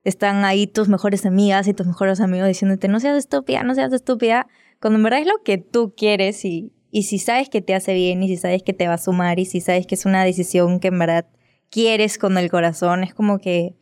están 0.05 0.45
ahí 0.45 0.67
tus 0.67 0.89
mejores 0.89 1.27
amigas 1.27 1.69
y 1.69 1.75
tus 1.75 1.87
mejores 1.87 2.21
amigos 2.21 2.49
diciéndote, 2.49 2.89
no 2.89 3.01
seas 3.01 3.19
estúpida, 3.19 3.63
no 3.65 3.75
seas 3.75 3.93
estúpida, 3.93 4.47
cuando 4.81 4.99
en 4.99 5.03
verdad 5.03 5.21
es 5.21 5.27
lo 5.27 5.43
que 5.45 5.59
tú 5.59 5.95
quieres 5.97 6.45
y, 6.45 6.73
y 6.91 7.03
si 7.03 7.19
sabes 7.19 7.51
que 7.51 7.61
te 7.61 7.75
hace 7.75 7.95
bien 7.95 8.23
y 8.23 8.29
si 8.29 8.37
sabes 8.37 8.63
que 8.63 8.73
te 8.73 8.89
va 8.89 8.95
a 8.95 8.99
sumar 8.99 9.39
y 9.39 9.45
si 9.45 9.61
sabes 9.61 9.87
que 9.87 9.97
es 9.97 10.07
una 10.07 10.25
decisión 10.25 10.81
que 10.81 10.89
en 10.89 10.99
verdad 10.99 11.27
quieres 11.69 12.17
con 12.17 12.39
el 12.39 12.51
corazón, 12.51 13.03
es 13.03 13.13
como 13.13 13.39
que 13.39 13.75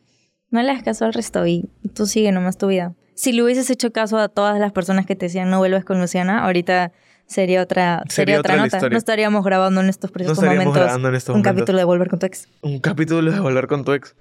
no 0.49 0.61
le 0.61 0.67
das 0.67 0.83
caso 0.83 1.05
al 1.05 1.13
resto 1.13 1.45
y 1.45 1.69
tú 1.93 2.05
sigue 2.05 2.31
nomás 2.31 2.57
tu 2.57 2.67
vida. 2.67 2.95
Si 3.13 3.31
le 3.31 3.43
hubieses 3.43 3.69
hecho 3.69 3.91
caso 3.91 4.17
a 4.17 4.29
todas 4.29 4.59
las 4.59 4.71
personas 4.71 5.05
que 5.05 5.15
te 5.15 5.27
decían 5.27 5.49
no 5.49 5.59
vuelvas 5.59 5.85
con 5.85 5.99
Luciana, 5.99 6.43
ahorita 6.43 6.91
sería 7.29 7.61
otra, 7.61 8.03
sería, 8.09 8.39
otra, 8.39 8.57
nota. 8.57 8.89
No 8.89 8.97
estaríamos 8.97 9.45
grabando 9.45 9.81
en 9.81 9.87
estos 9.87 10.11
precisos 10.11 10.43
momentos 10.43 11.29
un 11.29 11.41
capítulo 11.43 11.77
de 11.77 11.83
Volver 11.83 12.09
con 12.09 12.19
tu 12.19 12.25
ex. 12.25 12.49
Un 12.61 12.79
capítulo 12.79 13.31
de 13.31 13.39
Volver 13.39 13.67
con 13.67 13.85
tu 13.85 13.93
ex. 13.93 14.15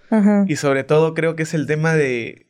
Y 0.46 0.56
sobre 0.56 0.84
todo 0.84 1.14
creo 1.14 1.34
que 1.34 1.42
es 1.42 1.54
el 1.54 1.66
tema 1.66 1.94
de, 1.94 2.46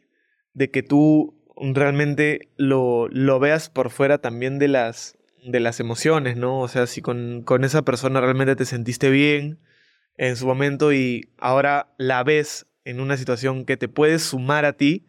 de 0.55 0.71
que 0.71 0.83
tú 0.83 1.39
realmente 1.57 2.51
lo, 2.57 3.09
lo 3.09 3.39
veas 3.39 3.71
por 3.71 3.91
fuera 3.91 4.19
también 4.19 4.59
de 4.59 4.69
las, 4.69 5.17
de 5.47 5.61
las 5.61 5.79
emociones, 5.79 6.37
¿no? 6.37 6.61
O 6.61 6.69
sea, 6.69 6.87
si 6.87 7.03
con, 7.03 7.43
con 7.43 7.65
esa 7.65 7.83
persona 7.83 8.21
realmente 8.21 8.57
te 8.57 8.65
sentiste 8.65 9.11
bien 9.11 9.61
en 10.17 10.37
su 10.37 10.47
momento 10.47 10.93
y 10.93 11.33
ahora 11.39 11.95
la 11.99 12.25
ves 12.25 12.67
en 12.85 13.01
una 13.01 13.17
situación 13.17 13.65
que 13.65 13.77
te 13.77 13.89
puede 13.89 14.19
sumar 14.19 14.65
a 14.65 14.73
ti, 14.73 15.07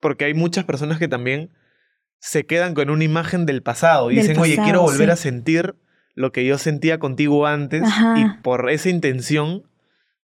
porque 0.00 0.24
hay 0.24 0.34
muchas 0.34 0.64
personas 0.64 0.98
que 0.98 1.06
también 1.06 1.50
se 2.20 2.46
quedan 2.46 2.74
con 2.74 2.90
una 2.90 3.04
imagen 3.04 3.46
del 3.46 3.62
pasado 3.62 4.10
y 4.10 4.16
dicen, 4.16 4.38
oye, 4.38 4.56
quiero 4.56 4.82
volver 4.82 5.10
a 5.10 5.16
sentir 5.16 5.76
lo 6.14 6.32
que 6.32 6.44
yo 6.44 6.58
sentía 6.58 6.98
contigo 6.98 7.46
antes 7.46 7.84
y 8.16 8.42
por 8.42 8.70
esa 8.70 8.88
intención 8.88 9.62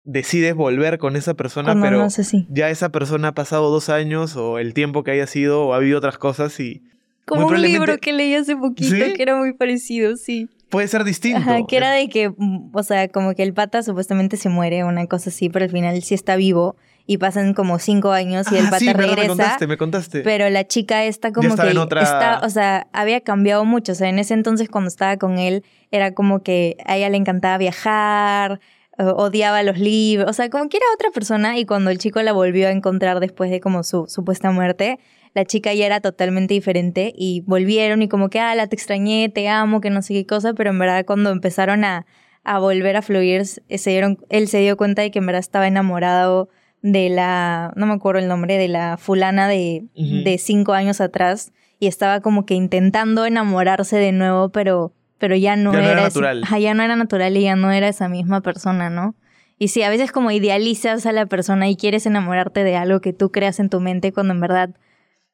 decides 0.04 0.56
volver 0.56 0.98
con 0.98 1.16
esa 1.16 1.34
persona, 1.34 1.76
pero 1.82 2.08
ya 2.50 2.70
esa 2.70 2.90
persona 2.90 3.30
ha 3.30 3.34
pasado 3.34 3.70
dos 3.70 3.90
años 3.90 4.36
o 4.36 4.60
el 4.60 4.74
tiempo 4.74 5.04
que 5.04 5.12
haya 5.12 5.28
sido 5.28 5.66
o 5.66 5.74
ha 5.74 5.78
habido 5.78 5.98
otras 5.98 6.18
cosas 6.18 6.60
y... 6.60 6.84
Como 7.26 7.48
un 7.48 7.62
libro 7.62 7.98
que 7.98 8.14
leí 8.14 8.34
hace 8.36 8.56
poquito 8.56 8.96
que 8.96 9.22
era 9.22 9.36
muy 9.36 9.52
parecido, 9.52 10.16
sí. 10.16 10.48
Puede 10.70 10.88
ser 10.88 11.04
distinto. 11.04 11.68
que 11.68 11.76
era 11.76 11.92
de 11.92 12.08
que, 12.08 12.30
mm, 12.30 12.70
o 12.74 12.84
sea, 12.84 13.10
como 13.10 13.34
que 13.34 13.44
el 13.44 13.54
pata 13.54 13.84
supuestamente 13.84 14.38
se 14.38 14.48
muere, 14.48 14.86
una 14.86 15.08
cosa 15.08 15.30
así, 15.30 15.50
pero 15.50 15.66
al 15.66 15.72
final 15.72 16.02
sí 16.02 16.16
está 16.16 16.38
vivo 16.38 16.78
y 17.08 17.18
pasan 17.18 17.54
como 17.54 17.80
cinco 17.80 18.12
años 18.12 18.52
y 18.52 18.58
el 18.58 18.68
ah, 18.68 18.70
pata 18.70 18.94
regresa. 18.94 19.22
Me 19.22 19.28
contaste, 19.28 19.68
me 19.68 19.78
contaste. 19.78 20.22
Pero 20.22 20.50
la 20.50 20.68
chica 20.68 21.06
está 21.06 21.32
como 21.32 21.56
que 21.56 21.70
está, 21.70 22.42
o 22.44 22.50
sea, 22.50 22.88
había 22.92 23.22
cambiado 23.22 23.64
mucho. 23.64 23.94
O 23.94 23.96
sea, 23.96 24.10
en 24.10 24.20
ese 24.20 24.34
entonces 24.34 24.68
cuando 24.68 24.90
estaba 24.90 25.16
con 25.18 25.40
él, 25.40 25.64
era 25.90 26.14
como 26.14 26.44
que 26.44 26.76
a 26.86 26.98
ella 26.98 27.10
le 27.10 27.16
encantaba 27.16 27.58
viajar, 27.58 28.60
odiaba 29.00 29.64
los 29.64 29.80
libros, 29.80 30.30
o 30.30 30.34
sea, 30.34 30.50
como 30.50 30.68
que 30.70 30.78
era 30.78 30.86
otra 30.94 31.12
persona 31.12 31.58
y 31.58 31.66
cuando 31.66 31.92
el 31.92 31.98
chico 31.98 32.22
la 32.22 32.34
volvió 32.34 32.68
a 32.68 32.72
encontrar 32.72 33.20
después 33.20 33.52
de 33.52 33.62
como 33.62 33.84
su 33.84 34.08
supuesta 34.08 34.52
muerte, 34.52 35.00
la 35.34 35.46
chica 35.46 35.74
ya 35.74 35.86
era 35.86 36.02
totalmente 36.02 36.56
diferente 36.56 37.14
y 37.16 37.42
volvieron 37.46 38.02
y 38.02 38.10
como 38.10 38.30
que, 38.30 38.40
ah, 38.40 38.56
la 38.56 38.68
te 38.68 38.76
extrañé, 38.76 39.30
te 39.30 39.48
amo, 39.48 39.82
que 39.82 39.92
no 39.92 40.02
sé 40.02 40.14
qué 40.14 40.26
cosa, 40.26 40.54
pero 40.54 40.72
en 40.72 40.80
verdad 40.80 41.06
cuando 41.06 41.30
empezaron 41.30 41.86
a, 41.86 42.06
a 42.44 42.60
volver 42.60 42.98
a 42.98 43.02
fluir, 43.02 43.46
se 43.46 43.90
dieron, 43.90 44.18
él 44.30 44.48
se 44.48 44.60
dio 44.60 44.76
cuenta 44.76 45.04
de 45.04 45.12
que 45.12 45.20
en 45.20 45.28
verdad 45.28 45.40
estaba 45.40 45.68
enamorado 45.68 46.50
de 46.92 47.10
la, 47.10 47.74
no 47.76 47.86
me 47.86 47.94
acuerdo 47.94 48.20
el 48.20 48.28
nombre, 48.28 48.58
de 48.58 48.68
la 48.68 48.98
fulana 48.98 49.48
de, 49.48 49.86
de 49.96 50.38
cinco 50.38 50.74
años 50.74 51.02
atrás 51.02 51.52
y 51.80 51.88
estaba 51.88 52.22
como 52.22 52.46
que 52.46 52.54
intentando 52.54 53.26
enamorarse 53.26 53.98
de 53.98 54.12
nuevo, 54.12 54.50
pero 54.50 54.94
pero 55.20 55.36
ya 55.36 55.56
no, 55.56 55.74
era, 55.74 55.96
natural. 55.96 56.44
ya 56.60 56.74
no 56.74 56.84
era 56.84 56.96
natural 56.96 57.36
y 57.38 57.42
ya 57.42 57.56
no 57.56 57.72
era 57.72 57.88
esa 57.88 58.08
misma 58.08 58.42
persona, 58.42 58.90
¿no? 58.90 59.16
Y 59.58 59.70
sí, 59.70 59.82
a 59.82 59.90
veces 59.90 60.12
como 60.12 60.30
idealizas 60.30 61.08
a 61.08 61.12
la 61.12 61.26
persona 61.26 61.68
y 61.68 61.76
quieres 61.76 62.06
enamorarte 62.06 62.64
de 62.64 62.76
algo 62.76 63.02
que 63.02 63.14
tú 63.14 63.32
creas 63.32 63.60
en 63.60 63.70
tu 63.70 63.80
mente 63.80 64.14
cuando 64.14 64.34
en 64.34 64.42
verdad 64.42 64.70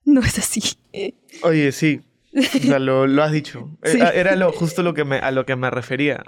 no 0.05 0.21
es 0.21 0.39
así. 0.39 0.61
Oye, 1.43 1.73
sí. 1.73 1.99
O 2.33 2.41
sea, 2.41 2.79
lo, 2.79 3.03
has 3.21 3.31
dicho. 3.33 3.69
Era 3.83 4.37
lo, 4.37 4.53
justo 4.53 4.83
lo 4.83 4.93
que 4.93 5.03
me, 5.03 5.17
a 5.17 5.31
lo 5.31 5.45
que 5.45 5.57
me 5.57 5.69
refería. 5.69 6.23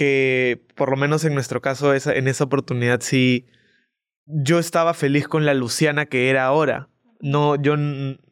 Que 0.00 0.62
por 0.76 0.88
lo 0.88 0.96
menos 0.96 1.26
en 1.26 1.34
nuestro 1.34 1.60
caso, 1.60 1.92
en 1.92 2.26
esa 2.26 2.44
oportunidad 2.44 3.02
sí, 3.02 3.44
yo 4.24 4.58
estaba 4.58 4.94
feliz 4.94 5.28
con 5.28 5.44
la 5.44 5.52
Luciana 5.52 6.06
que 6.06 6.30
era 6.30 6.46
ahora. 6.46 6.88
No, 7.20 7.56
yo, 7.56 7.74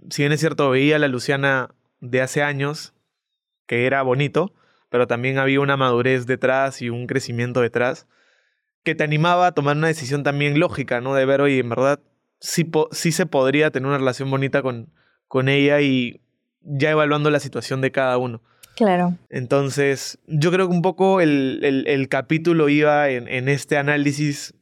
si 0.09 0.23
bien 0.23 0.33
es 0.33 0.41
cierto, 0.41 0.71
veía 0.71 0.99
la 0.99 1.09
Luciana 1.09 1.69
de 2.01 2.23
hace 2.23 2.43
años, 2.43 2.95
que 3.67 3.85
era 3.85 4.01
bonito, 4.01 4.55
pero 4.89 5.07
también 5.07 5.37
había 5.37 5.61
una 5.61 5.77
madurez 5.77 6.25
detrás 6.25 6.81
y 6.81 6.89
un 6.89 7.07
crecimiento 7.07 7.61
detrás 7.61 8.07
que 8.83 8.95
te 8.95 9.05
animaba 9.05 9.49
a 9.49 9.53
tomar 9.53 9.77
una 9.77 9.89
decisión 9.89 10.23
también 10.23 10.59
lógica, 10.59 11.03
¿no? 11.03 11.15
De 11.15 11.27
ver, 11.27 11.43
oye, 11.43 11.59
en 11.59 11.69
verdad, 11.69 12.01
sí, 12.41 12.67
sí 12.93 13.13
se 13.13 13.27
podría 13.27 13.71
tener 13.71 13.89
una 13.89 13.99
relación 13.99 14.31
bonita 14.31 14.63
con, 14.63 14.91
con 15.27 15.51
ella 15.51 15.83
y 15.83 16.23
ya 16.63 16.93
evaluando 16.93 17.29
la 17.29 17.41
situación 17.41 17.83
de 17.83 17.93
cada 17.93 18.17
uno. 18.17 18.41
Claro. 18.79 19.19
Entonces, 19.29 20.21
yo 20.29 20.53
creo 20.53 20.69
que 20.69 20.75
un 20.75 20.83
poco 20.83 21.21
el, 21.21 21.85
el, 21.85 22.09
capítulo 22.09 22.69
iba 22.69 23.09
en, 23.09 23.27
en, 23.27 23.49
este 23.49 23.77
análisis 23.77 24.55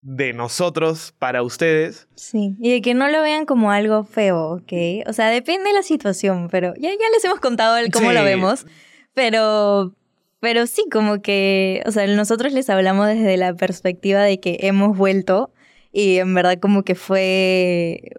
de 0.00 0.32
nosotros 0.32 1.14
para 1.18 1.42
ustedes. 1.42 2.08
Sí, 2.14 2.56
y 2.60 2.72
de 2.72 2.80
que 2.80 2.94
no 2.94 3.10
lo 3.10 3.20
vean 3.20 3.44
como 3.44 3.70
algo 3.70 4.04
feo, 4.04 4.52
¿ok? 4.52 4.72
O 5.06 5.12
sea, 5.12 5.28
depende 5.28 5.68
de 5.68 5.74
la 5.74 5.82
situación, 5.82 6.48
pero 6.50 6.72
ya, 6.76 6.88
ya 6.88 7.10
les 7.12 7.22
hemos 7.26 7.40
contado 7.40 7.76
el 7.76 7.90
cómo 7.90 8.10
lo 8.12 8.24
vemos, 8.24 8.64
pero, 9.12 9.94
pero 10.40 10.66
sí, 10.66 10.86
como 10.90 11.20
que, 11.20 11.82
o 11.84 11.90
sea, 11.90 12.06
nosotros 12.06 12.54
les 12.54 12.70
hablamos 12.70 13.06
desde 13.06 13.36
la 13.36 13.52
perspectiva 13.52 14.22
de 14.22 14.40
que 14.40 14.60
hemos 14.62 14.96
vuelto 14.96 15.52
y 15.92 16.16
en 16.16 16.32
verdad 16.32 16.58
como 16.58 16.84
que 16.84 16.94
fue, 16.94 18.12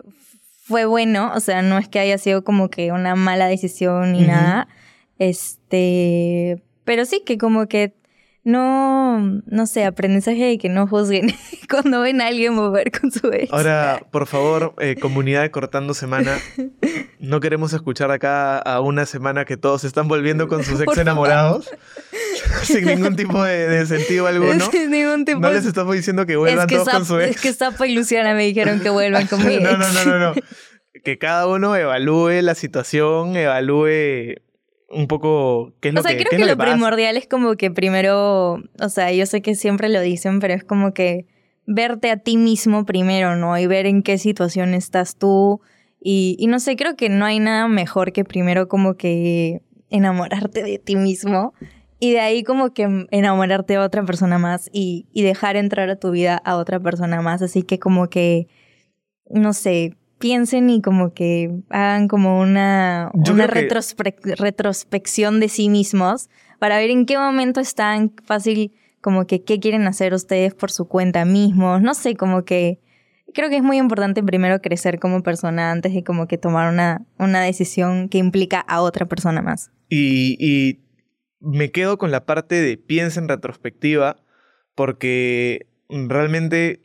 fue 0.61 0.85
bueno, 0.85 1.31
o 1.33 1.39
sea, 1.39 1.63
no 1.63 1.79
es 1.79 1.89
que 1.89 1.97
haya 1.97 2.19
sido 2.19 2.43
como 2.43 2.69
que 2.69 2.91
una 2.91 3.15
mala 3.15 3.47
decisión 3.47 4.11
ni 4.11 4.21
nada, 4.21 4.67
este, 5.19 6.61
pero 6.85 7.05
sí 7.05 7.21
que 7.25 7.37
como 7.37 7.67
que 7.67 7.93
no, 8.43 9.41
no 9.45 9.67
sé, 9.67 9.85
aprendizaje 9.85 10.45
de 10.45 10.57
que 10.57 10.69
no 10.69 10.87
juzguen 10.87 11.33
cuando 11.69 12.01
ven 12.01 12.21
a 12.21 12.27
alguien 12.27 12.53
mover 12.55 12.91
con 12.91 13.11
su 13.11 13.27
ex. 13.27 13.51
Ahora, 13.51 14.01
por 14.11 14.27
favor, 14.27 14.73
eh, 14.79 14.95
comunidad 14.99 15.41
de 15.41 15.51
Cortando 15.51 15.93
Semana, 15.93 16.37
no 17.19 17.39
queremos 17.41 17.73
escuchar 17.73 18.11
acá 18.11 18.57
a 18.57 18.79
una 18.79 19.05
semana 19.05 19.45
que 19.45 19.57
todos 19.57 19.83
están 19.83 20.07
volviendo 20.07 20.47
con 20.47 20.63
sus 20.63 20.81
ex 20.81 20.97
enamorados. 20.97 21.69
sin 22.63 22.85
ningún 22.85 23.15
tipo 23.15 23.43
de, 23.43 23.85
sentido 23.85 24.27
alguno. 24.27 24.65
Sin 24.71 24.91
ningún 24.91 25.25
tipo. 25.25 25.39
No 25.39 25.51
les 25.51 25.65
estamos 25.65 25.95
diciendo 25.95 26.25
que 26.25 26.35
vuelvan 26.35 26.67
todos 26.67 26.89
con 26.89 27.05
su 27.05 27.19
ex. 27.19 27.35
Es 27.35 27.41
que 27.41 27.53
Zapa 27.53 27.87
y 27.87 27.93
Luciana 27.93 28.33
me 28.33 28.45
dijeron 28.45 28.79
que 28.79 28.89
vuelvan 28.89 29.27
conmigo. 29.27 29.61
no, 29.61 29.77
no, 29.77 29.91
no, 29.91 30.05
no, 30.05 30.19
no. 30.19 30.33
Que 31.03 31.17
cada 31.17 31.47
uno 31.47 31.75
evalúe 31.75 32.41
la 32.41 32.55
situación, 32.55 33.35
evalúe 33.35 34.41
un 34.91 35.07
poco 35.07 35.73
qué 35.79 35.89
es 35.89 35.93
lo 35.93 36.01
que 36.01 36.07
O 36.07 36.09
sea, 36.09 36.17
creo 36.17 36.39
que, 36.39 36.45
lo, 36.45 36.57
primordial 36.57 37.17
es 37.17 37.27
como 37.27 37.55
que 37.55 37.71
primero, 37.71 38.61
o 38.79 38.89
sea, 38.89 39.11
yo 39.11 39.25
sé 39.25 39.41
que 39.41 39.55
siempre 39.55 39.89
lo 39.89 40.01
dicen, 40.01 40.39
pero 40.39 40.53
es 40.53 40.63
como 40.63 40.93
que 40.93 41.27
verte 41.65 42.09
a 42.09 42.17
ti 42.17 42.37
mismo 42.37 42.85
primero, 42.85 43.35
¿no? 43.35 43.57
Y 43.57 43.67
ver 43.67 43.85
en 43.85 44.01
qué 44.01 44.17
situación 44.17 44.73
estás 44.73 45.15
tú. 45.15 45.61
Y, 46.01 46.35
y 46.39 46.47
no 46.47 46.59
sé, 46.59 46.75
creo 46.75 46.95
que 46.95 47.09
no 47.09 47.25
hay 47.25 47.39
nada 47.39 47.67
mejor 47.67 48.11
que 48.11 48.23
primero 48.23 48.67
como 48.67 48.95
que 48.95 49.61
enamorarte 49.89 50.63
de 50.63 50.79
ti 50.79 50.95
mismo 50.95 51.53
y 51.99 52.13
de 52.13 52.21
ahí 52.21 52.43
como 52.43 52.73
que 52.73 53.07
enamorarte 53.11 53.73
de 53.73 53.79
otra 53.79 54.03
persona 54.05 54.37
más 54.37 54.69
y, 54.71 55.07
y 55.11 55.23
dejar 55.23 55.57
entrar 55.57 55.89
a 55.89 55.97
tu 55.97 56.11
vida 56.11 56.37
a 56.37 56.55
otra 56.55 56.79
persona 56.79 57.21
más. 57.21 57.41
Así 57.41 57.63
que 57.63 57.77
como 57.77 58.09
que, 58.09 58.47
no 59.29 59.53
sé, 59.53 59.97
piensen 60.19 60.69
y 60.69 60.81
como 60.81 61.13
que 61.13 61.49
hagan 61.69 62.07
como 62.07 62.39
una, 62.39 63.11
una 63.13 63.47
retrospección 63.47 65.39
de 65.39 65.49
sí 65.49 65.69
mismos 65.69 66.29
para 66.59 66.77
ver 66.77 66.89
en 66.89 67.05
qué 67.05 67.17
momento 67.17 67.59
están 67.59 68.13
fácil, 68.23 68.73
como 69.01 69.25
que 69.25 69.43
qué 69.43 69.59
quieren 69.59 69.87
hacer 69.87 70.13
ustedes 70.13 70.53
por 70.53 70.71
su 70.71 70.87
cuenta 70.87 71.25
mismos. 71.25 71.81
No 71.81 71.93
sé, 71.93 72.15
como 72.15 72.43
que 72.43 72.79
creo 73.33 73.49
que 73.49 73.57
es 73.57 73.63
muy 73.63 73.77
importante 73.77 74.21
primero 74.21 74.61
crecer 74.61 74.99
como 74.99 75.23
persona 75.23 75.71
antes 75.71 75.93
de 75.93 76.03
como 76.03 76.27
que 76.27 76.37
tomar 76.37 76.71
una, 76.71 77.05
una 77.17 77.41
decisión 77.41 78.09
que 78.09 78.17
implica 78.17 78.59
a 78.59 78.81
otra 78.81 79.07
persona 79.07 79.41
más. 79.41 79.71
Y, 79.87 80.37
y 80.39 80.81
me 81.39 81.71
quedo 81.71 81.97
con 81.97 82.11
la 82.11 82.25
parte 82.25 82.61
de 82.61 82.77
piensa 82.77 83.19
en 83.19 83.29
retrospectiva 83.29 84.17
porque 84.75 85.67
realmente 85.89 86.81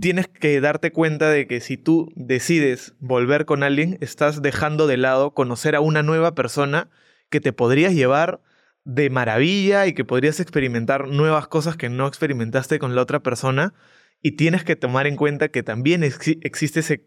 tienes 0.00 0.28
que 0.28 0.60
darte 0.60 0.92
cuenta 0.92 1.30
de 1.30 1.46
que 1.46 1.60
si 1.60 1.76
tú 1.76 2.12
decides 2.14 2.94
volver 3.00 3.44
con 3.44 3.62
alguien, 3.62 3.98
estás 4.00 4.42
dejando 4.42 4.86
de 4.86 4.96
lado 4.96 5.32
conocer 5.32 5.74
a 5.74 5.80
una 5.80 6.02
nueva 6.02 6.34
persona 6.34 6.88
que 7.30 7.40
te 7.40 7.52
podrías 7.52 7.94
llevar 7.94 8.40
de 8.84 9.10
maravilla 9.10 9.86
y 9.86 9.94
que 9.94 10.04
podrías 10.04 10.40
experimentar 10.40 11.08
nuevas 11.08 11.46
cosas 11.46 11.76
que 11.76 11.88
no 11.88 12.06
experimentaste 12.06 12.78
con 12.78 12.94
la 12.94 13.02
otra 13.02 13.20
persona 13.20 13.74
y 14.20 14.32
tienes 14.32 14.64
que 14.64 14.76
tomar 14.76 15.06
en 15.06 15.16
cuenta 15.16 15.48
que 15.48 15.62
también 15.62 16.02
existe 16.04 16.80
ese 16.80 17.04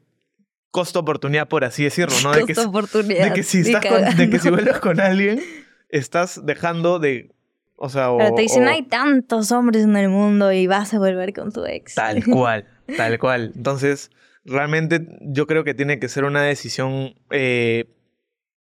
costo 0.72 1.00
oportunidad, 1.00 1.48
por 1.48 1.64
así 1.64 1.86
decirlo, 1.86 2.16
¿no? 2.22 2.34
De 2.34 2.44
que, 2.46 2.60
oportunidad. 2.60 3.28
De 3.28 3.34
que 3.34 3.44
si, 3.44 3.60
estás 3.62 3.86
con, 3.86 4.18
de 4.18 4.30
que 4.30 4.40
si 4.40 4.50
vuelves 4.50 4.80
con 4.80 5.00
alguien, 5.00 5.42
estás 5.90 6.46
dejando 6.46 7.00
de... 7.00 7.32
O 7.78 7.90
sea, 7.90 8.10
Pero 8.18 8.36
te 8.36 8.42
dicen, 8.42 8.68
hay 8.68 8.84
tantos 8.84 9.52
hombres 9.52 9.84
en 9.84 9.96
el 9.98 10.10
mundo 10.10 10.52
y 10.52 10.68
vas 10.68 10.94
a 10.94 11.00
volver 11.00 11.34
con 11.34 11.52
tu 11.52 11.66
ex. 11.66 11.96
Tal 11.96 12.24
cual, 12.30 12.68
tal 12.98 13.20
cual. 13.20 13.52
Entonces, 13.56 14.12
realmente 14.44 15.08
yo 15.22 15.48
creo 15.48 15.64
que 15.64 15.74
tiene 15.74 16.00
que 16.00 16.10
ser 16.10 16.24
una 16.24 16.44
decisión 16.44 17.16
eh, 17.32 17.86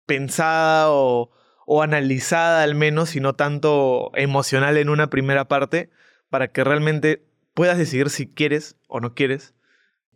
pensada 0.06 0.92
o, 0.92 1.32
o 1.66 1.82
analizada 1.82 2.64
al 2.64 2.76
menos 2.76 3.16
y 3.16 3.20
no 3.20 3.34
tanto 3.34 4.12
emocional 4.16 4.78
en 4.78 4.90
una 4.90 5.10
primera 5.10 5.48
parte 5.48 5.90
para 6.30 6.48
que 6.48 6.64
realmente 6.64 7.24
puedas 7.54 7.78
decidir 7.78 8.10
si 8.10 8.28
quieres 8.28 8.76
o 8.88 9.00
no 9.00 9.14
quieres. 9.14 9.54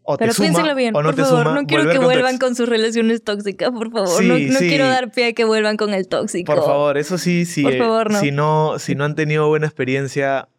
O 0.03 0.17
Pero 0.17 0.31
te 0.31 0.37
suma, 0.37 0.47
piénselo 0.47 0.75
bien, 0.75 0.95
o 0.95 1.03
no 1.03 1.09
por 1.09 1.15
te 1.15 1.21
favor. 1.21 1.43
suma, 1.43 1.55
no 1.55 1.67
quiero 1.67 1.89
que 1.91 1.99
vuelvan 1.99 2.39
con 2.39 2.55
sus 2.55 2.67
relaciones 2.67 3.23
tóxicas, 3.23 3.69
por 3.69 3.91
favor. 3.91 4.09
Sí, 4.09 4.27
no 4.27 4.39
no 4.53 4.59
sí. 4.59 4.67
quiero 4.67 4.87
dar 4.87 5.11
pie 5.11 5.27
a 5.27 5.33
que 5.33 5.45
vuelvan 5.45 5.77
con 5.77 5.93
el 5.93 6.07
tóxico. 6.07 6.53
Por 6.53 6.65
favor, 6.65 6.97
eso 6.97 7.17
sí, 7.17 7.45
sí 7.45 7.61
Por 7.61 7.73
eh, 7.73 7.77
favor, 7.77 8.11
no. 8.11 8.19
Si, 8.19 8.31
no, 8.31 8.79
si 8.79 8.95
no 8.95 9.05
han 9.05 9.15
tenido 9.15 9.47
buena 9.47 9.67
experiencia, 9.67 10.49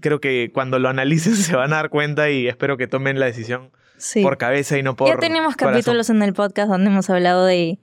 creo 0.00 0.20
que 0.20 0.50
cuando 0.52 0.78
lo 0.78 0.88
analicen 0.88 1.34
se 1.36 1.54
van 1.56 1.72
a 1.72 1.76
dar 1.76 1.90
cuenta 1.90 2.30
y 2.30 2.48
espero 2.48 2.76
que 2.76 2.86
tomen 2.86 3.18
la 3.20 3.26
decisión 3.26 3.70
Sí. 3.98 4.22
por 4.22 4.38
cabeza 4.38 4.78
y 4.78 4.82
no 4.82 4.96
por 4.96 5.08
ya 5.08 5.16
tenemos 5.18 5.56
corazón. 5.56 5.74
capítulos 5.74 6.08
en 6.10 6.22
el 6.22 6.32
podcast 6.32 6.70
donde 6.70 6.90
hemos 6.90 7.10
hablado 7.10 7.44
de, 7.44 7.78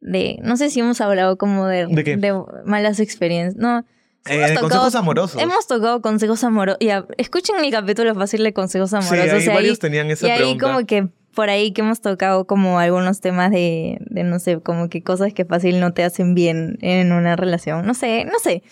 de 0.00 0.38
no 0.42 0.56
sé 0.56 0.70
si 0.70 0.80
hemos 0.80 1.00
hablado 1.00 1.36
como 1.36 1.66
de, 1.66 1.86
¿De 1.88 2.04
qué? 2.04 2.16
malas 2.64 3.00
experiencias. 3.00 3.56
No. 3.60 3.84
Eh, 4.26 4.36
de 4.38 4.46
tocado- 4.54 4.60
consejos 4.68 4.94
amorosos. 4.94 5.42
Hemos 5.42 5.66
tocado 5.66 6.00
consejos 6.02 6.44
amorosos. 6.44 6.78
Ya, 6.80 7.06
escuchen 7.16 7.60
mi 7.60 7.70
capítulo 7.70 8.14
fácil 8.14 8.44
de 8.44 8.52
consejos 8.52 8.90
sí, 8.90 8.96
amorosos. 8.96 9.20
ahí 9.32 9.44
y 9.46 9.48
ahí- 9.48 9.54
varios 9.54 9.78
tenían 9.80 10.10
esa 10.10 10.28
y 10.28 10.30
ahí 10.30 10.38
pregunta. 10.38 10.66
como 10.66 10.86
que 10.86 11.08
por 11.34 11.50
ahí 11.50 11.72
que 11.72 11.80
hemos 11.82 12.00
tocado 12.00 12.46
como 12.46 12.78
algunos 12.78 13.20
temas 13.20 13.50
de, 13.50 13.98
de, 14.10 14.24
no 14.24 14.38
sé, 14.38 14.60
como 14.60 14.88
que 14.88 15.02
cosas 15.02 15.32
que 15.32 15.44
fácil 15.44 15.78
no 15.80 15.92
te 15.92 16.04
hacen 16.04 16.34
bien 16.34 16.78
en 16.82 17.12
una 17.12 17.36
relación. 17.36 17.86
No 17.86 17.94
sé, 17.94 18.24
no 18.26 18.38
sé. 18.38 18.62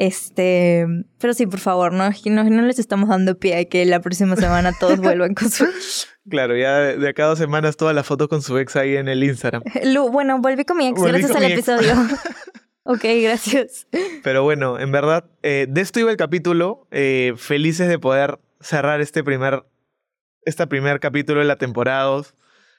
Este, 0.00 0.86
pero 1.18 1.34
sí, 1.34 1.46
por 1.46 1.60
favor, 1.60 1.92
no, 1.92 2.08
no, 2.24 2.44
no 2.44 2.62
les 2.62 2.78
estamos 2.78 3.10
dando 3.10 3.38
pie 3.38 3.58
a 3.58 3.64
que 3.66 3.84
la 3.84 4.00
próxima 4.00 4.34
semana 4.34 4.72
todos 4.72 4.98
vuelvan 4.98 5.34
con 5.34 5.50
su... 5.50 5.66
Claro, 6.26 6.56
ya 6.56 6.78
de, 6.78 7.06
acá 7.06 7.24
a 7.24 7.26
dos 7.26 7.38
semanas 7.38 7.76
todas 7.76 7.94
las 7.94 8.06
fotos 8.06 8.28
con 8.28 8.40
su 8.40 8.56
ex 8.56 8.76
ahí 8.76 8.96
en 8.96 9.08
el 9.08 9.22
Instagram. 9.22 9.62
Lu, 9.84 10.08
bueno, 10.10 10.40
volví 10.40 10.64
con 10.64 10.78
mi 10.78 10.86
ex, 10.86 10.98
Volví 10.98 11.18
gracias 11.18 11.36
al 11.36 11.52
episodio. 11.52 11.92
ok, 12.84 13.04
gracias. 13.20 13.88
Pero 14.22 14.42
bueno, 14.42 14.78
en 14.78 14.90
verdad, 14.90 15.26
eh, 15.42 15.66
de 15.68 15.82
esto 15.82 16.00
iba 16.00 16.10
el 16.10 16.16
capítulo. 16.16 16.86
eh, 16.90 17.34
felices 17.36 17.86
de 17.86 17.98
poder 17.98 18.40
cerrar 18.58 19.02
este 19.02 19.22
primer, 19.22 19.66
este 20.46 20.66
primer 20.66 21.00
capítulo 21.00 21.40
de 21.40 21.46
la 21.46 21.56
temporada 21.56 22.04
2. 22.04 22.34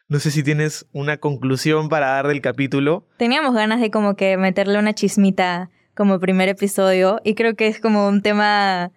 No 0.08 0.20
sé 0.20 0.32
si 0.32 0.42
tienes 0.42 0.88
una 0.92 1.18
conclusión 1.18 1.88
para 1.88 2.08
dar 2.08 2.28
del 2.28 2.42
capítulo. 2.42 3.08
Teníamos 3.18 3.54
ganas 3.54 3.80
de 3.80 3.92
como 3.92 4.16
que 4.16 4.38
meterle 4.38 4.80
una 4.80 4.96
chismita 4.96 5.70
como 5.96 6.20
primer 6.20 6.50
episodio 6.50 7.20
y 7.24 7.36
creo 7.36 7.56
que 7.56 7.68
es 7.68 7.80
como 7.80 8.08
un 8.08 8.22
tema, 8.22 8.92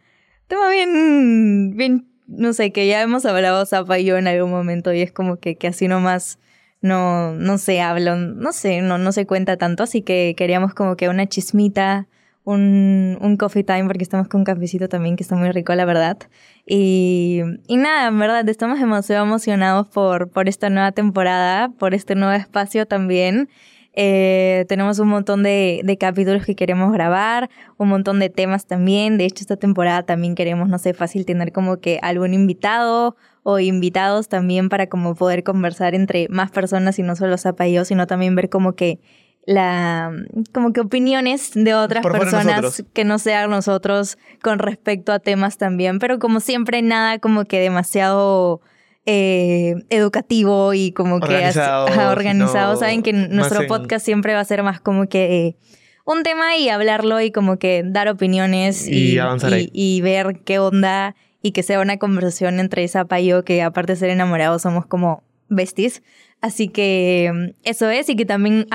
tema 0.49 0.71
bien, 0.71 1.77
bien, 1.77 2.07
no 2.27 2.53
sé, 2.53 2.73
que 2.73 2.87
ya 2.87 3.03
hemos 3.03 3.25
hablado 3.25 3.65
Zapa 3.67 3.99
y 3.99 4.05
yo 4.05 4.17
en 4.17 4.27
algún 4.29 4.51
momento 4.51 4.93
y 4.93 5.03
es 5.03 5.13
como 5.13 5.37
que, 5.37 5.57
que 5.57 5.69
así 5.69 5.89
nomás 5.89 6.39
no, 6.81 7.33
no 7.33 7.59
se 7.59 7.81
habla, 7.81 8.17
no 8.17 8.53
sé, 8.53 8.83
no, 8.83 8.99
no 8.99 9.13
se 9.13 9.27
cuenta 9.27 9.57
tanto, 9.57 9.83
así 9.83 10.03
que 10.03 10.35
queríamos 10.37 10.75
como 10.75 10.97
que 10.97 11.09
una 11.09 11.27
chismita, 11.27 12.09
un, 12.45 13.17
un 13.21 13.37
coffee 13.37 13.65
time 13.65 13.87
porque 13.87 14.03
estamos 14.03 14.29
con 14.29 14.43
un 14.43 14.45
cafecito 14.45 14.89
también 14.89 15.17
que 15.17 15.23
está 15.23 15.35
muy 15.35 15.51
rico, 15.51 15.75
la 15.75 15.87
verdad. 15.87 16.19
Y, 16.67 17.41
y 17.67 17.77
nada, 17.77 18.09
en 18.09 18.19
verdad, 18.19 18.47
estamos 18.49 18.79
demasiado 18.79 19.25
emocionados 19.25 19.89
por, 19.89 20.29
por 20.31 20.49
esta 20.49 20.71
nueva 20.71 20.93
temporada, 20.93 21.71
por 21.71 21.95
este 21.95 22.15
nuevo 22.15 22.35
espacio 22.35 22.87
también. 22.87 23.49
Eh, 23.97 24.65
tenemos 24.69 24.99
un 24.99 25.09
montón 25.09 25.43
de, 25.43 25.81
de 25.85 25.97
capítulos 25.97 26.45
que 26.45 26.57
queremos 26.57 26.93
grabar, 26.93 27.49
un 27.77 27.89
montón 27.89 28.19
de 28.19 28.29
temas 28.29 28.67
también. 28.67 29.19
De 29.19 29.25
hecho, 29.25 29.43
esta 29.43 29.57
temporada 29.57 30.03
también 30.03 30.35
queremos, 30.35 30.69
no 30.69 30.79
sé, 30.79 30.95
fácil 30.95 31.25
tener 31.25 31.53
como 31.53 31.79
que 31.79 32.01
algún 32.03 32.35
invitado 32.35 33.17
o 33.45 33.59
invitados 33.61 34.29
también 34.29 34.69
para 34.69 34.89
como 34.89 35.15
poder 35.15 35.45
conversar 35.45 35.95
entre 35.95 36.29
más 36.29 36.51
personas 36.51 36.99
y 36.99 37.03
no 37.03 37.15
solo 37.15 37.39
Zapa 37.39 37.69
y 37.69 37.75
yo, 37.75 37.85
sino 37.85 38.07
también 38.07 38.35
ver 38.35 38.49
como 38.49 38.73
que 38.73 38.99
la 39.47 40.11
como 40.53 40.73
que 40.73 40.81
opiniones 40.81 41.51
de 41.55 41.75
otras 41.75 42.03
Por 42.03 42.19
personas 42.19 42.63
nosotros. 42.63 42.87
que 42.95 43.05
no 43.05 43.19
sean 43.19 43.51
nosotros 43.51 44.17
con 44.43 44.59
respecto 44.59 45.13
a 45.13 45.19
temas 45.19 45.59
también, 45.59 45.99
pero 45.99 46.19
como 46.19 46.41
siempre 46.41 46.81
nada 46.81 47.19
como 47.19 47.45
que 47.45 47.61
demasiado 47.61 48.63
eh, 49.07 49.75
educativo 49.91 50.75
y 50.75 50.93
como 50.93 51.21
que 51.21 51.27
Organizado, 51.27 51.89
ajá, 51.89 52.11
organizado. 52.11 52.77
Saben 52.77 53.03
que 53.03 53.13
nuestro 53.13 53.63
en- 53.63 53.69
podcast 53.69 54.05
siempre 54.05 54.35
va 54.35 54.41
a 54.41 54.45
ser 54.45 54.63
más 54.63 54.81
como 54.81 55.07
que 55.09 55.47
eh, 55.47 55.57
un 56.05 56.23
tema 56.23 56.57
y 56.57 56.69
hablarlo 56.69 57.21
y 57.21 57.31
como 57.31 57.59
que 57.59 57.83
dar 57.85 58.09
opiniones 58.09 58.87
Y 58.89 59.17
y, 59.59 59.71
y 59.73 60.01
ver 60.01 60.41
qué 60.45 60.59
onda 60.59 61.15
y 61.43 61.53
que 61.53 61.63
sea 61.63 61.81
una 61.81 61.99
conversación 61.99 62.61
entre 62.61 62.87
Zapa 62.89 63.21
y 63.21 63.27
yo, 63.27 63.45
que 63.45 63.63
aparte 63.63 63.93
de 63.93 63.97
ser 63.99 64.11
enamorados 64.11 64.63
somos 64.63 64.87
como 64.87 65.23
besties. 65.49 66.03
Así 66.45 66.69
que 66.69 67.33
mm, 67.33 67.51
eso 67.63 67.89
es, 67.89 68.07
y 68.11 68.17
que 68.17 68.27
también, 68.27 68.67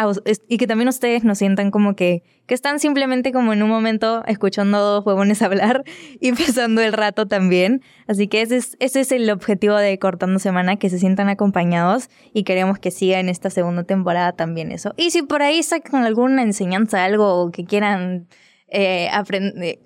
y 0.47 0.57
que 0.57 0.65
también 0.65 0.88
ustedes 0.88 1.24
nos 1.24 1.38
sientan 1.38 1.70
como 1.70 1.95
que, 1.95 2.24
que 2.47 2.55
están 2.55 2.80
simplemente 2.80 3.32
como 3.32 3.53
en 3.53 3.61
un 3.61 3.70
momento 3.70 4.24
escuchando 4.26 4.80
dos 4.80 5.05
huevones 5.05 5.39
hablar 5.43 5.84
y 6.20 6.32
pasando 6.32 6.82
el 6.82 6.93
rato 6.93 7.28
también. 7.28 7.84
Así 8.07 8.28
que 8.28 8.41
ese 8.41 8.57
es, 8.57 8.76
es 8.80 9.11
el 9.11 9.30
objetivo 9.30 9.76
de 9.76 9.99
Cortando 9.99 10.39
Semana, 10.39 10.78
que 10.78 10.89
se 10.89 10.97
sientan 10.97 11.30
acompañados 11.30 12.09
y 12.34 12.41
queremos 12.41 12.80
que 12.80 12.89
siga 12.89 13.20
en 13.20 13.30
esta 13.30 13.51
segunda 13.51 13.84
temporada 13.84 14.32
también 14.32 14.72
eso. 14.72 14.95
Y 14.97 15.11
si 15.11 15.22
por 15.22 15.43
ahí 15.43 15.61
sacan 15.61 16.05
alguna 16.05 16.41
enseñanza, 16.41 17.05
algo 17.05 17.51
que 17.51 17.65
quieran 17.65 18.28
eh, 18.70 19.11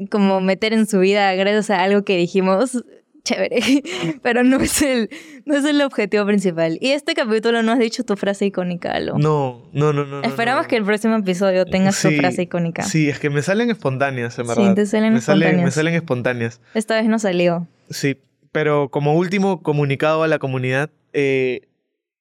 como 0.10 0.40
meter 0.40 0.72
en 0.72 0.88
su 0.88 1.00
vida 1.00 1.34
gracias 1.36 1.70
a 1.70 1.84
algo 1.84 2.06
que 2.06 2.16
dijimos, 2.16 2.82
chévere, 3.24 3.60
pero 4.22 4.44
no 4.44 4.58
es 4.60 4.82
el, 4.82 5.10
no 5.46 5.56
es 5.56 5.66
el 5.66 5.82
objetivo 5.82 6.26
principal. 6.26 6.78
Y 6.82 6.92
este 6.92 7.14
capítulo 7.14 7.64
no 7.64 7.72
has 7.72 7.80
dicho 7.80 8.04
tu 8.04 8.16
frase 8.16 8.46
icónica, 8.46 8.92
Alo. 8.92 9.18
No, 9.18 9.64
no, 9.74 9.94
no, 9.94 10.06
no. 10.06 10.22
Esperamos 10.24 10.64
no. 10.64 10.68
que 10.70 10.76
el 10.78 10.84
próximo 10.84 11.16
episodio 11.16 11.66
tengas 11.66 12.02
tu 12.02 12.10
Sí, 12.10 12.18
frase 12.18 12.44
icónica. 12.44 12.84
Sí, 12.84 13.10
es 13.10 13.20
que 13.20 13.30
me 13.30 13.42
salen 13.42 13.70
espontáneas, 13.72 14.38
en 14.40 14.46
Sí, 14.46 14.50
verdad. 14.56 14.76
te 14.76 14.86
salen 14.86 15.14
me 15.14 15.22
Salen, 15.22 15.40
me 15.40 15.46
espontáneas. 15.48 15.74
salen 15.74 15.94
espontáneas. 15.96 16.62
Esta 16.74 16.96
vez 16.96 17.06
no 17.08 17.20
salió. 17.20 17.68
Sí, 17.90 18.18
pero 18.52 18.90
como 18.90 19.16
último 19.16 19.62
comunicado 19.64 20.24
a 20.24 20.28
la 20.28 20.40
comunidad, 20.40 20.90
eh, 21.14 21.62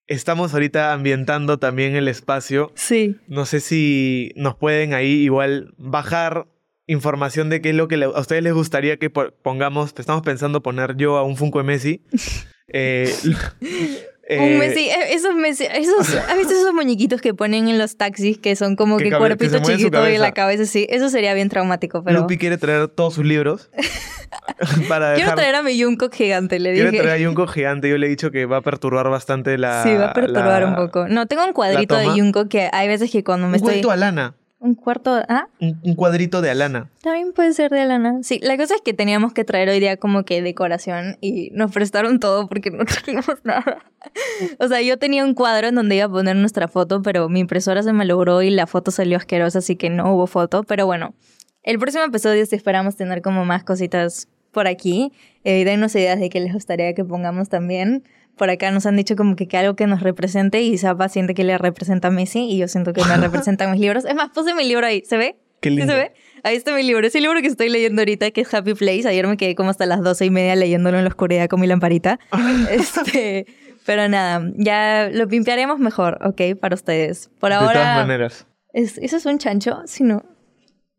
estamos 0.07 0.53
ahorita 0.55 0.93
ambientando 0.93 1.59
también 1.59 1.97
el 1.97 2.09
espacio. 2.09 2.71
Sí. 2.75 3.17
No 3.29 3.45
sé 3.47 3.61
si 3.61 4.33
nos 4.37 4.55
pueden 4.57 4.95
ahí 4.95 5.11
igual 5.13 5.75
bajar 5.79 6.47
información 6.87 7.49
de 7.51 7.61
qué 7.61 7.71
es 7.71 7.75
lo 7.75 7.89
que 7.89 7.97
le- 7.97 8.07
a 8.07 8.21
ustedes 8.21 8.43
les 8.43 8.53
gustaría 8.55 8.97
que 8.99 9.11
po- 9.11 9.31
pongamos. 9.43 9.95
Estamos 9.97 10.23
pensando 10.23 10.63
poner 10.63 10.97
yo 10.97 11.17
a 11.17 11.23
un 11.23 11.37
Funko 11.37 11.59
de 11.59 11.65
Messi. 11.65 12.03
Eh, 12.69 13.13
eh, 14.29 14.39
Un 14.39 14.59
Messi, 14.59 14.89
eh, 14.89 14.95
esos 15.15 15.35
Messi, 15.35 15.65
esos, 15.65 16.15
¿has 16.15 16.37
visto 16.39 16.53
esos 16.55 16.73
muñequitos 16.75 17.21
que 17.21 17.35
ponen 17.35 17.69
en 17.69 17.79
los 17.79 17.97
taxis 17.97 18.39
que 18.39 18.57
son 18.57 18.77
como 18.77 18.97
Que 18.97 19.05
que, 19.05 19.11
que 19.11 19.17
cuerpito 19.19 19.59
su 19.59 19.65
chiquito 19.65 20.09
y 20.09 20.17
la 20.19 20.33
cabeza. 20.33 20.65
sí? 20.65 20.87
Eso 20.91 21.09
sería 21.09 21.35
bien 21.35 21.49
traumático, 21.49 22.03
pero 22.05 22.21
Lupi 22.21 22.39
quiere 22.39 22.57
traer 22.59 22.89
todos 22.89 23.15
sus 23.15 23.25
libros 23.25 23.71
para 24.89 25.15
quiero 25.15 25.27
dejar. 25.31 25.35
traer 25.37 25.55
a 25.57 25.63
mi 25.63 25.81
Junko 25.81 26.09
gigante, 26.11 26.59
le 26.59 26.73
dije. 26.73 26.99
traer 26.99 27.23
a 27.23 27.27
Junko 27.27 27.47
gigante. 27.47 27.89
Yo 27.91 27.99
le 27.99 28.07
he 28.07 28.11
dicho 28.11 28.31
que 28.31 28.47
va 28.47 28.59
a 28.59 28.63
perturbar 28.63 29.09
bastante 29.11 29.59
la. 29.59 29.83
sí, 29.83 29.95
va 29.95 30.11
a 30.11 30.13
perturbar 30.13 30.63
la- 30.63 30.69
un 30.69 30.75
poco. 30.77 31.09
No, 31.09 31.27
tengo 31.27 31.45
un 31.45 31.53
cuadrito 31.53 31.97
de. 31.97 32.07
Junko 32.07 32.49
que 32.49 32.69
hay 32.73 32.89
veces 32.89 33.11
que 33.11 33.23
cuando 33.25 33.47
me 33.49 33.59
Un 33.59 33.65
estoy 33.69 33.83
de 33.83 33.91
Alana. 33.91 34.35
Un 34.63 34.75
cuarto, 34.75 35.23
ah, 35.29 35.49
Un, 35.61 35.81
un 35.83 35.95
cuadrito 35.95 36.41
de 36.41 36.51
Alana. 36.51 36.89
También 37.03 37.33
puede 37.33 37.53
ser 37.53 37.71
de 37.71 37.81
Alana. 37.81 38.23
Sí, 38.23 38.39
la 38.43 38.57
cosa 38.57 38.77
es 38.77 38.81
que 38.81 38.95
teníamos 38.95 39.33
que 39.33 39.45
traer 39.45 39.69
hoy 39.69 39.81
día 39.81 39.97
como 39.97 40.25
que 40.25 40.41
decoración 40.41 41.19
y 41.21 41.51
nos 41.51 41.73
prestaron 41.73 42.21
todo 42.21 42.49
porque 42.49 42.71
no 42.71 42.85
trajimos 42.85 43.27
nada. 43.43 43.79
O 44.61 44.69
sea, 44.69 44.81
yo 44.81 44.99
tenía 44.99 45.25
un 45.25 45.35
cuadro 45.35 45.69
en 45.69 45.75
donde 45.75 45.97
iba 45.97 46.07
a 46.07 46.09
poner 46.09 46.37
nuestra 46.37 46.69
foto, 46.69 47.03
pero 47.03 47.29
mi 47.29 47.41
impresora 47.41 47.83
se 47.83 47.93
me 47.93 48.05
logró 48.05 48.43
y 48.43 48.51
la 48.51 48.67
foto 48.67 48.91
salió 48.91 49.17
asquerosa, 49.17 49.59
así 49.59 49.77
que 49.77 49.91
no 49.91 50.15
hubo 50.15 50.27
foto. 50.27 50.63
Pero 50.63 50.87
bueno, 50.87 51.15
el 51.65 51.79
próximo 51.79 52.05
episodio 52.05 52.47
sí 52.47 52.55
esperamos 52.55 52.97
tener 52.97 53.21
como 53.21 53.45
más 53.45 53.65
cositas 53.65 54.29
por 54.53 54.69
aquí. 54.69 55.13
Eh, 55.45 55.65
denos 55.65 55.95
ideas 55.97 56.21
de 56.21 56.29
qué 56.29 56.39
les 56.39 56.53
gustaría 56.53 56.95
que 56.95 57.05
pongamos 57.05 57.49
también. 57.49 58.05
Por 58.43 58.51
acá 58.51 58.73
nos 58.73 58.87
han 58.87 58.97
dicho 58.97 59.15
como 59.15 59.37
que, 59.37 59.47
que 59.47 59.57
algo 59.57 59.77
que 59.77 59.87
nos 59.87 60.01
represente 60.01 60.63
y 60.63 60.77
Zapa 60.77 61.09
siente 61.09 61.33
que 61.33 61.45
le 61.45 61.57
representa 61.59 62.09
a 62.09 62.11
Messi 62.11 62.41
y 62.41 62.59
yo 62.59 62.67
siento 62.67 62.93
que 62.93 63.01
me 63.05 63.17
representan 63.29 63.71
mis 63.71 63.81
libros. 63.81 64.05
Es 64.05 64.17
más, 64.17 64.31
puse 64.31 64.53
mi 64.53 64.67
libro 64.67 64.85
ahí, 64.85 65.05
¿se 65.07 65.17
ve? 65.17 65.37
Qué 65.61 65.69
¿Sí 65.69 65.77
lindo. 65.77 65.93
se 65.93 65.97
ve? 65.97 66.13
Ahí 66.43 66.57
está 66.57 66.75
mi 66.75 66.83
libro. 66.83 67.07
Es 67.07 67.15
el 67.15 67.23
libro 67.23 67.41
que 67.41 67.47
estoy 67.47 67.69
leyendo 67.69 68.01
ahorita, 68.03 68.33
que 68.33 68.41
es 68.41 68.53
Happy 68.53 68.75
Place. 68.75 69.07
Ayer 69.07 69.29
me 69.29 69.37
quedé 69.37 69.55
como 69.55 69.71
hasta 69.71 69.87
las 69.87 70.03
doce 70.03 70.25
y 70.25 70.31
media 70.31 70.57
leyéndolo 70.57 70.99
en 70.99 71.05
la 71.05 71.11
oscuridad 71.11 71.47
con 71.47 71.61
mi 71.61 71.69
lamparita. 71.69 72.19
este, 72.73 73.47
pero 73.87 74.09
nada, 74.09 74.43
ya 74.57 75.09
lo 75.13 75.29
pimpearemos 75.29 75.79
mejor, 75.79 76.19
¿ok? 76.25 76.59
Para 76.61 76.75
ustedes. 76.75 77.31
Por 77.39 77.53
De 77.53 77.59
todas 77.59 77.77
ahora... 77.77 77.95
maneras. 77.95 78.49
¿es, 78.73 78.99
¿Eso 78.99 79.19
es 79.19 79.25
un 79.25 79.39
chancho? 79.39 79.83
Si 79.87 80.03
no... 80.03 80.25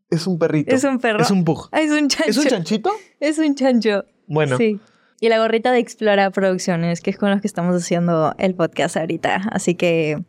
Es 0.09 0.27
un 0.27 0.39
perrito. 0.39 0.73
Es 0.73 0.85
un 0.85 0.97
perro. 0.97 1.21
Es 1.21 1.29
un 1.29 1.43
pug. 1.43 1.67
Ah, 1.73 1.81
es 1.81 1.91
un 1.91 2.07
chancho. 2.07 2.29
¿Es 2.29 2.37
un 2.37 2.45
chanchito? 2.45 2.89
Es 3.19 3.37
un 3.37 3.53
chancho. 3.53 4.05
Bueno. 4.27 4.55
Sí. 4.55 4.79
Y 5.23 5.29
la 5.29 5.37
gorrita 5.39 5.71
de 5.71 5.79
Explora 5.79 6.29
Producciones, 6.31 6.99
que 6.99 7.09
es 7.09 7.17
con 7.17 7.29
los 7.31 7.39
que 7.39 7.47
estamos 7.47 7.81
haciendo 7.81 8.35
el 8.39 8.55
podcast 8.55 8.97
ahorita. 8.97 9.35
Así 9.53 9.73
que 9.73 10.21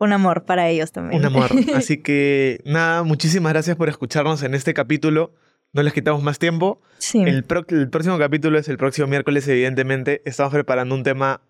un 0.00 0.12
amor 0.12 0.44
para 0.44 0.68
ellos 0.68 0.90
también. 0.90 1.20
Un 1.20 1.26
amor. 1.26 1.50
Así 1.76 1.98
que 2.02 2.58
nada, 2.64 3.04
muchísimas 3.04 3.52
gracias 3.52 3.76
por 3.76 3.88
escucharnos 3.88 4.42
en 4.42 4.54
este 4.54 4.74
capítulo. 4.74 5.32
No 5.72 5.84
les 5.84 5.92
quitamos 5.92 6.24
más 6.24 6.40
tiempo. 6.40 6.82
Sí. 6.98 7.22
El, 7.22 7.44
pro- 7.44 7.64
el 7.68 7.88
próximo 7.90 8.18
capítulo 8.18 8.58
es 8.58 8.68
el 8.68 8.76
próximo 8.76 9.06
miércoles, 9.06 9.46
evidentemente. 9.46 10.20
Estamos 10.24 10.52
preparando 10.52 10.96
un 10.96 11.04
tema 11.04 11.42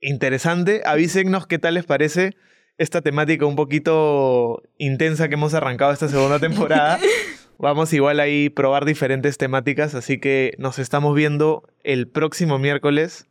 interesante. 0.00 0.82
Avísennos 0.84 1.46
qué 1.46 1.60
tal 1.60 1.74
les 1.74 1.84
parece 1.84 2.34
esta 2.78 3.00
temática 3.00 3.46
un 3.46 3.54
poquito 3.54 4.60
intensa 4.76 5.28
que 5.28 5.34
hemos 5.34 5.54
arrancado 5.54 5.92
esta 5.92 6.08
segunda 6.08 6.40
temporada. 6.40 6.98
Vamos 7.60 7.92
igual 7.92 8.20
ahí 8.20 8.46
a 8.46 8.54
probar 8.54 8.84
diferentes 8.84 9.36
temáticas, 9.38 9.94
así 9.94 10.18
que 10.18 10.54
nos 10.58 10.78
estamos 10.78 11.14
viendo 11.14 11.62
el 11.84 12.08
próximo 12.08 12.58
miércoles 12.58 13.26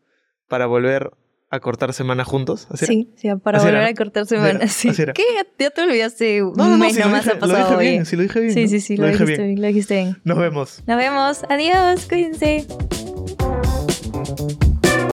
para 0.47 0.67
volver 0.67 1.11
a 1.49 1.59
cortar 1.59 1.93
semana 1.93 2.23
juntos. 2.25 2.67
Sí, 2.75 3.09
sí, 3.15 3.29
para 3.43 3.57
Así 3.57 3.67
volver 3.67 3.83
a 3.83 3.93
cortar 3.95 4.23
Así. 4.23 4.35
Sí. 4.67 4.89
así 4.89 5.01
era. 5.01 5.13
¿Qué? 5.13 5.23
Ya, 5.57 5.69
te 5.71 5.81
olvidaste. 5.81 6.41
No, 6.41 6.51
no, 6.55 6.69
no, 6.69 6.77
mes 6.77 6.93
si 6.93 6.99
lo 6.99 7.05
nomás 7.05 7.25
dije, 7.25 7.37
ha 7.41 7.47
lo 7.47 7.77
bien, 7.77 8.05
si 8.05 8.15
lo 8.15 8.23
dije 8.23 8.39
bien. 8.39 8.53
Sí, 8.53 8.67
sí, 8.67 8.79
sí, 8.81 8.97
lo, 8.97 9.07
dije 9.07 9.23
dijiste 9.23 9.43
bien. 9.43 9.55
bien, 9.55 9.61
lo 9.61 9.67
dijiste 9.67 9.95
bien. 9.95 10.17
Nos 10.23 10.37
vemos. 10.37 10.83
Nos 10.85 10.97
vemos. 10.97 11.43
Adiós, 11.49 12.05
cuídense. 12.07 12.67